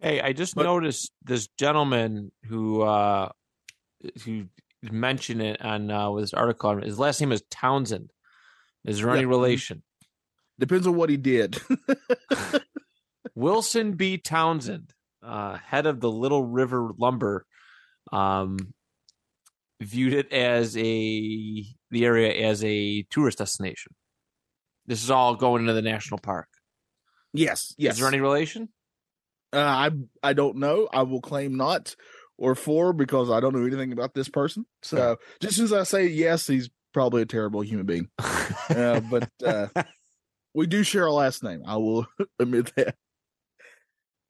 Hey, 0.00 0.20
I 0.20 0.32
just 0.32 0.54
But- 0.54 0.64
noticed 0.64 1.10
this 1.24 1.48
gentleman 1.58 2.30
who 2.44 2.82
uh 2.82 3.30
who 4.24 4.44
mentioned 4.82 5.42
it 5.42 5.60
on 5.60 5.90
uh 5.90 6.10
with 6.10 6.22
his 6.22 6.34
article. 6.34 6.80
His 6.80 6.98
last 6.98 7.20
name 7.20 7.32
is 7.32 7.42
Townsend. 7.50 8.12
Is 8.84 9.00
there 9.00 9.10
any 9.10 9.24
relation? 9.24 9.82
Depends 10.58 10.86
on 10.86 10.94
what 10.94 11.10
he 11.10 11.16
did. 11.16 11.58
Wilson 13.38 13.92
B. 13.92 14.18
Townsend, 14.18 14.92
uh, 15.22 15.58
head 15.58 15.86
of 15.86 16.00
the 16.00 16.10
Little 16.10 16.44
River 16.44 16.90
Lumber, 16.98 17.46
um, 18.10 18.56
viewed 19.80 20.12
it 20.12 20.32
as 20.32 20.76
a 20.76 21.64
the 21.90 22.04
area 22.04 22.48
as 22.48 22.64
a 22.64 23.04
tourist 23.10 23.38
destination. 23.38 23.94
This 24.86 25.04
is 25.04 25.10
all 25.10 25.36
going 25.36 25.62
into 25.62 25.72
the 25.72 25.82
national 25.82 26.18
park. 26.18 26.48
yes, 27.32 27.74
yes. 27.78 27.94
Is 27.94 28.00
there 28.00 28.08
any 28.08 28.20
relation? 28.20 28.70
Uh, 29.52 29.58
I 29.58 29.90
I 30.22 30.32
don't 30.32 30.56
know. 30.56 30.88
I 30.92 31.02
will 31.02 31.20
claim 31.20 31.56
not 31.56 31.94
or 32.38 32.56
for 32.56 32.92
because 32.92 33.30
I 33.30 33.38
don't 33.38 33.54
know 33.54 33.64
anything 33.64 33.92
about 33.92 34.14
this 34.14 34.28
person. 34.28 34.66
So 34.82 35.16
just 35.40 35.60
as 35.60 35.72
I 35.72 35.84
say 35.84 36.08
yes, 36.08 36.48
he's 36.48 36.70
probably 36.92 37.22
a 37.22 37.26
terrible 37.26 37.60
human 37.60 37.86
being. 37.86 38.08
Uh, 38.70 39.00
but 39.00 39.30
uh, 39.44 39.66
we 40.54 40.66
do 40.66 40.82
share 40.82 41.06
a 41.06 41.12
last 41.12 41.42
name. 41.42 41.62
I 41.66 41.76
will 41.76 42.06
admit 42.38 42.72
that. 42.76 42.94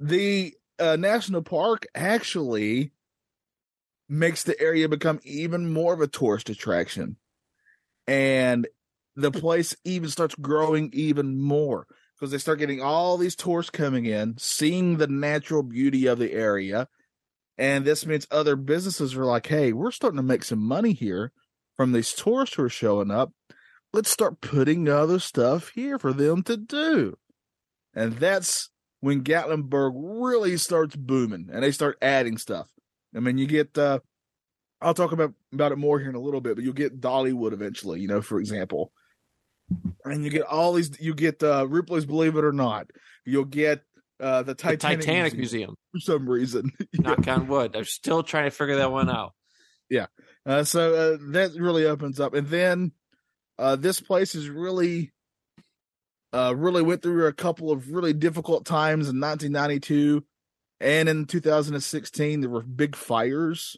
The 0.00 0.54
uh, 0.78 0.96
national 0.96 1.42
park 1.42 1.86
actually 1.94 2.92
makes 4.08 4.44
the 4.44 4.58
area 4.60 4.88
become 4.88 5.20
even 5.24 5.72
more 5.72 5.92
of 5.92 6.00
a 6.00 6.06
tourist 6.06 6.48
attraction, 6.48 7.16
and 8.06 8.66
the 9.16 9.32
place 9.32 9.74
even 9.84 10.08
starts 10.08 10.36
growing 10.36 10.90
even 10.92 11.40
more 11.40 11.86
because 12.14 12.30
they 12.30 12.38
start 12.38 12.58
getting 12.58 12.80
all 12.80 13.16
these 13.16 13.36
tourists 13.36 13.70
coming 13.70 14.06
in, 14.06 14.36
seeing 14.38 14.96
the 14.96 15.06
natural 15.06 15.62
beauty 15.62 16.06
of 16.06 16.18
the 16.18 16.32
area. 16.32 16.88
And 17.56 17.84
this 17.84 18.06
means 18.06 18.26
other 18.30 18.54
businesses 18.56 19.16
are 19.16 19.24
like, 19.24 19.46
hey, 19.46 19.72
we're 19.72 19.90
starting 19.90 20.18
to 20.18 20.22
make 20.22 20.44
some 20.44 20.60
money 20.60 20.92
here 20.92 21.32
from 21.76 21.92
these 21.92 22.14
tourists 22.14 22.56
who 22.56 22.62
are 22.62 22.68
showing 22.68 23.10
up. 23.10 23.32
Let's 23.92 24.10
start 24.10 24.40
putting 24.40 24.88
other 24.88 25.18
stuff 25.18 25.70
here 25.74 25.98
for 25.98 26.12
them 26.12 26.42
to 26.44 26.56
do. 26.56 27.16
And 27.94 28.14
that's 28.14 28.70
when 29.00 29.22
Gatlinburg 29.22 29.92
really 29.94 30.56
starts 30.56 30.96
booming 30.96 31.48
and 31.52 31.62
they 31.62 31.72
start 31.72 31.98
adding 32.02 32.38
stuff. 32.38 32.68
I 33.16 33.20
mean, 33.20 33.38
you 33.38 33.46
get, 33.46 33.76
uh, 33.78 34.00
I'll 34.80 34.94
talk 34.94 35.12
about, 35.12 35.34
about 35.52 35.72
it 35.72 35.76
more 35.76 35.98
here 35.98 36.10
in 36.10 36.14
a 36.14 36.20
little 36.20 36.40
bit, 36.40 36.54
but 36.56 36.64
you'll 36.64 36.72
get 36.72 37.00
Dollywood 37.00 37.52
eventually, 37.52 38.00
you 38.00 38.08
know, 38.08 38.22
for 38.22 38.38
example 38.40 38.92
and 40.04 40.24
you 40.24 40.30
get 40.30 40.42
all 40.42 40.72
these 40.72 40.98
you 41.00 41.14
get 41.14 41.42
uh 41.42 41.66
ripley's 41.68 42.06
believe 42.06 42.36
it 42.36 42.44
or 42.44 42.52
not 42.52 42.90
you'll 43.26 43.44
get 43.44 43.82
uh 44.20 44.42
the 44.42 44.54
The 44.54 44.54
titanic, 44.54 45.00
Titanic 45.00 45.34
museum, 45.34 45.60
Museum. 45.60 45.76
for 45.92 46.00
some 46.00 46.28
reason 46.28 46.72
Knock 46.94 47.28
on 47.28 47.48
wood. 47.48 47.76
I'm 47.76 47.84
still 47.84 48.22
trying 48.22 48.44
to 48.44 48.50
figure 48.50 48.76
that 48.76 48.90
one 48.90 49.10
out. 49.10 49.34
uh 50.46 50.64
so 50.64 50.94
uh, 50.94 51.18
that 51.32 51.52
really 51.58 51.84
opens 51.84 52.18
up 52.18 52.32
and 52.32 52.48
then 52.48 52.92
uh 53.58 53.76
this 53.76 54.00
place 54.00 54.34
is 54.34 54.48
really 54.48 55.12
uh 56.32 56.54
really 56.56 56.82
went 56.82 57.02
through 57.02 57.26
a 57.26 57.32
couple 57.32 57.70
of 57.70 57.90
really 57.90 58.12
difficult 58.12 58.64
times 58.66 59.08
in 59.08 59.18
1992 59.20 60.24
and 60.80 61.08
in 61.08 61.24
2016 61.24 62.40
there 62.40 62.50
were 62.50 62.62
big 62.62 62.94
fires 62.94 63.76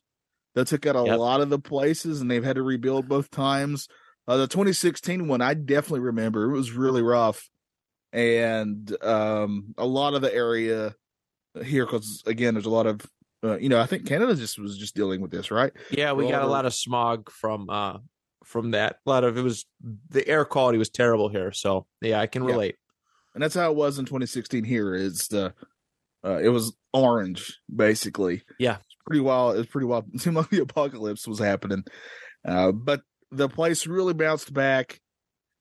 that 0.54 0.66
took 0.66 0.84
out 0.86 0.96
a 0.96 1.02
Yep. 1.02 1.18
lot 1.18 1.40
of 1.40 1.48
the 1.48 1.58
places 1.60 2.20
and 2.20 2.30
they've 2.30 2.44
had 2.44 2.56
to 2.56 2.62
rebuild 2.62 3.08
both 3.08 3.30
times. 3.30 3.86
Uh 4.26 4.36
the 4.36 4.46
2016 4.48 5.28
one 5.28 5.40
i 5.40 5.54
definitely 5.54 6.00
remember. 6.00 6.44
It 6.50 6.52
was 6.56 6.72
really 6.72 7.02
rough. 7.02 7.48
And 8.12 8.90
um 9.02 9.74
a 9.78 9.86
lot 9.86 10.14
of 10.14 10.22
the 10.22 10.34
area 10.34 10.94
here 11.64 11.86
because 11.86 12.22
again 12.26 12.54
there's 12.54 12.66
a 12.66 12.70
lot 12.70 12.86
of 12.86 13.00
uh, 13.42 13.56
you 13.58 13.68
know 13.68 13.80
i 13.80 13.86
think 13.86 14.06
canada 14.06 14.34
just 14.36 14.58
was 14.58 14.76
just 14.76 14.94
dealing 14.94 15.20
with 15.20 15.30
this 15.30 15.50
right? 15.50 15.72
Yeah, 15.90 16.12
we 16.12 16.24
Well, 16.24 16.32
got 16.32 16.42
a 16.42 16.46
lot 16.46 16.66
of 16.66 16.74
smog 16.74 17.30
from 17.30 17.70
uh 17.70 17.98
from 18.50 18.72
that. 18.72 18.96
A 19.06 19.08
lot 19.10 19.22
of 19.24 19.38
it 19.38 19.42
was 19.42 19.64
the 20.10 20.26
air 20.26 20.44
quality 20.44 20.76
was 20.76 20.90
terrible 20.90 21.28
here. 21.28 21.52
So 21.52 21.86
yeah, 22.02 22.20
I 22.20 22.26
can 22.26 22.42
Yeah. 22.44 22.50
relate. 22.52 22.76
and 23.34 23.42
that's 23.42 23.54
how 23.54 23.70
it 23.70 23.76
was 23.76 23.98
in 23.98 24.04
2016 24.06 24.64
here 24.64 24.92
is 24.92 25.28
the 25.28 25.54
uh 26.24 26.40
it 26.42 26.48
was 26.48 26.76
orange 26.92 27.58
basically 27.74 28.42
Yeah. 28.58 28.78
it's 28.78 28.96
pretty 29.06 29.20
wild 29.20 29.56
it's 29.56 29.70
pretty 29.70 29.86
wild 29.86 30.06
it 30.12 30.20
seemed 30.20 30.34
like 30.36 30.50
the 30.50 30.62
apocalypse 30.62 31.28
was 31.28 31.38
happening 31.38 31.84
uh 32.44 32.72
but 32.72 33.02
the 33.30 33.48
place 33.48 33.86
really 33.86 34.14
bounced 34.14 34.52
back 34.52 35.00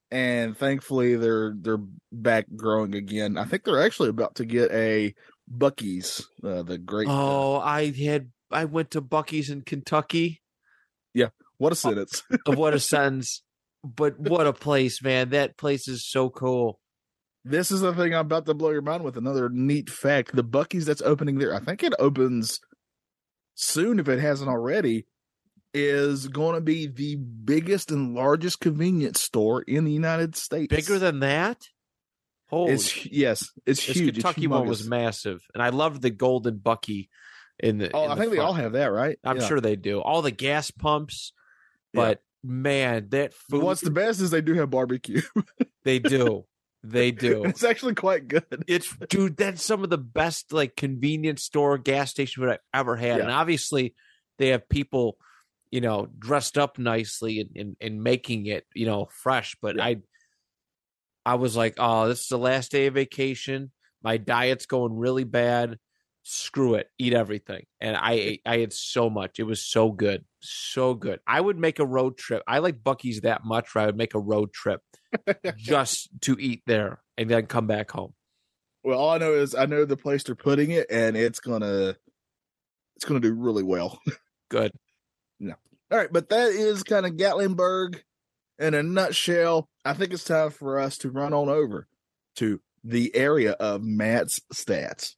and 0.10 0.58
thankfully 0.58 1.16
they're 1.16 1.54
they're 1.62 1.84
back 2.12 2.48
growing 2.56 2.96
again 2.96 3.38
i 3.38 3.46
think 3.46 3.64
they're 3.64 3.86
actually 3.86 4.10
about 4.10 4.34
to 4.36 4.46
get 4.46 4.72
a 4.72 5.14
Buc-ee's 5.56 6.26
uh 6.44 6.64
the 6.64 6.80
great 6.80 7.08
uh, 7.08 7.12
Oh, 7.14 7.60
I 7.60 7.92
had 7.92 8.32
I 8.52 8.66
went 8.66 8.90
to 8.92 9.02
Buc-ee's 9.02 9.52
in 9.52 9.62
Kentucky. 9.62 10.42
What 11.60 11.72
a 11.72 11.76
sentence. 11.76 12.24
what 12.48 12.74
a 12.74 12.80
sentence! 12.80 13.44
But 13.84 14.20
what 14.20 14.48
a 14.48 14.54
place, 14.54 15.02
man! 15.04 15.30
That 15.30 15.56
place 15.58 15.88
is 15.88 16.06
so 16.10 16.30
cool. 16.30 16.80
this 17.46 17.70
is 17.72 17.82
the 17.82 17.94
thing 17.94 18.14
I'm 18.14 18.26
about 18.26 18.46
to 18.48 18.54
blow 18.54 18.72
your 18.72 18.82
mind 18.82 19.04
with. 19.04 19.16
Another 19.18 19.48
neat 19.50 19.90
fact: 19.90 20.36
the 20.36 20.44
Buc-ee's 20.44 20.86
that's 20.88 21.02
opening 21.04 21.38
there, 21.38 21.54
I 21.54 21.60
think 21.60 21.84
it 21.84 21.94
opens 22.00 22.60
soon 23.56 24.00
if 24.00 24.08
it 24.10 24.20
hasn't 24.20 24.50
already. 24.50 25.06
Is 25.72 26.28
going 26.28 26.56
to 26.56 26.62
be 26.62 26.88
the 26.88 27.16
biggest 27.16 27.92
and 27.92 28.16
largest 28.16 28.60
convenience 28.60 29.22
store 29.22 29.62
in 29.62 29.84
the 29.86 29.92
United 29.92 30.36
States. 30.36 30.76
Bigger 30.76 30.98
than 30.98 31.20
that. 31.20 31.68
Holy, 32.50 32.74
it's 32.74 33.06
yes, 33.06 33.52
it's 33.68 33.86
this 33.86 33.96
huge. 33.96 34.16
Kentucky 34.16 34.46
it's 34.46 34.50
one 34.50 34.68
was 34.68 34.88
massive, 34.90 35.42
and 35.54 35.62
I 35.62 35.70
loved 35.70 36.02
the 36.02 36.10
golden 36.10 36.58
Buc-ee. 36.58 37.08
In 37.60 37.78
the, 37.78 37.92
Oh, 37.94 38.06
in 38.06 38.12
I 38.12 38.16
the 38.16 38.22
think 38.22 38.32
they 38.34 38.40
all 38.40 38.54
have 38.54 38.72
that, 38.72 38.88
right? 38.88 39.20
I'm 39.24 39.38
Yeah. 39.38 39.48
sure 39.48 39.62
they 39.62 39.76
do. 39.76 40.00
All 40.02 40.24
the 40.24 40.32
gas 40.32 40.72
pumps, 40.72 41.34
Yeah. 41.94 42.02
but 42.02 42.22
man, 42.44 43.08
that 43.10 43.34
food 43.34 43.64
what's 43.64 43.82
the 43.82 43.92
best 43.92 44.22
is 44.22 44.32
they 44.32 44.42
do 44.42 44.54
have 44.56 44.70
barbecue. 44.70 45.22
they 45.84 46.00
do, 46.00 46.46
they 46.84 47.12
do. 47.28 47.44
it's 47.46 47.64
actually 47.64 47.96
quite 47.96 48.28
good. 48.28 48.46
It's 48.68 48.96
dude, 49.10 49.38
that's 49.38 49.64
some 49.64 49.84
of 49.84 49.90
the 49.90 49.98
best 49.98 50.54
like 50.54 50.76
convenience 50.76 51.44
store 51.44 51.78
gas 51.78 52.12
station 52.12 52.44
food 52.44 52.52
I've 52.52 52.60
ever 52.74 52.96
had. 52.96 53.18
Yeah. 53.18 53.24
And 53.24 53.32
obviously 53.32 53.96
they 54.38 54.50
have 54.50 54.70
people, 54.70 55.18
you 55.72 55.82
know, 55.82 56.08
dressed 56.18 56.58
up 56.58 56.78
nicely 56.80 57.40
and, 57.42 57.50
and, 57.56 57.76
and 57.82 58.04
making 58.04 58.46
it, 58.46 58.66
you 58.74 58.86
know, 58.86 59.10
fresh. 59.12 59.56
But 59.62 59.76
Yeah. 59.78 59.86
I 59.86 59.98
I 61.26 61.36
was 61.36 61.56
like, 61.56 61.76
oh, 61.78 62.08
this 62.08 62.22
is 62.22 62.28
the 62.28 62.38
last 62.38 62.72
day 62.72 62.88
of 62.88 62.94
vacation. 62.96 63.72
My 64.02 64.18
diet's 64.18 64.66
going 64.66 64.96
really 64.98 65.26
bad. 65.26 65.78
Screw 66.24 66.76
it. 66.76 66.88
Eat 66.98 67.14
everything. 67.14 67.66
And 67.82 67.96
I 67.98 68.14
ate 68.14 68.42
I 68.46 68.56
ate 68.56 68.74
so 68.74 69.10
much. 69.10 69.40
It 69.40 69.44
was 69.44 69.64
so 69.66 69.92
good. 69.92 70.24
So 70.42 70.94
good. 70.94 71.20
I 71.28 71.42
would 71.42 71.58
make 71.58 71.80
a 71.80 71.86
road 71.86 72.18
trip. 72.18 72.44
I 72.48 72.60
like 72.60 72.82
Buc-ee's 72.82 73.22
that 73.22 73.44
much 73.44 73.74
where 73.74 73.84
I 73.84 73.86
would 73.88 73.98
make 73.98 74.16
a 74.16 74.20
road 74.20 74.54
trip 74.54 74.82
just 75.58 76.10
to 76.22 76.38
eat 76.40 76.64
there 76.66 77.02
and 77.18 77.30
then 77.30 77.46
come 77.46 77.68
back 77.68 77.92
home. 77.92 78.14
Well, 78.84 78.98
all 78.98 79.10
I 79.10 79.18
know 79.18 79.34
is 79.34 79.56
I 79.56 79.66
know 79.66 79.86
the 79.86 79.98
place 79.98 80.24
they're 80.24 80.36
putting 80.36 80.72
it, 80.72 80.88
and 80.90 81.18
it's 81.18 81.40
gonna 81.40 81.96
it's 82.96 83.06
gonna 83.06 83.20
do 83.20 83.34
really 83.34 83.64
well. 83.64 84.00
Good. 84.50 84.72
no. 85.40 85.56
All 85.92 85.98
right, 85.98 86.12
but 86.12 86.30
that 86.30 86.52
is 86.52 86.84
kind 86.84 87.06
of 87.06 87.14
Gatlinburg 87.14 88.00
in 88.58 88.74
a 88.74 88.84
nutshell. 88.84 89.68
I 89.84 89.94
think 89.94 90.14
it's 90.14 90.24
time 90.24 90.52
for 90.52 90.80
us 90.80 90.98
to 91.00 91.10
run 91.10 91.34
on 91.34 91.50
over 91.50 91.88
to 92.38 92.62
the 92.84 93.16
area 93.16 93.52
of 93.54 93.84
Matt's 93.84 94.40
stats. 94.54 95.16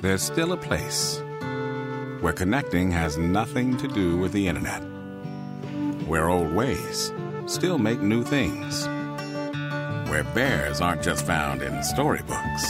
There's 0.00 0.22
still 0.22 0.52
a 0.52 0.56
place 0.56 1.22
where 2.20 2.32
connecting 2.32 2.90
has 2.90 3.18
nothing 3.18 3.76
to 3.76 3.86
do 3.86 4.16
with 4.16 4.32
the 4.32 4.48
internet, 4.48 4.80
where 6.06 6.30
old 6.30 6.54
ways 6.54 7.12
still 7.44 7.76
make 7.76 8.00
new 8.00 8.24
things, 8.24 8.86
where 10.08 10.24
bears 10.34 10.80
aren't 10.80 11.02
just 11.02 11.26
found 11.26 11.60
in 11.60 11.82
storybooks, 11.82 12.64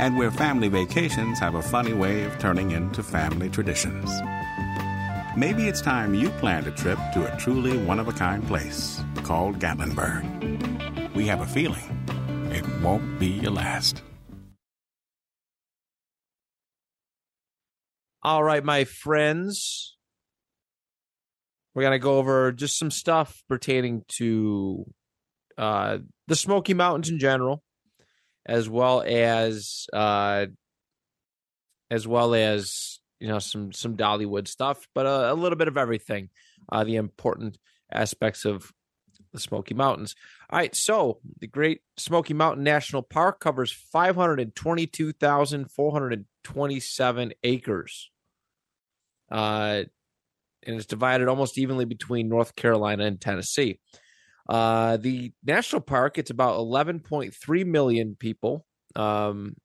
and 0.00 0.18
where 0.18 0.32
family 0.32 0.66
vacations 0.66 1.38
have 1.38 1.54
a 1.54 1.62
funny 1.62 1.92
way 1.92 2.24
of 2.24 2.36
turning 2.40 2.72
into 2.72 3.04
family 3.04 3.48
traditions. 3.48 4.10
Maybe 5.36 5.68
it's 5.68 5.80
time 5.80 6.12
you 6.12 6.30
planned 6.40 6.66
a 6.66 6.72
trip 6.72 6.98
to 7.14 7.32
a 7.32 7.36
truly 7.36 7.78
one 7.78 8.00
of 8.00 8.08
a 8.08 8.12
kind 8.12 8.44
place 8.48 9.00
called 9.22 9.60
Gatlinburg. 9.60 11.14
We 11.14 11.28
have 11.28 11.40
a 11.40 11.46
feeling 11.46 11.84
it 12.50 12.66
won't 12.82 13.20
be 13.20 13.28
your 13.28 13.52
last. 13.52 14.02
All 18.26 18.42
right, 18.42 18.64
my 18.64 18.82
friends. 18.82 19.96
We're 21.72 21.82
going 21.82 21.92
to 21.92 22.00
go 22.00 22.18
over 22.18 22.50
just 22.50 22.76
some 22.76 22.90
stuff 22.90 23.40
pertaining 23.48 24.02
to 24.18 24.84
uh, 25.56 25.98
the 26.26 26.34
Smoky 26.34 26.74
Mountains 26.74 27.08
in 27.08 27.20
general, 27.20 27.62
as 28.44 28.68
well 28.68 29.00
as 29.06 29.86
uh, 29.92 30.46
as 31.88 32.08
well 32.08 32.34
as 32.34 32.98
you 33.20 33.28
know 33.28 33.38
some 33.38 33.70
some 33.70 33.96
Dollywood 33.96 34.48
stuff, 34.48 34.88
but 34.92 35.06
uh, 35.06 35.28
a 35.30 35.34
little 35.34 35.56
bit 35.56 35.68
of 35.68 35.76
everything. 35.76 36.30
Uh, 36.68 36.82
the 36.82 36.96
important 36.96 37.56
aspects 37.92 38.44
of 38.44 38.72
the 39.32 39.38
Smoky 39.38 39.74
Mountains. 39.74 40.16
All 40.50 40.58
right, 40.58 40.74
so 40.74 41.20
the 41.38 41.46
Great 41.46 41.82
Smoky 41.96 42.34
Mountain 42.34 42.64
National 42.64 43.02
Park 43.02 43.38
covers 43.38 43.70
five 43.70 44.16
hundred 44.16 44.40
and 44.40 44.52
twenty-two 44.52 45.12
thousand 45.12 45.70
four 45.70 45.92
hundred 45.92 46.12
and 46.12 46.24
twenty-seven 46.42 47.32
acres 47.44 48.10
uh, 49.30 49.82
and 50.62 50.76
it's 50.76 50.86
divided 50.86 51.28
almost 51.28 51.58
evenly 51.58 51.84
between 51.84 52.28
North 52.28 52.56
Carolina 52.56 53.04
and 53.04 53.20
Tennessee. 53.20 53.78
Uh, 54.48 54.96
the 54.96 55.32
national 55.44 55.82
park, 55.82 56.18
it's 56.18 56.30
about 56.30 56.58
11.3 56.58 57.66
million 57.66 58.16
people. 58.18 58.64
Um, 58.94 59.56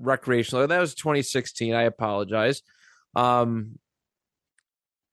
recreational. 0.00 0.66
That 0.66 0.80
was 0.80 0.94
2016. 0.94 1.74
I 1.74 1.82
apologize. 1.82 2.62
Um, 3.14 3.78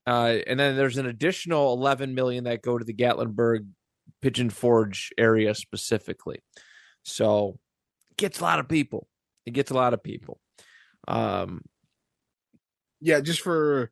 uh, 0.06 0.38
and 0.48 0.60
then 0.60 0.78
there's 0.78 0.98
an 0.98 1.06
additional 1.06 1.74
11 1.74 2.16
million 2.16 2.46
that 2.46 2.62
go 2.62 2.78
to 2.78 2.86
the 2.86 2.94
Gatlinburg 2.94 3.68
Pigeon 4.22 4.50
Forge 4.50 5.12
area 5.18 5.54
specifically. 5.54 6.40
So 7.04 7.60
it 8.12 8.18
gets 8.18 8.40
a 8.40 8.44
lot 8.44 8.60
of 8.60 8.70
people. 8.70 9.08
It 9.46 9.52
gets 9.52 9.72
a 9.72 9.76
lot 9.76 9.94
of 9.94 10.02
people. 10.02 10.40
Um, 11.08 11.62
Yeah, 13.02 13.22
just 13.22 13.42
for 13.42 13.92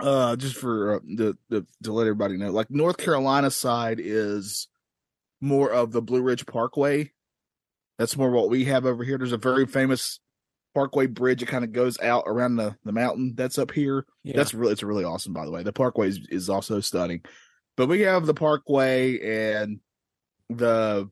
uh 0.00 0.34
just 0.36 0.56
for 0.56 0.96
uh, 0.96 1.00
the, 1.04 1.38
the 1.48 1.66
to 1.84 1.92
let 1.92 2.06
everybody 2.06 2.36
know, 2.36 2.50
like 2.50 2.70
North 2.70 2.96
Carolina 2.96 3.50
side 3.50 4.00
is 4.00 4.68
more 5.40 5.70
of 5.70 5.92
the 5.92 6.02
Blue 6.02 6.22
Ridge 6.22 6.46
Parkway. 6.46 7.12
That's 7.98 8.16
more 8.16 8.30
what 8.30 8.50
we 8.50 8.64
have 8.64 8.86
over 8.86 9.04
here. 9.04 9.18
There's 9.18 9.32
a 9.32 9.36
very 9.36 9.66
famous 9.66 10.18
Parkway 10.74 11.06
bridge 11.06 11.40
it 11.40 11.46
kind 11.46 11.64
of 11.64 11.72
goes 11.72 12.00
out 12.00 12.24
around 12.26 12.56
the, 12.56 12.76
the 12.84 12.90
mountain 12.90 13.34
that's 13.36 13.58
up 13.58 13.70
here. 13.70 14.06
yeah. 14.24 14.36
That's 14.36 14.52
really 14.52 14.72
it's 14.72 14.82
really 14.82 15.04
awesome, 15.04 15.32
by 15.32 15.44
the 15.44 15.52
way. 15.52 15.62
The 15.62 15.72
Parkway 15.72 16.08
is, 16.08 16.26
is 16.30 16.50
also 16.50 16.80
stunning, 16.80 17.22
but 17.76 17.86
we 17.86 18.00
have 18.00 18.26
the 18.26 18.34
Parkway 18.34 19.54
and 19.54 19.78
the 20.50 21.08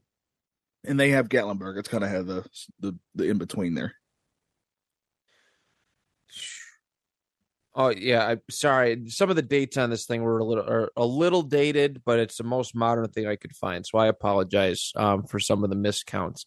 and 0.85 0.99
they 0.99 1.11
have 1.11 1.29
Gatlinburg. 1.29 1.79
It's 1.79 1.89
kind 1.89 2.03
of 2.03 2.11
have 2.11 2.27
the 2.27 2.45
the 2.81 2.99
the 3.15 3.31
in 3.31 3.39
between 3.39 3.75
there. 3.75 3.95
Oh 7.75 7.89
yeah, 7.89 8.27
I'm 8.27 8.43
sorry. 8.51 9.09
Some 9.09 9.31
of 9.31 9.37
the 9.37 9.43
dates 9.43 9.79
on 9.79 9.89
this 9.89 10.05
thing 10.05 10.23
were 10.23 10.39
a 10.39 10.45
little 10.45 10.65
are 10.65 10.93
a 10.97 11.07
little 11.07 11.43
dated, 11.43 12.03
but 12.05 12.19
it's 12.19 12.37
the 12.37 12.45
most 12.45 12.75
modern 12.75 13.09
thing 13.09 13.27
I 13.27 13.37
could 13.37 13.57
find. 13.57 13.87
So 13.87 13.99
I 13.99 14.09
apologize 14.09 14.93
um, 14.95 15.25
for 15.25 15.39
some 15.39 15.65
of 15.65 15.71
the 15.71 15.77
miscounts 15.77 16.45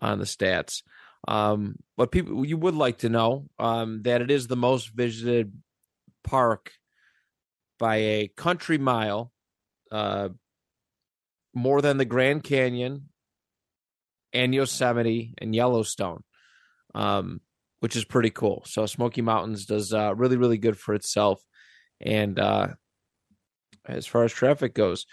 on 0.00 0.18
the 0.18 0.24
stats. 0.24 0.82
Um, 1.28 1.76
but 1.96 2.10
people, 2.10 2.44
you 2.44 2.56
would 2.56 2.74
like 2.74 2.98
to 2.98 3.08
know 3.08 3.46
um, 3.58 4.02
that 4.02 4.22
it 4.22 4.30
is 4.30 4.46
the 4.46 4.56
most 4.56 4.90
visited 4.94 5.52
park 6.24 6.72
by 7.78 7.96
a 7.96 8.28
country 8.36 8.78
mile, 8.78 9.32
uh, 9.92 10.30
more 11.54 11.80
than 11.80 11.96
the 11.96 12.04
Grand 12.04 12.42
Canyon 12.42 13.08
and 14.32 14.54
Yosemite 14.54 15.34
and 15.38 15.54
Yellowstone. 15.54 16.22
Um, 16.94 17.40
which 17.80 17.96
is 17.96 18.04
pretty 18.04 18.30
cool. 18.30 18.62
So 18.66 18.86
Smoky 18.86 19.22
Mountains 19.22 19.66
does 19.66 19.92
uh, 19.92 20.14
really, 20.14 20.36
really 20.36 20.58
good 20.58 20.78
for 20.78 20.94
itself. 20.94 21.42
And 22.00 22.38
uh, 22.38 22.68
as 23.86 24.06
far 24.06 24.24
as 24.24 24.32
traffic 24.32 24.74
goes, 24.74 25.06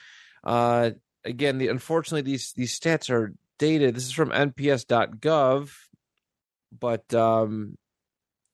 uh, 0.43 0.91
again, 1.23 1.57
the 1.57 1.69
unfortunately 1.69 2.21
these 2.21 2.53
these 2.53 2.77
stats 2.77 3.09
are 3.09 3.33
dated. 3.59 3.95
This 3.95 4.05
is 4.05 4.11
from 4.11 4.31
NPS.gov, 4.31 5.71
but 6.77 7.13
um, 7.13 7.77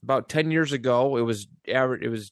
about 0.03 0.29
ten 0.29 0.51
years 0.51 0.71
ago, 0.71 1.17
it 1.17 1.21
was 1.21 1.47
average. 1.67 2.03
It 2.03 2.09
was 2.09 2.31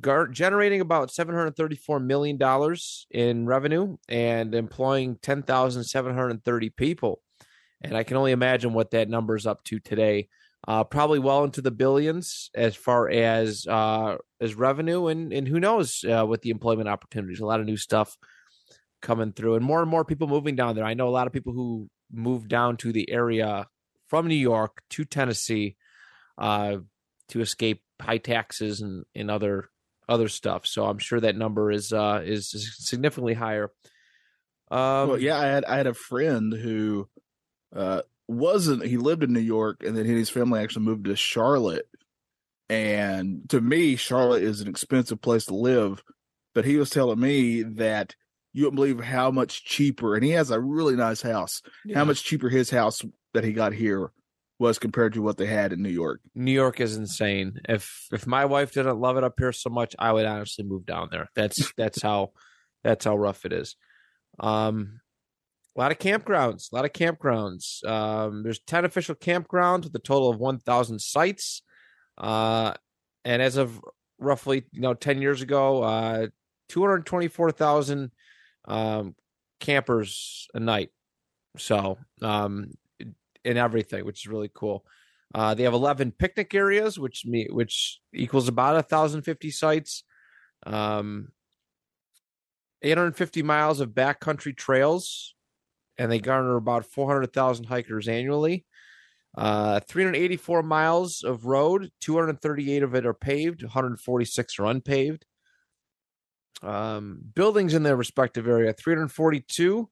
gar- 0.00 0.28
generating 0.28 0.80
about 0.80 1.12
seven 1.12 1.34
hundred 1.34 1.56
thirty-four 1.56 2.00
million 2.00 2.36
dollars 2.36 3.06
in 3.10 3.46
revenue 3.46 3.96
and 4.08 4.54
employing 4.54 5.18
ten 5.22 5.42
thousand 5.42 5.84
seven 5.84 6.14
hundred 6.14 6.42
thirty 6.44 6.70
people. 6.70 7.22
And 7.82 7.96
I 7.96 8.02
can 8.02 8.16
only 8.16 8.32
imagine 8.32 8.74
what 8.74 8.90
that 8.90 9.08
number 9.08 9.36
is 9.36 9.46
up 9.46 9.64
to 9.64 9.78
today 9.78 10.28
uh, 10.68 10.84
probably 10.84 11.18
well 11.18 11.44
into 11.44 11.62
the 11.62 11.70
billions 11.70 12.50
as 12.54 12.76
far 12.76 13.08
as 13.08 13.66
uh, 13.66 14.16
as 14.40 14.54
revenue, 14.54 15.06
and 15.06 15.32
and 15.32 15.48
who 15.48 15.60
knows 15.60 16.04
uh, 16.04 16.26
with 16.26 16.42
the 16.42 16.50
employment 16.50 16.88
opportunities. 16.88 17.40
A 17.40 17.46
lot 17.46 17.60
of 17.60 17.66
new 17.66 17.76
stuff 17.76 18.16
coming 19.00 19.32
through, 19.32 19.54
and 19.54 19.64
more 19.64 19.80
and 19.80 19.90
more 19.90 20.04
people 20.04 20.28
moving 20.28 20.56
down 20.56 20.74
there. 20.74 20.84
I 20.84 20.94
know 20.94 21.08
a 21.08 21.10
lot 21.10 21.26
of 21.26 21.32
people 21.32 21.52
who 21.52 21.88
moved 22.12 22.48
down 22.48 22.76
to 22.78 22.92
the 22.92 23.10
area 23.10 23.66
from 24.08 24.26
New 24.26 24.34
York 24.34 24.82
to 24.90 25.04
Tennessee 25.04 25.76
uh, 26.36 26.78
to 27.28 27.40
escape 27.40 27.82
high 28.00 28.18
taxes 28.18 28.80
and 28.80 29.04
and 29.14 29.30
other 29.30 29.70
other 30.08 30.28
stuff. 30.28 30.66
So 30.66 30.84
I'm 30.84 30.98
sure 30.98 31.20
that 31.20 31.36
number 31.36 31.70
is 31.70 31.92
uh, 31.92 32.22
is 32.24 32.50
significantly 32.78 33.34
higher. 33.34 33.72
Um, 34.70 35.08
well, 35.08 35.18
yeah, 35.18 35.38
I 35.38 35.46
had 35.46 35.64
I 35.64 35.76
had 35.76 35.86
a 35.86 35.94
friend 35.94 36.52
who 36.52 37.08
uh 37.74 38.02
wasn't 38.30 38.84
he 38.84 38.96
lived 38.96 39.22
in 39.22 39.32
New 39.32 39.40
York 39.40 39.82
and 39.84 39.96
then 39.96 40.04
his 40.04 40.30
family 40.30 40.60
actually 40.60 40.84
moved 40.84 41.04
to 41.04 41.16
Charlotte. 41.16 41.86
And 42.68 43.48
to 43.48 43.60
me, 43.60 43.96
Charlotte 43.96 44.44
is 44.44 44.60
an 44.60 44.68
expensive 44.68 45.20
place 45.20 45.46
to 45.46 45.54
live. 45.54 46.02
But 46.54 46.64
he 46.64 46.76
was 46.76 46.90
telling 46.90 47.20
me 47.20 47.62
that 47.62 48.14
you 48.52 48.64
wouldn't 48.64 48.76
believe 48.76 49.00
how 49.00 49.30
much 49.30 49.64
cheaper, 49.64 50.16
and 50.16 50.24
he 50.24 50.30
has 50.30 50.50
a 50.50 50.60
really 50.60 50.96
nice 50.96 51.22
house. 51.22 51.62
How 51.94 52.04
much 52.04 52.24
cheaper 52.24 52.48
his 52.48 52.70
house 52.70 53.02
that 53.34 53.44
he 53.44 53.52
got 53.52 53.72
here 53.72 54.10
was 54.58 54.78
compared 54.78 55.14
to 55.14 55.22
what 55.22 55.38
they 55.38 55.46
had 55.46 55.72
in 55.72 55.82
New 55.82 55.90
York. 55.90 56.20
New 56.34 56.52
York 56.52 56.80
is 56.80 56.96
insane. 56.96 57.60
If 57.68 58.06
if 58.12 58.26
my 58.26 58.44
wife 58.44 58.72
didn't 58.72 59.00
love 59.00 59.16
it 59.16 59.24
up 59.24 59.34
here 59.38 59.52
so 59.52 59.70
much, 59.70 59.96
I 59.98 60.12
would 60.12 60.26
honestly 60.26 60.64
move 60.64 60.84
down 60.84 61.08
there. 61.10 61.28
That's 61.34 61.72
that's 61.76 62.02
how 62.02 62.32
that's 62.84 63.04
how 63.04 63.16
rough 63.16 63.44
it 63.44 63.52
is. 63.52 63.76
Um, 64.38 64.99
a 65.80 65.82
lot 65.82 65.92
of 65.92 65.98
campgrounds, 65.98 66.70
a 66.70 66.76
lot 66.76 66.84
of 66.84 66.92
campgrounds. 66.92 67.82
Um, 67.88 68.42
there's 68.42 68.60
ten 68.60 68.84
official 68.84 69.14
campgrounds 69.14 69.84
with 69.84 69.94
a 69.94 69.98
total 69.98 70.28
of 70.28 70.38
one 70.38 70.58
thousand 70.58 71.00
sites. 71.00 71.62
Uh, 72.18 72.74
and 73.24 73.40
as 73.40 73.56
of 73.56 73.80
roughly 74.18 74.64
you 74.72 74.82
know 74.82 74.92
ten 74.92 75.22
years 75.22 75.40
ago, 75.40 75.82
uh, 75.82 76.26
two 76.68 76.82
hundred 76.82 77.06
twenty 77.06 77.28
four 77.28 77.50
thousand 77.50 78.10
um 78.66 79.14
campers 79.58 80.48
a 80.52 80.60
night. 80.60 80.90
So 81.56 81.96
um, 82.20 82.72
in 83.42 83.56
everything, 83.56 84.04
which 84.04 84.26
is 84.26 84.30
really 84.30 84.50
cool. 84.52 84.84
Uh, 85.34 85.54
they 85.54 85.62
have 85.62 85.74
11 85.74 86.12
picnic 86.18 86.54
areas, 86.54 86.98
which 86.98 87.24
me 87.24 87.46
which 87.50 88.00
equals 88.12 88.48
about 88.48 88.74
1,050 88.74 89.50
sites. 89.50 90.02
Um, 90.66 91.28
850 92.82 93.42
miles 93.42 93.80
of 93.80 93.90
backcountry 93.90 94.56
trails, 94.56 95.34
and 96.00 96.10
they 96.10 96.18
garner 96.18 96.56
about 96.56 96.86
400,000 96.86 97.66
hikers 97.66 98.08
annually. 98.08 98.64
Uh, 99.36 99.80
384 99.80 100.62
miles 100.62 101.22
of 101.22 101.44
road, 101.44 101.90
238 102.00 102.82
of 102.82 102.94
it 102.94 103.04
are 103.04 103.12
paved, 103.12 103.62
146 103.62 104.58
are 104.58 104.64
unpaved. 104.64 105.26
Um, 106.62 107.20
buildings 107.34 107.74
in 107.74 107.82
their 107.82 107.96
respective 107.96 108.48
area, 108.48 108.72
342 108.72 109.90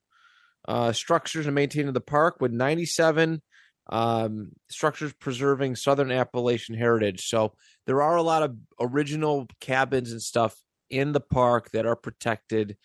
uh, 0.66 0.92
structures 0.92 1.46
are 1.46 1.52
maintained 1.52 1.88
in 1.88 1.94
the 1.94 2.00
park 2.00 2.38
with 2.40 2.52
97 2.52 3.42
um, 3.90 4.52
structures 4.70 5.12
preserving 5.12 5.76
Southern 5.76 6.10
Appalachian 6.10 6.74
heritage. 6.74 7.26
So 7.26 7.52
there 7.86 8.00
are 8.00 8.16
a 8.16 8.22
lot 8.22 8.42
of 8.42 8.56
original 8.80 9.46
cabins 9.60 10.10
and 10.10 10.22
stuff 10.22 10.56
in 10.88 11.12
the 11.12 11.20
park 11.20 11.70
that 11.72 11.84
are 11.84 11.96
protected 11.96 12.78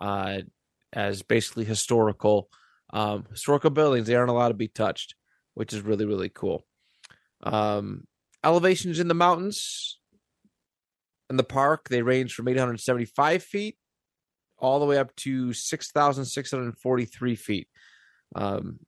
uh, 0.00 0.40
as 0.94 1.20
basically 1.20 1.66
historical 1.66 2.48
um, 2.92 3.24
historical 3.30 3.70
buildings. 3.70 4.06
They 4.06 4.14
aren't 4.14 4.30
allowed 4.30 4.48
to 4.48 4.54
be 4.54 4.68
touched, 4.68 5.14
which 5.54 5.72
is 5.72 5.82
really 5.82 6.06
really 6.06 6.28
cool. 6.28 6.66
Um, 7.42 8.06
elevations 8.44 9.00
in 9.00 9.08
the 9.08 9.14
mountains 9.14 9.98
in 11.30 11.36
the 11.36 11.44
park 11.44 11.88
they 11.88 12.02
range 12.02 12.34
from 12.34 12.48
875 12.48 13.42
feet 13.42 13.76
all 14.58 14.80
the 14.80 14.86
way 14.86 14.98
up 14.98 15.14
to 15.16 15.52
6,643 15.52 17.34
feet. 17.36 17.68
Um, 18.34 18.78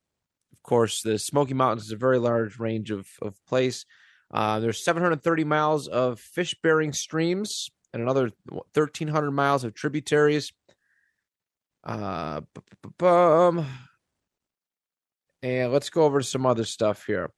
of 0.52 0.62
course, 0.62 1.02
the 1.02 1.18
Smoky 1.18 1.54
Mountains 1.54 1.86
is 1.86 1.92
a 1.92 1.96
very 1.96 2.18
large 2.18 2.58
range 2.58 2.90
of, 2.90 3.08
of 3.22 3.34
place. 3.48 3.86
Uh, 4.30 4.60
there's 4.60 4.84
730 4.84 5.44
miles 5.44 5.88
of 5.88 6.20
fish 6.20 6.54
bearing 6.62 6.92
streams 6.92 7.70
and 7.92 8.02
another 8.02 8.30
1,300 8.48 9.30
miles 9.30 9.64
of 9.64 9.74
tributaries. 9.74 10.52
Uh. 11.84 12.42
And 15.42 15.72
let's 15.72 15.90
go 15.90 16.04
over 16.04 16.22
some 16.22 16.46
other 16.46 16.64
stuff 16.64 17.04
here. 17.06 17.30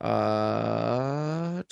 Uh, 0.00 1.62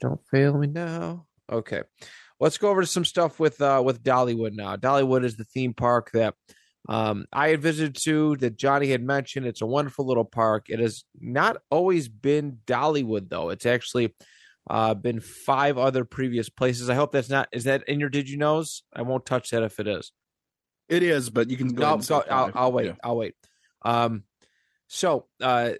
don't 0.00 0.20
fail 0.30 0.58
me 0.58 0.66
now. 0.66 1.26
Okay 1.50 1.82
let's 2.40 2.58
go 2.58 2.68
over 2.68 2.80
to 2.80 2.86
some 2.86 3.04
stuff 3.04 3.38
with 3.38 3.60
uh 3.60 3.82
with 3.84 4.02
Dollywood 4.02 4.52
now. 4.52 4.76
Dollywood 4.76 5.24
is 5.24 5.36
the 5.36 5.44
theme 5.44 5.74
park 5.74 6.10
that 6.12 6.34
um 6.88 7.26
I 7.32 7.48
had 7.48 7.62
visited 7.62 7.96
to 8.04 8.36
that 8.36 8.56
Johnny 8.56 8.88
had 8.88 9.02
mentioned. 9.02 9.46
It's 9.46 9.62
a 9.62 9.66
wonderful 9.66 10.06
little 10.06 10.24
park. 10.24 10.66
It 10.68 10.78
has 10.78 11.04
not 11.18 11.56
always 11.70 12.08
been 12.08 12.58
Dollywood 12.66 13.28
though. 13.28 13.50
It's 13.50 13.66
actually 13.66 14.14
uh 14.68 14.94
been 14.94 15.20
five 15.20 15.78
other 15.78 16.04
previous 16.04 16.48
places. 16.48 16.90
I 16.90 16.94
hope 16.94 17.12
that's 17.12 17.30
not 17.30 17.48
is 17.52 17.64
that 17.64 17.88
in 17.88 18.00
your 18.00 18.10
did 18.10 18.28
you 18.28 18.36
knows? 18.36 18.82
I 18.94 19.02
won't 19.02 19.26
touch 19.26 19.50
that 19.50 19.62
if 19.62 19.80
it 19.80 19.88
is. 19.88 20.12
It 20.88 21.02
is, 21.02 21.30
but 21.30 21.48
you 21.48 21.56
can 21.56 21.68
go. 21.68 21.96
No, 21.96 22.02
go, 22.02 22.22
I'll. 22.30 22.52
I'll 22.54 22.72
wait. 22.72 22.86
Yeah. 22.86 22.92
I'll 23.02 23.16
wait. 23.16 23.34
Um, 23.84 24.24
so 24.88 25.26
uh, 25.42 25.72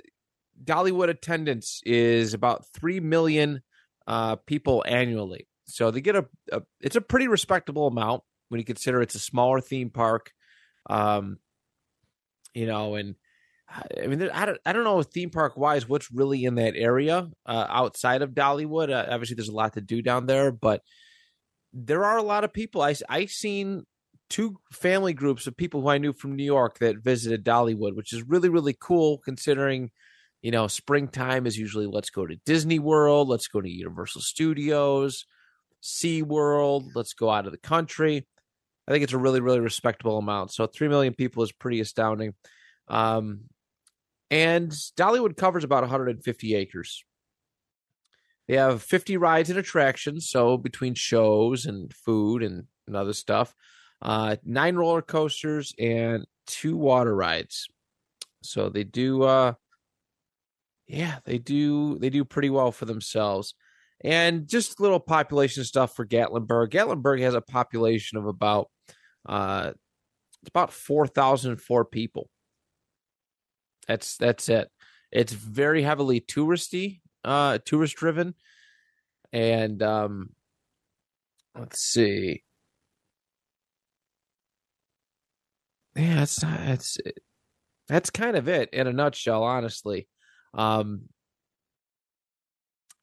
Dollywood 0.62 1.08
attendance 1.08 1.80
is 1.84 2.34
about 2.34 2.66
three 2.74 3.00
million 3.00 3.62
uh, 4.06 4.36
people 4.36 4.84
annually. 4.86 5.48
So 5.66 5.90
they 5.90 6.00
get 6.00 6.16
a, 6.16 6.26
a 6.52 6.62
it's 6.80 6.96
a 6.96 7.00
pretty 7.00 7.28
respectable 7.28 7.86
amount 7.86 8.22
when 8.48 8.58
you 8.58 8.64
consider 8.64 9.00
it's 9.00 9.14
a 9.14 9.20
smaller 9.20 9.60
theme 9.60 9.90
park. 9.90 10.30
Um, 10.88 11.38
you 12.52 12.66
know, 12.66 12.94
and 12.94 13.16
I 13.68 14.06
mean, 14.06 14.22
I 14.30 14.46
don't, 14.46 14.58
I 14.64 14.72
don't 14.72 14.84
know 14.84 15.02
theme 15.02 15.30
park 15.30 15.56
wise 15.56 15.88
what's 15.88 16.12
really 16.12 16.44
in 16.44 16.56
that 16.56 16.74
area 16.76 17.28
uh, 17.46 17.66
outside 17.68 18.22
of 18.22 18.30
Dollywood. 18.30 18.92
Uh, 18.92 19.06
obviously, 19.10 19.36
there's 19.36 19.48
a 19.48 19.54
lot 19.54 19.72
to 19.74 19.80
do 19.80 20.02
down 20.02 20.26
there, 20.26 20.52
but 20.52 20.82
there 21.72 22.04
are 22.04 22.18
a 22.18 22.22
lot 22.22 22.44
of 22.44 22.52
people. 22.52 22.82
I 22.82 22.94
I 23.08 23.26
seen 23.26 23.84
two 24.34 24.56
family 24.72 25.12
groups 25.12 25.46
of 25.46 25.56
people 25.56 25.80
who 25.80 25.88
I 25.88 25.98
knew 25.98 26.12
from 26.12 26.34
New 26.34 26.44
York 26.44 26.80
that 26.80 27.04
visited 27.04 27.44
Dollywood, 27.44 27.94
which 27.94 28.12
is 28.12 28.24
really 28.24 28.48
really 28.48 28.76
cool 28.78 29.18
considering. 29.18 29.90
You 30.42 30.50
know, 30.50 30.66
springtime 30.66 31.46
is 31.46 31.56
usually 31.56 31.86
let's 31.86 32.10
go 32.10 32.26
to 32.26 32.36
Disney 32.44 32.80
World, 32.80 33.28
let's 33.28 33.46
go 33.46 33.60
to 33.60 33.70
Universal 33.70 34.22
Studios, 34.22 35.24
Sea 35.80 36.22
World, 36.22 36.84
let's 36.96 37.14
go 37.14 37.30
out 37.30 37.46
of 37.46 37.52
the 37.52 37.58
country. 37.58 38.26
I 38.88 38.90
think 38.92 39.04
it's 39.04 39.12
a 39.12 39.18
really, 39.18 39.40
really 39.40 39.60
respectable 39.60 40.18
amount. 40.18 40.52
So 40.52 40.66
three 40.66 40.88
million 40.88 41.14
people 41.14 41.42
is 41.44 41.52
pretty 41.52 41.80
astounding. 41.80 42.34
Um, 42.88 43.44
and 44.30 44.70
Dollywood 44.98 45.36
covers 45.36 45.64
about 45.64 45.84
150 45.84 46.54
acres. 46.56 47.04
They 48.48 48.56
have 48.56 48.82
50 48.82 49.16
rides 49.16 49.48
and 49.48 49.58
attractions, 49.58 50.28
so 50.28 50.58
between 50.58 50.94
shows 50.94 51.64
and 51.64 51.94
food 51.94 52.42
and, 52.42 52.64
and 52.86 52.96
other 52.96 53.14
stuff, 53.14 53.54
uh, 54.04 54.36
nine 54.44 54.76
roller 54.76 55.02
coasters 55.02 55.74
and 55.78 56.26
two 56.46 56.76
water 56.76 57.14
rides. 57.14 57.68
So 58.42 58.68
they 58.68 58.84
do, 58.84 59.22
uh, 59.22 59.54
yeah, 60.86 61.18
they 61.24 61.38
do, 61.38 61.98
they 61.98 62.10
do 62.10 62.24
pretty 62.24 62.50
well 62.50 62.70
for 62.70 62.84
themselves. 62.84 63.54
And 64.02 64.46
just 64.46 64.80
little 64.80 65.00
population 65.00 65.64
stuff 65.64 65.96
for 65.96 66.06
Gatlinburg. 66.06 66.68
Gatlinburg 66.70 67.20
has 67.22 67.34
a 67.34 67.40
population 67.40 68.18
of 68.18 68.26
about, 68.26 68.68
uh, 69.26 69.72
it's 70.42 70.50
about 70.50 70.72
4,004 70.74 71.86
people. 71.86 72.28
That's 73.86 74.16
that's 74.16 74.48
it. 74.48 74.70
It's 75.10 75.32
very 75.32 75.82
heavily 75.82 76.20
touristy, 76.20 77.00
uh, 77.22 77.58
tourist 77.64 77.96
driven, 77.96 78.34
and 79.32 79.82
um, 79.82 80.30
let's 81.58 81.80
see. 81.80 82.42
Yeah, 85.96 86.22
it's 86.22 86.42
not. 86.42 86.60
It's 86.60 86.98
that's 87.88 88.10
kind 88.10 88.36
of 88.36 88.48
it 88.48 88.70
in 88.72 88.86
a 88.86 88.92
nutshell, 88.92 89.42
honestly. 89.42 90.08
Um, 90.54 91.02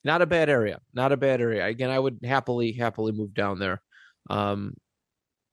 not 0.04 0.22
a 0.22 0.26
bad 0.26 0.50
area. 0.50 0.80
Not 0.94 1.12
a 1.12 1.18
bad 1.18 1.42
area. 1.42 1.66
Again, 1.66 1.90
I 1.90 2.00
would 2.00 2.20
happily 2.24 2.74
happily 2.74 3.12
move 3.12 3.34
down 3.34 3.60
there, 3.60 3.82
um, 4.30 4.76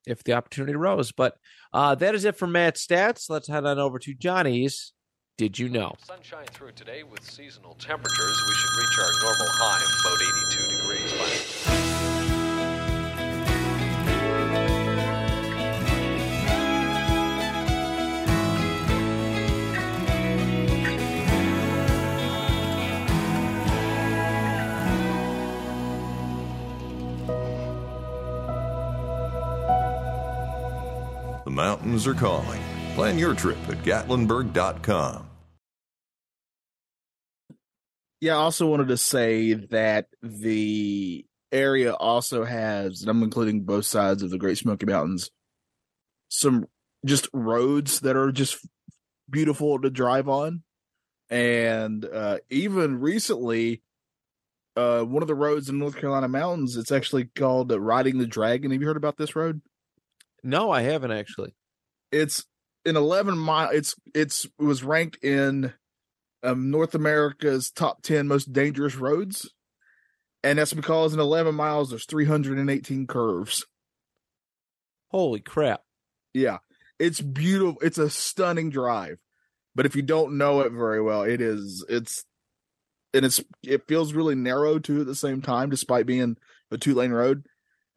if 0.06 0.24
the 0.24 0.32
opportunity 0.32 0.74
arose. 0.74 1.12
But 1.12 1.36
uh, 1.72 1.94
that 1.96 2.14
is 2.14 2.24
it 2.24 2.36
for 2.36 2.46
Matt's 2.46 2.86
stats. 2.86 3.28
Let's 3.28 3.48
head 3.48 3.66
on 3.66 3.78
over 3.78 3.98
to 3.98 4.14
Johnny's. 4.14 4.92
Did 5.36 5.56
you 5.56 5.68
know? 5.68 5.94
Sunshine 6.04 6.46
through 6.46 6.72
today 6.72 7.04
with 7.04 7.22
seasonal 7.22 7.74
temperatures. 7.74 8.42
We 8.48 8.54
should 8.54 8.76
reach 8.76 8.98
our 8.98 9.12
normal 9.22 9.46
high 9.52 9.80
of 9.80 10.00
about 10.00 10.20
82 10.20 10.76
degrees 10.76 11.12
by 11.12 11.87
mountains 31.58 32.06
are 32.06 32.14
calling. 32.14 32.62
Plan 32.94 33.18
your 33.18 33.34
trip 33.34 33.58
at 33.68 33.82
Gatlinburg.com. 33.82 35.28
Yeah, 38.20 38.34
I 38.34 38.38
also 38.38 38.66
wanted 38.66 38.88
to 38.88 38.96
say 38.96 39.54
that 39.54 40.06
the 40.22 41.26
area 41.52 41.94
also 41.94 42.44
has, 42.44 43.00
and 43.00 43.10
I'm 43.10 43.22
including 43.22 43.62
both 43.62 43.86
sides 43.86 44.22
of 44.22 44.30
the 44.30 44.38
Great 44.38 44.58
Smoky 44.58 44.86
Mountains, 44.86 45.30
some 46.28 46.66
just 47.04 47.28
roads 47.32 48.00
that 48.00 48.16
are 48.16 48.32
just 48.32 48.56
beautiful 49.28 49.80
to 49.80 49.90
drive 49.90 50.28
on. 50.28 50.62
And 51.28 52.04
uh, 52.04 52.38
even 52.50 53.00
recently, 53.00 53.82
uh, 54.76 55.02
one 55.02 55.22
of 55.22 55.28
the 55.28 55.34
roads 55.34 55.68
in 55.68 55.78
North 55.78 55.96
Carolina 55.96 56.28
mountains, 56.28 56.76
it's 56.76 56.92
actually 56.92 57.24
called 57.24 57.72
Riding 57.72 58.18
the 58.18 58.26
Dragon. 58.26 58.70
Have 58.70 58.80
you 58.80 58.86
heard 58.86 58.96
about 58.96 59.16
this 59.16 59.36
road? 59.36 59.60
No, 60.42 60.70
I 60.70 60.82
haven't 60.82 61.12
actually. 61.12 61.54
It's 62.12 62.44
an 62.84 62.96
11 62.96 63.36
mile. 63.38 63.70
It's 63.72 63.94
it's 64.14 64.44
it 64.44 64.62
was 64.62 64.84
ranked 64.84 65.22
in 65.22 65.72
um, 66.42 66.70
North 66.70 66.94
America's 66.94 67.70
top 67.70 68.02
10 68.02 68.28
most 68.28 68.52
dangerous 68.52 68.96
roads, 68.96 69.48
and 70.42 70.58
that's 70.58 70.72
because 70.72 71.12
in 71.12 71.20
11 71.20 71.54
miles 71.54 71.90
there's 71.90 72.06
318 72.06 73.06
curves. 73.06 73.66
Holy 75.10 75.40
crap! 75.40 75.82
Yeah, 76.34 76.58
it's 76.98 77.20
beautiful. 77.20 77.78
It's 77.82 77.98
a 77.98 78.10
stunning 78.10 78.70
drive, 78.70 79.18
but 79.74 79.86
if 79.86 79.96
you 79.96 80.02
don't 80.02 80.38
know 80.38 80.60
it 80.60 80.72
very 80.72 81.00
well, 81.02 81.22
it 81.22 81.40
is. 81.40 81.84
It's 81.88 82.24
and 83.14 83.24
it's 83.24 83.42
it 83.62 83.86
feels 83.88 84.12
really 84.12 84.34
narrow 84.34 84.78
too 84.78 85.00
at 85.00 85.06
the 85.06 85.14
same 85.14 85.42
time, 85.42 85.70
despite 85.70 86.06
being 86.06 86.36
a 86.70 86.78
two 86.78 86.94
lane 86.94 87.12
road. 87.12 87.44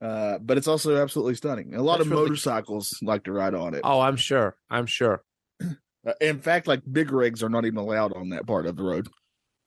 Uh, 0.02 0.40
but 0.40 0.58
it's 0.58 0.68
also 0.68 1.02
absolutely 1.02 1.36
stunning. 1.36 1.76
A 1.76 1.82
lot 1.84 1.98
That's 2.00 2.08
of 2.08 2.12
really- 2.12 2.24
motorcycles 2.24 2.98
like 3.04 3.24
to 3.26 3.32
ride 3.32 3.54
on 3.54 3.76
it. 3.76 3.82
Oh, 3.84 4.00
I'm 4.02 4.16
sure. 4.16 4.56
I'm 4.70 4.86
sure. 4.86 5.24
Uh, 6.04 6.14
in 6.20 6.40
fact, 6.40 6.66
like 6.66 6.82
big 6.92 7.12
rigs 7.12 7.44
are 7.44 7.50
not 7.50 7.64
even 7.64 7.78
allowed 7.78 8.12
on 8.14 8.30
that 8.30 8.48
part 8.48 8.66
of 8.66 8.76
the 8.76 8.82
road 8.82 9.08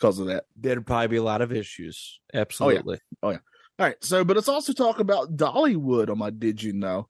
because 0.01 0.19
of 0.19 0.27
that. 0.27 0.43
There'd 0.57 0.85
probably 0.85 1.07
be 1.07 1.17
a 1.19 1.23
lot 1.23 1.43
of 1.43 1.53
issues. 1.53 2.19
Absolutely. 2.35 2.99
Oh 3.23 3.31
yeah. 3.31 3.39
All 3.79 3.87
right. 3.87 3.95
So, 4.03 4.25
but 4.25 4.35
let's 4.35 4.49
also 4.49 4.73
talk 4.73 4.99
about 4.99 5.37
Dollywood 5.37 6.11
on 6.11 6.19
my 6.19 6.31
Did 6.31 6.61
You 6.61 6.73
Know? 6.73 7.07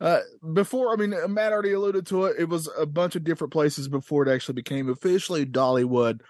Uh, 0.00 0.20
before, 0.52 0.92
I 0.92 0.96
mean, 0.96 1.12
Matt 1.34 1.52
already 1.52 1.72
alluded 1.72 2.06
to 2.06 2.26
it. 2.26 2.36
It 2.38 2.48
was 2.48 2.70
a 2.78 2.86
bunch 2.86 3.16
of 3.16 3.24
different 3.24 3.52
places 3.52 3.88
before 3.88 4.24
it 4.24 4.32
actually 4.32 4.54
became 4.54 4.88
officially 4.88 5.44
Dollywood. 5.44 6.20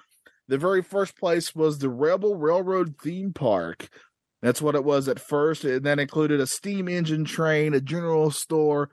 The 0.49 0.57
very 0.57 0.81
first 0.83 1.19
place 1.19 1.55
was 1.55 1.79
the 1.79 1.91
Rebel 1.91 2.35
Railroad 2.35 2.95
theme 3.03 3.35
park. 3.35 3.91
That's 4.43 4.63
what 4.63 4.75
it 4.75 4.85
was 4.85 5.09
at 5.09 5.21
first. 5.21 5.65
And 5.65 5.85
that 5.85 5.99
included 5.99 6.41
a 6.41 6.47
steam 6.47 6.89
engine 6.89 7.25
train, 7.25 7.75
a 7.75 7.81
general 7.81 8.31
store, 8.31 8.91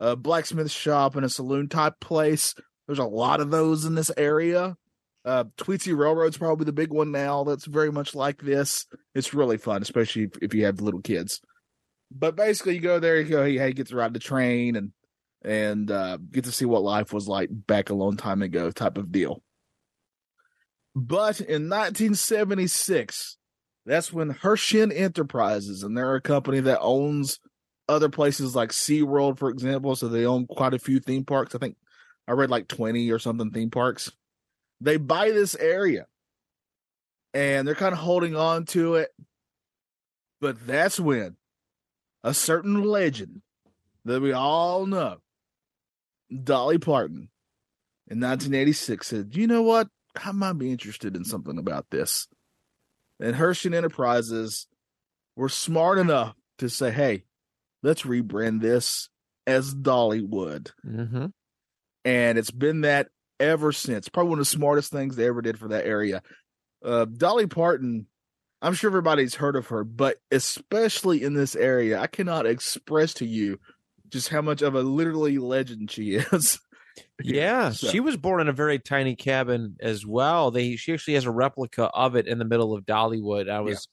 a 0.00 0.16
blacksmith 0.16 0.70
shop, 0.70 1.14
and 1.16 1.24
a 1.24 1.28
saloon 1.28 1.68
type 1.68 2.00
place. 2.00 2.54
There's 2.86 2.98
a 2.98 3.04
lot 3.04 3.40
of 3.40 3.50
those 3.50 3.84
in 3.84 3.94
this 3.94 4.10
area. 4.16 4.76
Uh, 5.24 5.44
Tweetsie 5.58 5.96
Railroad's 5.96 6.38
probably 6.38 6.64
the 6.64 6.72
big 6.72 6.92
one 6.92 7.12
now. 7.12 7.44
That's 7.44 7.66
very 7.66 7.92
much 7.92 8.14
like 8.14 8.40
this. 8.40 8.86
It's 9.14 9.34
really 9.34 9.58
fun, 9.58 9.82
especially 9.82 10.24
if, 10.24 10.30
if 10.40 10.54
you 10.54 10.64
have 10.64 10.80
little 10.80 11.02
kids. 11.02 11.40
But 12.10 12.34
basically, 12.34 12.76
you 12.76 12.80
go 12.80 12.98
there, 12.98 13.20
you 13.20 13.28
go, 13.28 13.44
hey, 13.44 13.58
hey, 13.58 13.72
get 13.72 13.88
to 13.88 13.96
ride 13.96 14.14
the 14.14 14.20
train 14.20 14.76
and 14.76 14.92
and 15.42 15.90
uh, 15.90 16.18
get 16.32 16.44
to 16.44 16.52
see 16.52 16.64
what 16.64 16.82
life 16.82 17.12
was 17.12 17.28
like 17.28 17.48
back 17.52 17.90
a 17.90 17.94
long 17.94 18.16
time 18.16 18.42
ago, 18.42 18.70
type 18.70 18.98
of 18.98 19.12
deal. 19.12 19.42
But 20.94 21.40
in 21.40 21.68
1976, 21.68 23.37
that's 23.88 24.12
when 24.12 24.30
Herschend 24.30 24.92
Enterprises, 24.92 25.82
and 25.82 25.96
they're 25.96 26.16
a 26.16 26.20
company 26.20 26.60
that 26.60 26.80
owns 26.80 27.40
other 27.88 28.08
places 28.08 28.54
like 28.54 28.70
SeaWorld, 28.70 29.38
for 29.38 29.48
example. 29.48 29.96
So 29.96 30.08
they 30.08 30.26
own 30.26 30.46
quite 30.46 30.74
a 30.74 30.78
few 30.78 31.00
theme 31.00 31.24
parks. 31.24 31.54
I 31.54 31.58
think 31.58 31.76
I 32.26 32.32
read 32.32 32.50
like 32.50 32.68
20 32.68 33.10
or 33.10 33.18
something 33.18 33.50
theme 33.50 33.70
parks. 33.70 34.12
They 34.80 34.98
buy 34.98 35.30
this 35.30 35.54
area 35.54 36.06
and 37.32 37.66
they're 37.66 37.74
kind 37.74 37.92
of 37.92 37.98
holding 37.98 38.36
on 38.36 38.64
to 38.66 38.96
it. 38.96 39.10
But 40.40 40.66
that's 40.66 41.00
when 41.00 41.36
a 42.22 42.34
certain 42.34 42.82
legend 42.82 43.42
that 44.04 44.22
we 44.22 44.32
all 44.32 44.86
know, 44.86 45.18
Dolly 46.44 46.78
Parton, 46.78 47.30
in 48.06 48.20
1986 48.20 49.06
said, 49.06 49.36
You 49.36 49.46
know 49.46 49.62
what? 49.62 49.88
I 50.22 50.32
might 50.32 50.54
be 50.54 50.70
interested 50.70 51.16
in 51.16 51.24
something 51.24 51.58
about 51.58 51.86
this. 51.90 52.28
And 53.20 53.36
Herschend 53.36 53.74
Enterprises 53.74 54.66
were 55.36 55.48
smart 55.48 55.98
enough 55.98 56.34
to 56.58 56.68
say, 56.68 56.90
Hey, 56.90 57.24
let's 57.82 58.02
rebrand 58.02 58.60
this 58.60 59.08
as 59.46 59.74
Dollywood. 59.74 60.72
Mm-hmm. 60.86 61.26
And 62.04 62.38
it's 62.38 62.50
been 62.50 62.82
that 62.82 63.08
ever 63.40 63.72
since. 63.72 64.08
Probably 64.08 64.30
one 64.30 64.38
of 64.38 64.44
the 64.44 64.50
smartest 64.50 64.92
things 64.92 65.16
they 65.16 65.26
ever 65.26 65.42
did 65.42 65.58
for 65.58 65.68
that 65.68 65.86
area. 65.86 66.22
Uh, 66.84 67.04
Dolly 67.04 67.46
Parton, 67.46 68.06
I'm 68.62 68.74
sure 68.74 68.90
everybody's 68.90 69.36
heard 69.36 69.56
of 69.56 69.68
her, 69.68 69.84
but 69.84 70.18
especially 70.30 71.22
in 71.22 71.34
this 71.34 71.56
area, 71.56 72.00
I 72.00 72.06
cannot 72.06 72.46
express 72.46 73.14
to 73.14 73.26
you 73.26 73.58
just 74.08 74.28
how 74.28 74.42
much 74.42 74.62
of 74.62 74.74
a 74.74 74.82
literally 74.82 75.38
legend 75.38 75.90
she 75.90 76.14
is. 76.14 76.58
Yeah, 77.22 77.70
So- 77.72 77.88
she 77.88 78.00
was 78.00 78.16
born 78.16 78.40
in 78.40 78.48
a 78.48 78.52
very 78.52 78.78
tiny 78.78 79.16
cabin 79.16 79.76
as 79.80 80.04
well. 80.06 80.50
They 80.50 80.76
she 80.76 80.92
actually 80.94 81.14
has 81.14 81.24
a 81.26 81.30
replica 81.30 81.84
of 81.84 82.16
it 82.16 82.26
in 82.26 82.38
the 82.38 82.44
middle 82.44 82.74
of 82.74 82.84
Dollywood. 82.84 83.48
I 83.50 83.60
was 83.60 83.88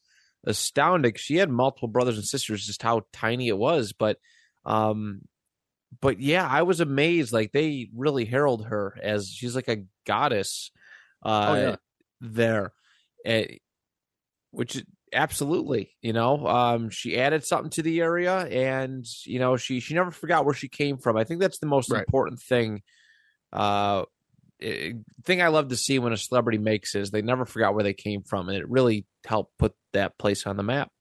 astounded. 0.45 1.17
She 1.19 1.37
had 1.37 1.49
multiple 1.49 1.87
brothers 1.87 2.17
and 2.17 2.25
sisters, 2.25 2.65
just 2.65 2.83
how 2.83 3.03
tiny 3.13 3.47
it 3.47 3.57
was. 3.57 3.93
But, 3.93 4.17
um, 4.65 5.21
but 6.01 6.19
yeah, 6.19 6.47
I 6.47 6.61
was 6.63 6.81
amazed. 6.81 7.33
Like 7.33 7.51
they 7.51 7.89
really 7.95 8.25
herald 8.25 8.65
her 8.65 8.97
as 9.01 9.27
she's 9.29 9.55
like 9.55 9.67
a 9.69 9.83
goddess. 10.05 10.71
Uh, 11.23 11.45
Oh, 11.49 11.55
yeah. 11.55 11.75
there, 12.21 12.73
Eh, 13.25 13.57
which 14.51 14.83
absolutely, 15.15 15.95
you 16.01 16.13
know, 16.13 16.45
um, 16.47 16.89
she 16.89 17.17
added 17.17 17.43
something 17.43 17.71
to 17.71 17.81
the 17.81 18.01
area, 18.01 18.39
and 18.45 19.05
you 19.25 19.39
know, 19.39 19.57
she 19.57 19.79
she 19.79 19.93
never 19.93 20.11
forgot 20.11 20.45
where 20.45 20.53
she 20.53 20.67
came 20.67 20.97
from. 20.97 21.17
I 21.17 21.23
think 21.23 21.41
that's 21.41 21.59
the 21.59 21.67
most 21.67 21.91
Right. 21.91 22.05
important 22.07 22.39
thing. 22.41 22.83
Uh, 23.53 24.05
eh, 24.61 24.93
thing 25.23 25.41
I 25.41 25.49
love 25.49 25.69
to 25.69 25.77
see 25.77 25.99
when 25.99 26.13
a 26.13 26.17
celebrity 26.17 26.59
makes 26.59 26.95
is 26.95 27.11
they 27.11 27.21
never 27.21 27.45
forgot 27.45 27.73
where 27.75 27.83
they 27.83 27.93
came 27.93 28.21
from, 28.23 28.49
and 28.49 28.57
it 28.57 28.69
really 28.69 29.05
helped 29.25 29.57
put 29.57 29.75
that 29.93 30.17
place 30.17 30.45
on 30.47 30.57
the 30.57 30.63
map. 30.63 30.91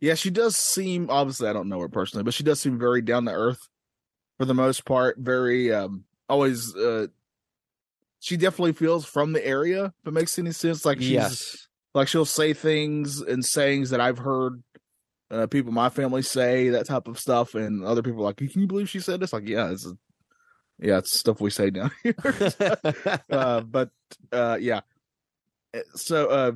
Yeah, 0.00 0.14
she 0.14 0.30
does 0.30 0.56
seem 0.56 1.10
obviously 1.10 1.48
I 1.48 1.52
don't 1.52 1.68
know 1.68 1.80
her 1.80 1.88
personally, 1.88 2.24
but 2.24 2.34
she 2.34 2.44
does 2.44 2.60
seem 2.60 2.78
very 2.78 3.02
down 3.02 3.24
to 3.26 3.32
earth 3.32 3.68
for 4.38 4.44
the 4.44 4.54
most 4.54 4.84
part. 4.84 5.18
Very 5.18 5.72
um 5.72 6.04
always 6.28 6.74
uh 6.76 7.08
she 8.20 8.36
definitely 8.36 8.72
feels 8.72 9.04
from 9.04 9.32
the 9.32 9.44
area, 9.46 9.86
if 9.86 10.08
it 10.08 10.12
makes 10.12 10.38
any 10.38 10.52
sense. 10.52 10.84
Like 10.84 11.00
she's 11.00 11.36
yes, 11.36 11.67
like 11.94 12.08
she'll 12.08 12.24
say 12.24 12.52
things 12.52 13.20
and 13.20 13.44
sayings 13.44 13.90
that 13.90 14.00
I've 14.00 14.18
heard 14.18 14.62
uh, 15.30 15.46
people 15.46 15.70
in 15.70 15.74
my 15.74 15.88
family 15.90 16.22
say 16.22 16.70
that 16.70 16.86
type 16.86 17.08
of 17.08 17.18
stuff, 17.18 17.54
and 17.54 17.84
other 17.84 18.02
people 18.02 18.20
are 18.20 18.24
like, 18.24 18.36
"Can 18.36 18.50
you 18.54 18.66
believe 18.66 18.88
she 18.88 19.00
said 19.00 19.20
this?" 19.20 19.32
Like, 19.32 19.48
yeah, 19.48 19.70
it's 19.70 19.86
yeah, 20.78 20.98
it's 20.98 21.18
stuff 21.18 21.40
we 21.40 21.50
say 21.50 21.70
down 21.70 21.90
here. 22.02 22.14
uh, 23.30 23.60
but 23.62 23.90
uh, 24.32 24.58
yeah, 24.60 24.80
Uh, 25.74 25.80
so 25.94 26.28
uh, 26.28 26.52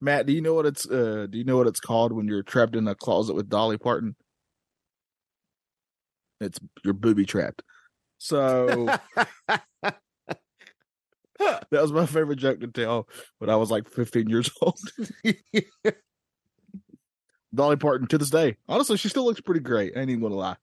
Matt, 0.00 0.26
do 0.26 0.32
you 0.32 0.40
know 0.42 0.54
what 0.54 0.66
it's 0.66 0.88
uh, 0.88 1.26
do 1.30 1.38
you 1.38 1.44
know 1.44 1.56
what 1.56 1.66
it's 1.66 1.80
called 1.80 2.12
when 2.12 2.28
you're 2.28 2.42
trapped 2.42 2.76
in 2.76 2.86
a 2.88 2.94
closet 2.94 3.34
with 3.34 3.48
Dolly 3.48 3.78
Parton? 3.78 4.16
It's 6.40 6.58
you're 6.84 6.94
booby 6.94 7.24
trapped. 7.24 7.62
So 8.18 8.88
that 11.38 11.66
was 11.70 11.92
my 11.92 12.06
favorite 12.06 12.36
joke 12.38 12.60
to 12.60 12.68
tell 12.68 13.08
when 13.38 13.50
I 13.50 13.56
was 13.56 13.70
like 13.70 13.88
15 13.88 14.28
years 14.28 14.50
old. 14.62 14.78
Dolly 17.54 17.76
Parton 17.76 18.08
to 18.08 18.18
this 18.18 18.30
day. 18.30 18.56
Honestly, 18.68 18.96
she 18.96 19.08
still 19.08 19.24
looks 19.24 19.40
pretty 19.40 19.60
great. 19.60 19.96
I 19.96 20.00
ain't 20.00 20.10
even 20.10 20.22
gonna 20.22 20.34
lie. 20.34 20.56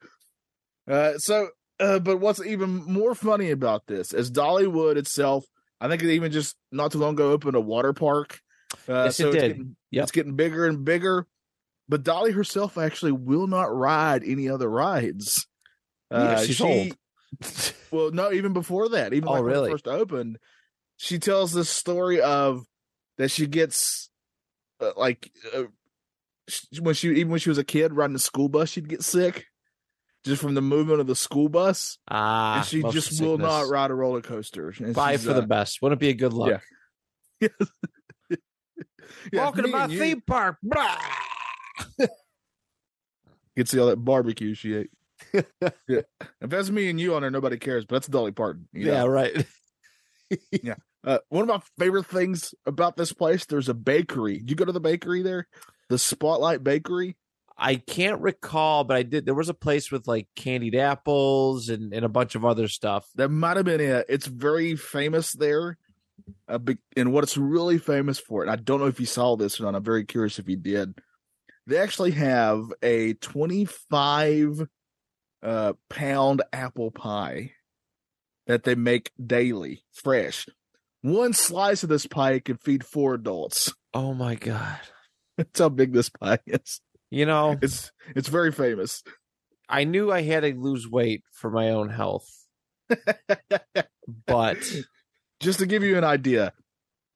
Uh, 0.90 1.18
so, 1.18 1.50
uh, 1.80 2.00
but 2.00 2.18
what's 2.20 2.44
even 2.46 2.70
more 2.92 3.16
funny 3.16 3.52
about 3.52 3.88
this 3.88 4.14
is 4.14 4.30
Dollywood 4.32 4.98
itself. 4.98 5.46
I 5.80 5.88
think 5.88 6.04
it 6.04 6.12
even 6.14 6.32
just 6.32 6.56
not 6.72 6.92
too 6.92 7.00
long 7.00 7.14
ago 7.14 7.32
opened 7.32 7.56
a 7.56 7.62
water 7.62 7.94
park. 7.94 8.40
Uh, 8.90 9.06
Yes, 9.06 9.20
it 9.20 9.24
so 9.24 9.28
it's 9.30 9.36
did. 9.38 9.48
Getting, 9.50 9.76
Yep. 9.92 10.04
It's 10.04 10.12
getting 10.12 10.36
bigger 10.36 10.66
and 10.66 10.84
bigger. 10.86 11.28
But 11.90 12.04
Dolly 12.04 12.32
herself 12.32 12.78
actually 12.78 13.12
will 13.14 13.48
not 13.48 13.76
ride 13.76 14.24
any 14.26 14.48
other 14.50 14.70
rides. 14.70 15.46
Yeah, 16.12 16.18
Uh, 16.18 16.44
she's 16.44 16.56
she- 16.58 16.64
old. 16.64 16.98
well, 17.92 18.12
no, 18.12 18.32
even 18.32 18.54
before 18.54 18.90
that, 18.90 19.14
even 19.14 19.28
Oh, 19.30 19.34
like 19.34 19.44
when 19.44 19.54
it 19.56 19.72
first 19.72 19.88
opened, 19.88 20.38
she 21.02 21.18
tells 21.18 21.52
this 21.52 21.68
story 21.68 22.22
of 22.22 22.64
that 23.18 23.32
she 23.32 23.48
gets 23.48 24.12
uh, 24.80 24.92
like 24.96 25.32
uh, 25.52 25.64
sh- 26.48 26.80
when 26.80 26.94
she 26.94 27.10
even 27.10 27.30
when 27.30 27.40
she 27.40 27.50
was 27.50 27.58
a 27.58 27.64
kid 27.64 27.92
riding 27.92 28.14
the 28.14 28.20
school 28.20 28.50
bus, 28.50 28.70
she'd 28.70 28.88
get 28.88 29.04
sick 29.04 29.48
just 30.24 30.40
from 30.40 30.54
the 30.54 30.62
movement 30.62 31.00
of 31.02 31.08
the 31.08 31.16
school 31.16 31.50
bus, 31.50 31.98
ah, 32.08 32.58
and 32.58 32.66
she 32.68 32.82
motion 32.82 33.02
just 33.02 33.20
will 33.20 33.40
not 33.40 33.68
ride 33.68 33.90
a 33.90 33.96
roller 33.96 34.22
coaster. 34.22 34.72
And 34.78 34.94
Bye 34.94 35.14
she's, 35.14 35.26
for 35.26 35.34
the 35.34 35.42
uh, 35.42 35.48
best. 35.48 35.82
Wouldn't 35.82 36.00
it 36.00 36.06
be 36.06 36.10
a 36.10 36.14
good 36.14 36.34
luck? 36.34 36.62
Yeah. 37.42 37.48
yeah, 39.34 39.44
Walking 39.46 39.64
to 39.64 39.70
my 39.70 39.84
and 39.86 39.94
you- 39.94 40.00
theme 40.00 40.22
park. 40.22 40.58
Blah. 40.62 40.98
You 41.98 42.08
can 43.64 43.66
see 43.66 43.80
all 43.80 43.88
that 43.88 43.98
barbecue 43.98 44.54
she 44.54 44.76
ate. 44.76 44.92
yeah. 45.34 46.02
If 46.40 46.50
that's 46.50 46.70
me 46.70 46.90
and 46.92 47.00
you 47.00 47.16
on 47.16 47.22
there, 47.22 47.32
nobody 47.32 47.58
cares. 47.58 47.86
But 47.86 47.96
that's 47.96 48.08
Dolly 48.08 48.32
Parton. 48.32 48.68
you 48.72 48.86
know? 48.86 48.94
Yeah, 48.94 49.04
right. 49.06 49.46
Uh, 51.04 51.18
one 51.30 51.44
of 51.44 51.48
my 51.48 51.62
favorite 51.80 52.06
things 52.06 52.54
about 52.66 52.96
this 52.96 53.12
place, 53.12 53.46
there's 53.46 53.70
a 53.70 53.74
bakery. 53.74 54.40
Did 54.40 54.50
you 54.52 54.56
go 54.56 54.66
to 54.66 54.72
the 54.72 54.80
bakery 54.80 55.24
there? 55.24 55.48
The 55.90 55.98
Spotlight 55.98 56.64
Bakery. 56.64 57.18
I 57.58 57.76
can't 57.76 58.22
recall, 58.22 58.84
but 58.84 58.98
I 58.98 59.04
did. 59.04 59.26
There 59.26 59.36
was 59.36 59.50
a 59.50 59.54
place 59.54 59.92
with 59.92 60.08
like 60.08 60.28
candied 60.36 60.76
apples 60.76 61.70
and, 61.70 61.94
and 61.94 62.06
a 62.06 62.10
bunch 62.10 62.36
of 62.36 62.46
other 62.46 62.68
stuff. 62.68 63.08
That 63.16 63.30
might 63.30 63.58
have 63.58 63.66
been 63.66 63.82
it. 63.82 64.06
It's 64.10 64.26
very 64.26 64.76
famous 64.76 65.34
there. 65.34 65.78
Uh, 66.48 66.60
and 66.96 67.12
what 67.12 67.24
it's 67.24 67.38
really 67.38 67.78
famous 67.78 68.20
for, 68.20 68.42
and 68.42 68.52
I 68.52 68.56
don't 68.56 68.80
know 68.80 68.88
if 68.88 69.00
you 69.00 69.06
saw 69.06 69.36
this 69.36 69.60
or 69.60 69.64
not. 69.64 69.76
I'm 69.76 69.84
very 69.84 70.06
curious 70.06 70.40
if 70.40 70.48
you 70.48 70.56
did. 70.56 71.00
They 71.68 71.78
actually 71.78 72.12
have 72.12 72.72
a 72.82 73.14
25 73.14 74.68
uh, 75.44 75.74
pound 75.90 76.44
apple 76.54 76.92
pie 76.92 77.52
that 78.48 78.64
they 78.64 78.76
make 78.76 79.12
daily, 79.24 79.84
fresh. 79.94 80.48
One 81.02 81.34
slice 81.34 81.84
of 81.84 81.90
this 81.90 82.06
pie 82.06 82.40
can 82.40 82.58
feed 82.58 82.86
four 82.86 83.16
adults. 83.16 83.74
Oh 83.94 84.14
my 84.14 84.36
god! 84.36 84.80
That's 85.38 85.60
how 85.60 85.70
big 85.70 85.94
this 85.94 86.10
pie 86.10 86.40
is. 86.46 86.82
You 87.10 87.26
know, 87.26 87.58
It's 87.62 87.92
it's 88.16 88.30
very 88.30 88.52
famous. 88.52 89.04
I 89.68 89.84
knew 89.84 90.12
I 90.12 90.22
had 90.22 90.42
to 90.42 90.54
lose 90.54 90.88
weight 90.88 91.24
for 91.32 91.50
my 91.50 91.70
own 91.70 91.90
health, 91.90 92.28
but 94.28 94.58
Just 95.40 95.60
to 95.60 95.66
give 95.66 95.82
you 95.84 95.98
an 95.98 96.04
idea, 96.04 96.54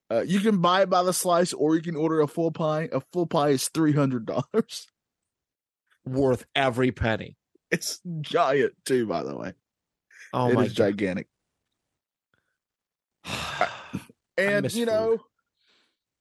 uh, 0.10 0.22
you 0.22 0.40
can 0.40 0.60
buy 0.62 0.82
it 0.82 0.90
by 0.90 1.04
the 1.04 1.14
slice, 1.14 1.54
or 1.54 1.76
you 1.76 1.82
can 1.82 1.96
order 1.96 2.22
a 2.22 2.28
full 2.28 2.52
pie. 2.52 2.90
A 2.92 3.02
full 3.14 3.28
pie 3.28 3.50
is 3.50 3.70
three 3.70 3.94
hundred 3.94 4.26
dollars. 4.26 4.88
worth 6.06 6.46
every 6.56 6.92
penny. 6.92 7.38
It's 7.72 8.00
giant 8.22 8.74
too, 8.86 9.06
by 9.06 9.24
the 9.24 9.36
way. 9.36 9.54
Oh 10.34 10.50
it 10.50 10.54
my 10.54 10.64
is 10.64 10.74
god! 10.74 10.76
gigantic. 10.92 11.28
And 14.38 14.72
you 14.74 14.86
food. 14.86 14.92
know, 14.92 15.18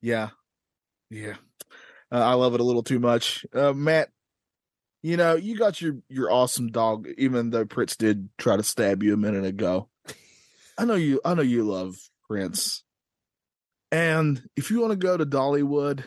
yeah, 0.00 0.28
yeah, 1.10 1.34
uh, 2.12 2.18
I 2.18 2.34
love 2.34 2.54
it 2.54 2.60
a 2.60 2.64
little 2.64 2.84
too 2.84 3.00
much. 3.00 3.44
Uh, 3.52 3.72
Matt, 3.72 4.10
you 5.02 5.16
know, 5.16 5.34
you 5.34 5.58
got 5.58 5.80
your 5.80 5.96
your 6.08 6.30
awesome 6.30 6.68
dog, 6.68 7.08
even 7.18 7.50
though 7.50 7.64
Prince 7.64 7.96
did 7.96 8.28
try 8.38 8.56
to 8.56 8.62
stab 8.62 9.02
you 9.02 9.14
a 9.14 9.16
minute 9.16 9.44
ago. 9.44 9.88
I 10.78 10.84
know 10.84 10.94
you. 10.94 11.20
I 11.24 11.34
know 11.34 11.42
you 11.42 11.64
love 11.64 11.96
Prince, 12.28 12.84
and 13.90 14.40
if 14.56 14.70
you 14.70 14.80
want 14.80 14.92
to 14.92 14.96
go 14.96 15.16
to 15.16 15.26
Dollywood, 15.26 16.04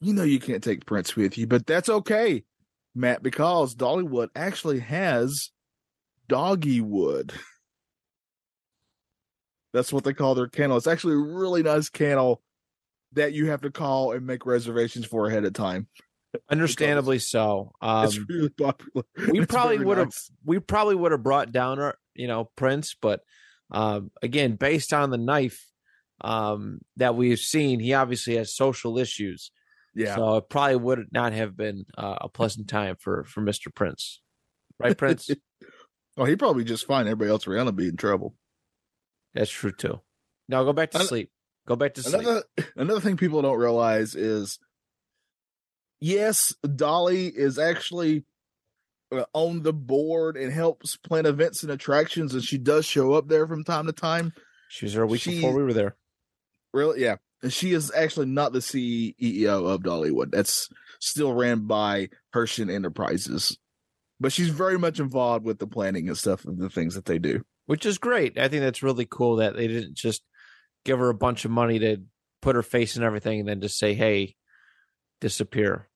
you 0.00 0.12
know 0.14 0.22
you 0.22 0.38
can't 0.38 0.62
take 0.62 0.86
Prince 0.86 1.16
with 1.16 1.36
you, 1.36 1.48
but 1.48 1.66
that's 1.66 1.88
okay, 1.88 2.44
Matt, 2.94 3.24
because 3.24 3.74
Dollywood 3.74 4.28
actually 4.36 4.78
has 4.80 5.50
Doggywood. 6.28 7.32
That's 9.78 9.92
what 9.92 10.02
they 10.02 10.12
call 10.12 10.34
their 10.34 10.48
kennel. 10.48 10.76
It's 10.76 10.88
actually 10.88 11.14
a 11.14 11.34
really 11.34 11.62
nice 11.62 11.88
kennel 11.88 12.42
that 13.12 13.32
you 13.32 13.46
have 13.46 13.60
to 13.60 13.70
call 13.70 14.10
and 14.10 14.26
make 14.26 14.44
reservations 14.44 15.06
for 15.06 15.28
ahead 15.28 15.44
of 15.44 15.52
time. 15.52 15.86
Understandably 16.50 17.20
so. 17.20 17.70
Um, 17.80 18.04
it's 18.04 18.18
really 18.28 18.48
popular. 18.50 19.04
we 19.30 19.40
It's 19.40 19.46
probably 19.46 19.78
would 19.78 19.98
have 19.98 20.08
nice. 20.08 20.30
we 20.44 20.58
probably 20.58 20.96
would 20.96 21.12
have 21.12 21.22
brought 21.22 21.52
down 21.52 21.78
our 21.78 21.96
you 22.14 22.26
know 22.26 22.50
Prince, 22.56 22.96
but 23.00 23.20
um, 23.70 24.10
again, 24.20 24.56
based 24.56 24.92
on 24.92 25.10
the 25.10 25.16
knife 25.16 25.64
um, 26.20 26.80
that 26.96 27.14
we've 27.14 27.38
seen, 27.38 27.78
he 27.78 27.94
obviously 27.94 28.36
has 28.36 28.54
social 28.54 28.98
issues. 28.98 29.52
Yeah. 29.94 30.16
So 30.16 30.36
it 30.38 30.48
probably 30.48 30.76
would 30.76 31.06
not 31.12 31.32
have 31.32 31.56
been 31.56 31.86
uh, 31.96 32.16
a 32.22 32.28
pleasant 32.28 32.68
time 32.68 32.96
for 32.98 33.22
for 33.24 33.40
Mr. 33.40 33.72
Prince. 33.72 34.20
Right, 34.78 34.96
Prince? 34.96 35.30
oh, 36.16 36.24
he'd 36.24 36.38
probably 36.38 36.64
just 36.64 36.86
fine. 36.86 37.06
Everybody 37.06 37.30
else 37.30 37.46
around 37.46 37.68
him 37.68 37.76
be 37.76 37.88
in 37.88 37.96
trouble. 37.96 38.34
That's 39.38 39.50
true 39.50 39.70
too. 39.70 40.00
Now 40.48 40.64
go 40.64 40.72
back 40.72 40.90
to 40.90 40.98
An- 40.98 41.06
sleep. 41.06 41.30
Go 41.66 41.76
back 41.76 41.94
to 41.94 42.02
sleep. 42.02 42.22
Another 42.22 42.42
another 42.76 43.00
thing 43.00 43.16
people 43.16 43.40
don't 43.40 43.58
realize 43.58 44.16
is, 44.16 44.58
yes, 46.00 46.54
Dolly 46.74 47.28
is 47.28 47.58
actually 47.58 48.24
uh, 49.12 49.24
on 49.32 49.62
the 49.62 49.72
board 49.72 50.36
and 50.36 50.52
helps 50.52 50.96
plan 50.96 51.24
events 51.24 51.62
and 51.62 51.70
attractions, 51.70 52.34
and 52.34 52.42
she 52.42 52.58
does 52.58 52.84
show 52.84 53.12
up 53.12 53.28
there 53.28 53.46
from 53.46 53.62
time 53.62 53.86
to 53.86 53.92
time. 53.92 54.32
She 54.70 54.86
was 54.86 54.94
there 54.94 55.04
a 55.04 55.06
week 55.06 55.20
she- 55.20 55.36
before 55.36 55.54
we 55.54 55.62
were 55.62 55.72
there. 55.72 55.96
Really, 56.74 57.02
yeah. 57.02 57.16
And 57.40 57.52
she 57.52 57.72
is 57.72 57.92
actually 57.94 58.26
not 58.26 58.52
the 58.52 58.58
CEO 58.58 59.72
of 59.72 59.82
Dollywood. 59.82 60.32
That's 60.32 60.68
still 60.98 61.32
ran 61.32 61.66
by 61.66 62.08
Herschend 62.32 62.70
Enterprises. 62.70 63.56
But 64.18 64.32
she's 64.32 64.48
very 64.48 64.78
much 64.78 64.98
involved 64.98 65.44
with 65.44 65.60
the 65.60 65.68
planning 65.68 66.08
and 66.08 66.18
stuff 66.18 66.44
of 66.44 66.58
the 66.58 66.68
things 66.68 66.96
that 66.96 67.04
they 67.04 67.20
do. 67.20 67.44
Which 67.68 67.84
is 67.84 67.98
great. 67.98 68.38
I 68.38 68.48
think 68.48 68.62
that's 68.62 68.82
really 68.82 69.06
cool 69.08 69.36
that 69.36 69.54
they 69.54 69.68
didn't 69.68 69.94
just 69.94 70.22
give 70.84 70.98
her 70.98 71.10
a 71.10 71.14
bunch 71.14 71.44
of 71.44 71.50
money 71.50 71.78
to 71.80 71.98
put 72.40 72.56
her 72.56 72.62
face 72.62 72.96
and 72.96 73.04
everything, 73.04 73.40
and 73.40 73.48
then 73.48 73.60
just 73.60 73.78
say, 73.78 73.92
"Hey, 73.94 74.34
disappear." 75.20 75.86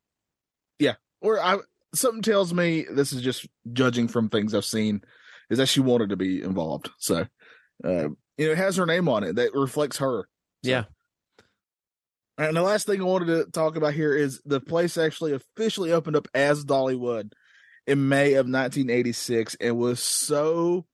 Yeah, 0.79 0.95
or 1.23 1.41
I 1.41 1.59
something 1.95 2.23
tells 2.23 2.53
me 2.53 2.85
this 2.91 3.13
is 3.13 3.23
just 3.23 3.47
judging 3.73 4.07
from 4.09 4.29
things 4.29 4.55
I've 4.55 4.65
seen, 4.65 5.03
is 5.51 5.59
that 5.59 5.67
she 5.69 5.81
wanted 5.81 6.11
to 6.11 6.17
be 6.17 6.43
involved. 6.43 6.91
So 6.99 7.27
uh 7.85 8.09
you 8.39 8.47
know, 8.47 8.53
it 8.53 8.59
has 8.59 8.77
her 8.77 8.87
name 8.87 9.09
on 9.09 9.25
it 9.25 9.37
that 9.37 9.55
reflects 9.55 9.99
her. 9.99 10.29
So- 10.65 10.71
Yeah. 10.71 10.85
And 12.39 12.57
the 12.57 12.63
last 12.63 12.87
thing 12.87 13.01
I 13.01 13.05
wanted 13.05 13.27
to 13.27 13.51
talk 13.51 13.77
about 13.77 13.93
here 13.95 14.15
is 14.17 14.41
the 14.45 14.61
place 14.61 14.97
actually 14.97 15.33
officially 15.33 15.93
opened 15.93 16.17
up 16.17 16.29
as 16.35 16.65
Dollywood 16.65 17.33
in 17.87 18.09
May 18.09 18.33
of 18.35 18.47
1986 18.47 19.57
and 19.61 19.77
was 19.77 20.01
so 20.01 20.87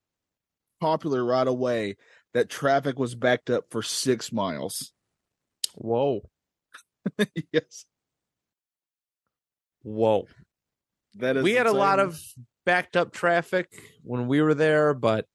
popular 0.80 1.24
right 1.24 1.46
away 1.46 1.96
that 2.34 2.48
traffic 2.48 2.98
was 2.98 3.14
backed 3.14 3.50
up 3.50 3.64
for 3.70 3.82
six 3.82 4.32
miles. 4.32 4.92
Whoa, 5.74 6.28
yes, 7.52 7.84
whoa. 9.82 10.26
that 11.16 11.36
is. 11.36 11.42
we 11.44 11.52
had 11.52 11.66
a 11.66 11.72
lot 11.72 12.00
of 12.00 12.20
backed 12.66 12.96
up 12.96 13.12
traffic 13.12 13.68
when 14.02 14.26
we 14.28 14.42
were 14.42 14.54
there, 14.54 14.92
but 14.94 15.26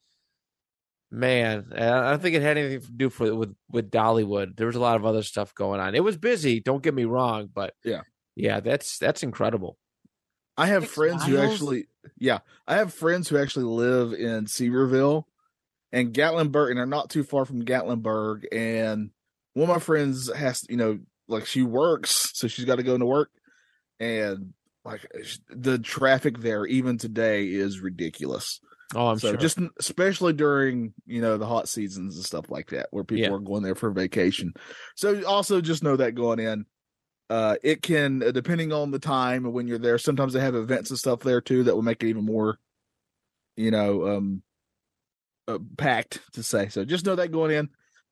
man, 1.11 1.67
I 1.73 2.09
don't 2.11 2.21
think 2.21 2.35
it 2.35 2.41
had 2.41 2.57
anything 2.57 2.81
to 2.81 2.91
do 2.91 3.09
for, 3.09 3.33
with 3.35 3.55
with 3.71 3.89
Dollywood. 3.91 4.55
There 4.57 4.67
was 4.67 4.75
a 4.75 4.79
lot 4.81 4.95
of 4.97 5.05
other 5.05 5.23
stuff 5.23 5.53
going 5.55 5.79
on. 5.79 5.95
It 5.95 6.03
was 6.03 6.17
busy. 6.17 6.59
Don't 6.59 6.83
get 6.83 6.93
me 6.93 7.05
wrong, 7.05 7.49
but 7.53 7.73
Yeah. 7.83 8.01
yeah, 8.35 8.59
that's 8.59 8.97
that's 8.97 9.23
incredible. 9.23 9.77
I 10.57 10.67
have 10.67 10.83
Six 10.83 10.93
friends 10.93 11.25
who 11.25 11.37
actually, 11.39 11.87
yeah, 12.19 12.39
I 12.67 12.75
have 12.75 12.93
friends 12.93 13.27
who 13.27 13.37
actually 13.37 13.65
live 13.65 14.13
in 14.13 14.45
Sevierville 14.45 15.23
and 15.93 16.13
Gatlinburg, 16.13 16.71
and 16.71 16.79
are 16.79 16.85
not 16.85 17.09
too 17.09 17.23
far 17.23 17.45
from 17.45 17.63
Gatlinburg. 17.63 18.45
And 18.51 19.11
one 19.53 19.69
of 19.69 19.75
my 19.75 19.79
friends 19.79 20.33
has, 20.33 20.65
you 20.67 20.75
know, 20.75 20.99
like 21.29 21.45
she 21.45 21.61
works, 21.61 22.31
so 22.33 22.47
she's 22.49 22.65
got 22.65 22.75
to 22.77 22.83
go 22.83 22.95
into 22.95 23.05
work, 23.05 23.29
and 23.99 24.53
like 24.83 25.05
the 25.49 25.79
traffic 25.79 26.39
there, 26.39 26.65
even 26.65 26.97
today, 26.97 27.47
is 27.47 27.79
ridiculous. 27.79 28.59
Oh, 28.95 29.07
I'm 29.07 29.19
so 29.19 29.29
sure. 29.29 29.37
just 29.37 29.59
especially 29.79 30.33
during 30.33 30.93
you 31.05 31.21
know 31.21 31.37
the 31.37 31.45
hot 31.45 31.69
seasons 31.69 32.15
and 32.15 32.25
stuff 32.25 32.49
like 32.49 32.71
that, 32.71 32.87
where 32.91 33.03
people 33.03 33.29
Yeah. 33.29 33.35
are 33.35 33.39
going 33.39 33.63
there 33.63 33.75
for 33.75 33.91
vacation. 33.91 34.53
So 34.95 35.23
also 35.23 35.61
just 35.61 35.83
know 35.83 35.95
that 35.95 36.15
going 36.15 36.39
in, 36.39 36.65
uh, 37.29 37.55
it 37.63 37.81
can 37.81 38.21
uh, 38.21 38.31
depending 38.31 38.73
on 38.73 38.91
the 38.91 38.99
time 38.99 39.51
when 39.53 39.67
you're 39.67 39.79
there. 39.79 39.97
Sometimes 39.97 40.33
they 40.33 40.41
have 40.41 40.55
events 40.55 40.89
and 40.89 40.99
stuff 40.99 41.21
there 41.21 41.41
too 41.41 41.63
that 41.63 41.75
will 41.75 41.81
make 41.81 42.03
it 42.03 42.09
even 42.09 42.25
more, 42.25 42.59
you 43.55 43.71
know, 43.71 44.17
um, 44.17 44.43
uh, 45.47 45.59
packed 45.77 46.21
to 46.33 46.43
say. 46.43 46.69
So 46.69 46.85
just 46.85 47.05
know 47.05 47.15
that 47.15 47.31
going 47.31 47.51
in. 47.51 47.69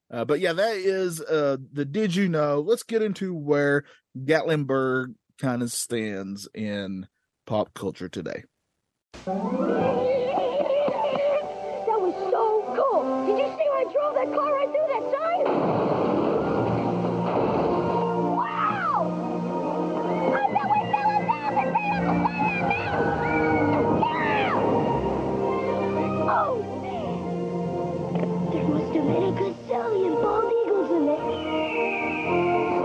Uh, 0.09 0.25
but 0.25 0.39
yeah, 0.39 0.53
that 0.53 0.75
is 0.75 1.21
uh 1.21 1.57
the 1.71 1.85
did 1.85 2.15
you 2.15 2.27
know? 2.27 2.59
Let's 2.59 2.83
get 2.83 3.01
into 3.01 3.33
where 3.33 3.85
Gatlinburg 4.17 5.15
kind 5.39 5.61
of 5.61 5.71
stands 5.71 6.47
in 6.53 7.07
pop 7.47 7.73
culture 7.73 8.09
today. 8.09 8.43
That 9.25 9.35
was 11.99 12.13
so 12.29 12.63
cool. 12.75 13.25
Did 13.25 13.39
you 13.39 13.47
see 13.57 13.65
how 13.71 13.77
I 13.77 13.83
drove 13.91 14.15
that 14.15 14.33
car 14.37 14.53
right 14.53 14.69
through 14.69 14.87
that 14.87 15.03
sign? 15.11 15.80
A 29.01 29.33
gazillion 29.33 30.21
bald 30.21 30.53
eagles 30.61 30.91
in 30.91 31.05
there. 31.07 31.29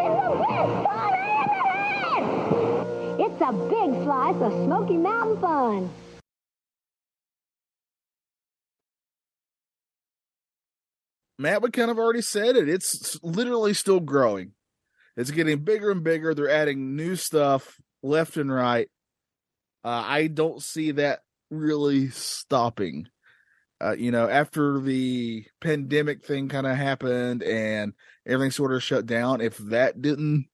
It's 0.01 0.17
the 0.17 0.33
best 0.41 0.73
fun 0.87 1.12
I 1.12 1.29
ever 1.45 1.64
had! 2.07 2.23
It's 3.21 3.41
a 3.43 3.53
big 3.53 3.91
slice 4.03 4.41
of 4.41 4.53
Smoky 4.64 4.97
Mountain 4.97 5.41
fun. 5.43 5.91
Matt, 11.39 11.61
we 11.61 11.71
kind 11.71 11.91
of 11.91 11.99
already 11.99 12.23
said 12.23 12.57
it. 12.57 12.67
It's 12.67 13.23
literally 13.23 13.75
still 13.75 14.01
growing. 14.01 14.53
It's 15.19 15.31
getting 15.31 15.59
bigger 15.59 15.91
and 15.91 16.03
bigger. 16.03 16.35
They're 16.35 16.49
adding 16.49 16.97
new 16.97 17.17
stuff 17.17 17.79
left 18.03 18.39
and 18.39 18.51
right. 18.51 18.89
Uh, 19.85 20.03
I 20.07 20.29
don't 20.29 20.62
see 20.62 20.93
that 20.93 21.21
really 21.51 22.09
stopping. 22.09 23.09
Uh, 23.83 23.93
you 23.93 24.11
know, 24.11 24.29
after 24.29 24.81
the 24.81 25.45
pandemic 25.61 26.24
thing 26.24 26.49
kind 26.49 26.66
of 26.66 26.77
happened 26.77 27.43
and 27.43 27.93
everything 28.27 28.51
sort 28.51 28.72
of 28.72 28.83
shut 28.83 29.05
down, 29.05 29.41
if 29.43 29.59
that 29.59 30.01
didn't 30.01 30.47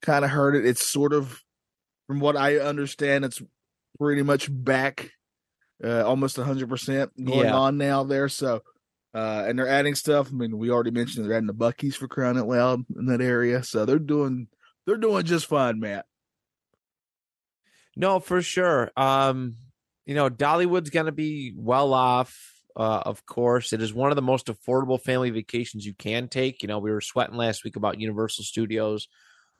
kind 0.00 0.24
of 0.24 0.30
hurt 0.30 0.56
it, 0.56 0.64
it's 0.64 0.88
sort 0.88 1.12
of 1.12 1.42
from 2.06 2.20
what 2.20 2.36
I 2.36 2.56
understand, 2.56 3.24
it's 3.24 3.42
pretty 3.98 4.22
much 4.22 4.48
back, 4.50 5.10
uh, 5.84 6.02
almost 6.06 6.36
hundred 6.36 6.68
percent 6.70 7.12
going 7.22 7.48
Yeah. 7.48 7.54
on 7.56 7.76
now 7.76 8.04
there. 8.04 8.28
So, 8.28 8.62
uh, 9.14 9.44
and 9.46 9.58
they're 9.58 9.68
adding 9.68 9.94
stuff. 9.94 10.28
I 10.30 10.34
mean, 10.34 10.56
we 10.56 10.70
already 10.70 10.92
mentioned 10.92 11.26
they're 11.26 11.36
adding 11.36 11.46
the 11.48 11.54
Buc-ee's 11.54 11.96
for 11.96 12.08
crying 12.08 12.38
out 12.38 12.48
loud 12.48 12.84
in 12.96 13.06
that 13.06 13.20
area. 13.20 13.62
So 13.64 13.84
they're 13.84 13.98
doing 13.98 14.48
they're 14.86 14.96
doing 14.96 15.24
just 15.24 15.46
fine, 15.46 15.78
Matt. 15.80 16.06
No, 17.96 18.20
for 18.20 18.40
sure. 18.42 18.90
Um, 18.96 19.56
you 20.06 20.14
know, 20.14 20.30
Dollywood's 20.30 20.90
going 20.90 21.06
to 21.06 21.12
be 21.12 21.52
well 21.56 21.92
off. 21.92 22.52
Uh, 22.76 23.02
of 23.04 23.26
course, 23.26 23.72
it 23.72 23.82
is 23.82 23.92
one 23.92 24.10
of 24.10 24.16
the 24.16 24.22
most 24.22 24.46
affordable 24.46 25.00
family 25.00 25.30
vacations 25.30 25.84
you 25.84 25.94
can 25.94 26.28
take. 26.28 26.62
You 26.62 26.68
know, 26.68 26.78
we 26.78 26.90
were 26.90 27.00
sweating 27.00 27.36
last 27.36 27.64
week 27.64 27.76
about 27.76 28.00
Universal 28.00 28.44
Studios 28.44 29.08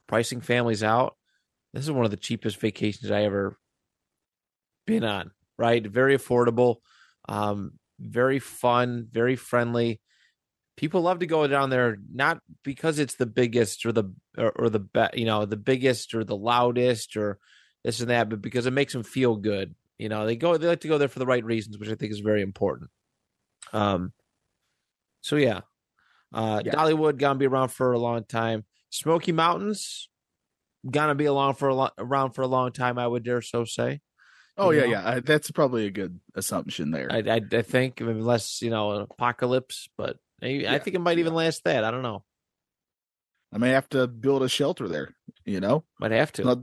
pricing 0.07 0.41
families 0.41 0.83
out. 0.83 1.17
This 1.73 1.85
is 1.85 1.91
one 1.91 2.05
of 2.05 2.11
the 2.11 2.17
cheapest 2.17 2.61
vacations 2.61 3.11
I 3.11 3.25
ever 3.25 3.59
been 4.87 5.05
on. 5.05 5.33
Right, 5.59 5.85
very 5.87 6.17
affordable, 6.17 6.77
um, 7.29 7.73
very 7.99 8.39
fun, 8.39 9.09
very 9.11 9.37
friendly. 9.37 10.01
People 10.77 11.01
love 11.01 11.21
to 11.21 11.27
go 11.27 11.47
down 11.47 11.71
there 11.71 11.97
not 12.13 12.41
because 12.63 12.99
it's 12.99 13.15
the 13.15 13.25
biggest 13.25 13.87
or 13.87 13.93
the 13.93 14.13
or, 14.37 14.51
or 14.51 14.69
the 14.69 14.81
be, 14.81 15.07
you 15.15 15.25
know 15.25 15.47
the 15.47 15.57
biggest 15.57 16.15
or 16.15 16.23
the 16.23 16.37
loudest 16.37 17.17
or 17.17 17.39
this 17.83 18.01
and 18.01 18.11
that, 18.11 18.29
but 18.29 18.43
because 18.43 18.67
it 18.67 18.75
makes 18.75 18.93
them 18.93 19.03
feel 19.03 19.37
good. 19.37 19.75
You 19.99 20.09
know, 20.09 20.27
they 20.27 20.37
go 20.37 20.57
they 20.57 20.67
like 20.67 20.81
to 20.81 20.89
go 20.89 20.99
there 20.99 21.09
for 21.09 21.19
the 21.19 21.27
right 21.27 21.45
reasons, 21.45 21.79
which 21.79 21.89
I 21.89 21.95
think 21.95 22.13
is 22.13 22.21
very 22.21 22.43
important. 22.43 22.91
Um 23.73 24.13
so 25.23 25.37
yeah. 25.37 25.61
Uh 26.33 26.63
Yeah. 26.65 26.73
Dollywood 26.73 27.19
gonna 27.19 27.39
be 27.39 27.47
around 27.47 27.69
for 27.69 27.93
a 27.93 27.99
long 27.99 28.25
time. 28.25 28.65
Smoky 28.91 29.33
Mountains 29.33 30.09
gonna 30.89 31.15
be 31.15 31.25
along 31.25 31.55
for 31.55 31.69
a 31.69 31.75
lo- 31.75 31.91
around 31.99 32.33
for 32.33 32.43
a 32.43 32.47
long 32.47 32.73
time, 32.73 32.99
I 32.99 33.07
would 33.07 33.25
dare 33.25 33.43
so 33.43 33.65
say. 33.65 34.01
Oh 34.59 34.71
You 34.71 34.79
yeah, 34.79 34.85
know? 34.85 34.91
yeah. 34.93 35.09
I, 35.09 35.21
that's 35.21 35.51
probably 35.51 35.87
a 35.87 35.91
good 35.91 36.21
assumption 36.35 36.91
there. 36.91 37.11
I 37.11 37.19
I, 37.19 37.41
I 37.53 37.63
think 37.63 38.01
unless, 38.01 38.63
you 38.63 38.71
know, 38.71 38.93
an 38.93 39.03
apocalypse, 39.03 39.89
but 39.99 40.17
I, 40.43 40.65
I 40.69 40.79
think 40.79 40.95
it 40.97 41.01
might 41.01 41.19
even 41.19 41.35
last 41.35 41.65
that. 41.65 41.85
I 41.85 41.91
don't 41.91 42.03
know. 42.03 42.23
I 43.53 43.59
may 43.59 43.71
have 43.71 43.89
to 43.91 44.07
build 44.07 44.43
a 44.43 44.49
shelter 44.49 44.89
there. 44.89 45.15
You 45.45 45.61
know, 45.61 45.85
Might 46.01 46.11
have 46.11 46.33
to. 46.33 46.45
not 46.45 46.59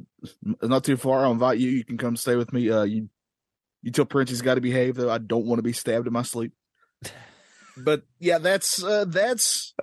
not 0.61 0.83
too 0.83 0.97
far. 0.97 1.23
I'll 1.25 1.31
invite 1.31 1.57
you. 1.57 1.69
You 1.69 1.85
can 1.85 1.97
come 1.97 2.17
stay 2.17 2.35
with 2.35 2.51
me. 2.51 2.69
Uh, 2.69 2.83
you 2.83 3.09
you 3.83 3.91
tell 3.91 4.05
Prince 4.05 4.31
he's 4.31 4.41
got 4.41 4.55
to 4.55 4.61
behave. 4.61 4.95
Though 4.95 5.11
I 5.11 5.19
don't 5.19 5.45
want 5.45 5.59
to 5.59 5.63
be 5.63 5.73
stabbed 5.73 6.07
in 6.07 6.13
my 6.13 6.23
sleep. 6.23 6.53
But 7.77 8.03
yeah, 8.19 8.37
that's 8.37 8.83
uh, 8.83 9.05
that's 9.07 9.73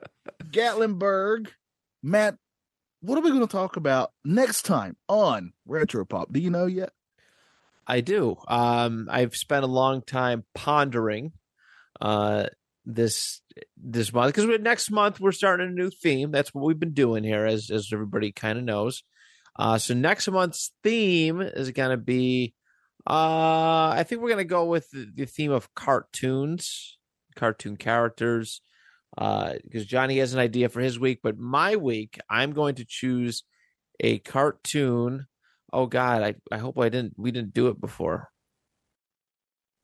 Gatlinburg. 0.51 1.49
Matt, 2.03 2.37
what 3.01 3.19
are 3.19 3.23
we 3.23 3.31
going 3.31 3.41
to 3.41 3.47
talk 3.47 3.77
about 3.77 4.13
next 4.25 4.63
time 4.63 4.97
on 5.09 5.53
Retro 5.67 6.05
Pop? 6.05 6.33
Do 6.33 6.41
you 6.41 6.51
know 6.51 6.67
yet? 6.67 6.91
I 7.87 8.01
do. 8.01 8.37
Um, 8.47 9.09
I've 9.11 9.35
spent 9.35 9.65
a 9.65 9.69
long 9.69 10.03
time 10.03 10.45
pondering 10.55 11.33
uh, 12.01 12.47
this 12.85 13.41
this 13.77 14.13
month 14.13 14.35
because 14.35 14.61
next 14.61 14.91
month 14.91 15.19
we're 15.19 15.33
starting 15.33 15.69
a 15.69 15.73
new 15.73 15.91
theme. 15.91 16.31
That's 16.31 16.55
what 16.55 16.65
we've 16.65 16.79
been 16.79 16.95
doing 16.95 17.25
here, 17.25 17.45
as 17.45 17.71
as 17.71 17.93
everybody 17.93 18.33
kind 18.33 18.59
of 18.59 18.65
knows. 18.65 19.03
Uh, 19.57 19.79
so 19.79 19.95
next 19.95 20.29
month's 20.29 20.73
theme 20.83 21.41
is 21.41 21.71
going 21.73 21.91
to 21.91 21.97
be. 21.97 22.55
Uh, 23.07 23.95
I 23.97 24.05
think 24.07 24.21
we're 24.21 24.29
going 24.29 24.39
to 24.39 24.45
go 24.45 24.67
with 24.67 24.91
the, 24.91 25.11
the 25.15 25.27
theme 25.27 25.53
of 25.53 25.75
cartoons, 25.75 26.99
cartoon 27.37 27.77
characters. 27.77 28.63
Uh, 29.19 29.55
because 29.65 29.87
Johnny 29.87 30.19
has 30.19 30.35
an 30.35 30.41
idea 30.41 30.69
for 30.69 30.81
his 30.81 30.99
week, 30.99 31.19
but 31.23 31.37
my 31.37 31.75
week 31.77 32.19
I'm 32.31 32.53
going 32.53 32.77
to 32.77 32.85
choose 32.87 33.43
a 33.99 34.19
cartoon 34.21 35.27
Oh 35.73 35.87
God, 35.87 36.23
I, 36.23 36.35
I 36.51 36.59
hope 36.59 36.79
I 36.79 36.89
didn't 36.89 37.15
we 37.17 37.31
didn't 37.31 37.55
do 37.55 37.69
it 37.69 37.81
before. 37.81 38.29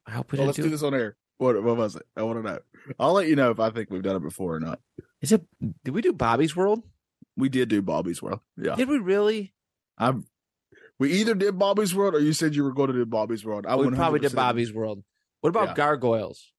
I 0.07 0.13
hope 0.13 0.33
we 0.33 0.39
Well, 0.39 0.47
didn't 0.47 0.49
let's 0.49 0.57
do 0.57 0.63
do, 0.63 0.69
it. 0.69 0.71
this 0.73 0.83
on 0.83 0.95
air. 0.95 1.17
What 1.39 1.63
what 1.63 1.77
was 1.77 1.97
it? 1.97 2.03
I 2.17 2.23
want 2.23 2.45
to 2.45 2.51
know. 2.53 2.59
I'll 2.99 3.13
let 3.13 3.29
you 3.29 3.37
know 3.37 3.51
if 3.51 3.61
I 3.61 3.71
think 3.71 3.91
we've 3.91 4.03
done 4.03 4.17
it 4.17 4.23
before 4.23 4.57
or 4.57 4.61
not. 4.61 4.81
Is 5.21 5.33
it 5.33 5.45
did 5.85 5.95
we 5.95 6.03
do 6.03 6.13
Bobby's 6.13 6.57
World? 6.57 6.83
We 7.37 7.49
did 7.49 7.69
do 7.69 7.83
Bobby's 7.83 8.23
World. 8.23 8.41
Yeah, 8.57 8.75
Did 8.77 8.89
we 8.89 8.99
really? 8.99 9.53
I. 9.99 10.15
We 10.99 11.13
either 11.13 11.35
did 11.35 11.59
Bobby's 11.59 11.95
World 11.95 12.15
or 12.15 12.21
you 12.21 12.33
said 12.33 12.55
you 12.55 12.65
were 12.65 12.73
going 12.73 12.89
to 12.89 12.95
do 12.95 13.05
Bobby's 13.05 13.45
World. 13.45 13.67
I 13.67 13.77
we 13.77 13.91
probably 13.91 14.21
did 14.21 14.35
Bobby's 14.35 14.73
World. 14.73 15.03
What 15.43 15.51
about 15.51 15.69
Yeah. 15.69 15.75
gargoyles? 15.75 16.53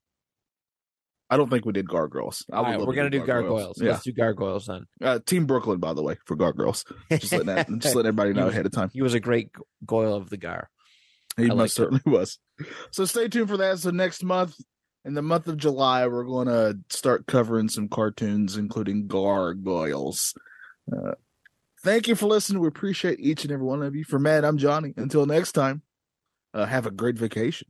I 1.30 1.36
don't 1.36 1.50
think 1.50 1.66
we 1.66 1.74
did 1.74 1.90
Gargoyles. 1.90 2.46
I 2.50 2.56
All 2.56 2.64
would 2.64 2.70
right, 2.78 2.88
we're 2.88 2.94
gonna 2.96 3.10
do 3.10 3.26
gargoyles. 3.26 3.82
Yeah, 3.82 3.92
Let's 3.92 4.04
do 4.06 4.14
gargoyles 4.14 4.68
then. 4.68 4.86
uh, 5.02 5.20
Team 5.26 5.46
Brooklyn, 5.46 5.78
by 5.80 5.94
the 5.94 6.02
way, 6.02 6.16
for 6.26 6.38
Gargoyles. 6.38 6.86
Just 7.12 7.34
letting 7.34 7.48
that, 7.48 7.68
just 7.80 7.96
letting 7.96 8.08
everybody 8.08 8.32
know 8.34 8.46
He- 8.46 8.52
ahead 8.52 8.66
of 8.66 8.72
time. 8.72 8.90
He 8.94 9.02
was 9.02 9.14
a 9.14 9.20
great 9.20 9.50
goyle 9.86 10.14
of 10.14 10.30
the 10.30 10.38
gar. 10.38 10.70
He 11.36 11.44
I 11.44 11.48
most 11.48 11.58
liked 11.58 11.72
it. 11.72 11.76
certainly 11.76 12.02
was. 12.06 12.40
So 12.92 13.04
stay 13.04 13.28
tuned 13.28 13.50
for 13.50 13.58
that. 13.58 13.80
So 13.80 13.90
next 13.90 14.24
month, 14.24 14.56
in 15.04 15.16
the 15.16 15.22
month 15.22 15.48
of 15.50 15.58
July, 15.58 16.08
we're 16.08 16.24
going 16.24 16.48
to 16.48 16.80
start 16.90 17.28
covering 17.28 17.68
some 17.68 17.90
cartoons, 17.90 18.56
including 18.56 19.08
Gargoyles. 19.08 20.34
Uh, 20.92 21.12
thank 21.88 22.08
you 22.08 22.16
for 22.16 22.28
listening. 22.28 22.62
We 22.62 22.68
appreciate 22.68 23.20
each 23.20 23.44
and 23.44 23.52
every 23.52 23.66
one 23.66 23.82
of 23.82 23.96
you. 23.96 24.04
For 24.04 24.20
Matt, 24.20 24.44
I'm 24.44 24.58
Johnny. 24.58 24.94
Until 24.98 25.26
next 25.26 25.54
time, 25.54 25.84
uh, 26.54 26.66
have 26.66 26.86
a 26.86 26.92
great 26.92 27.16
vacation. 27.16 27.70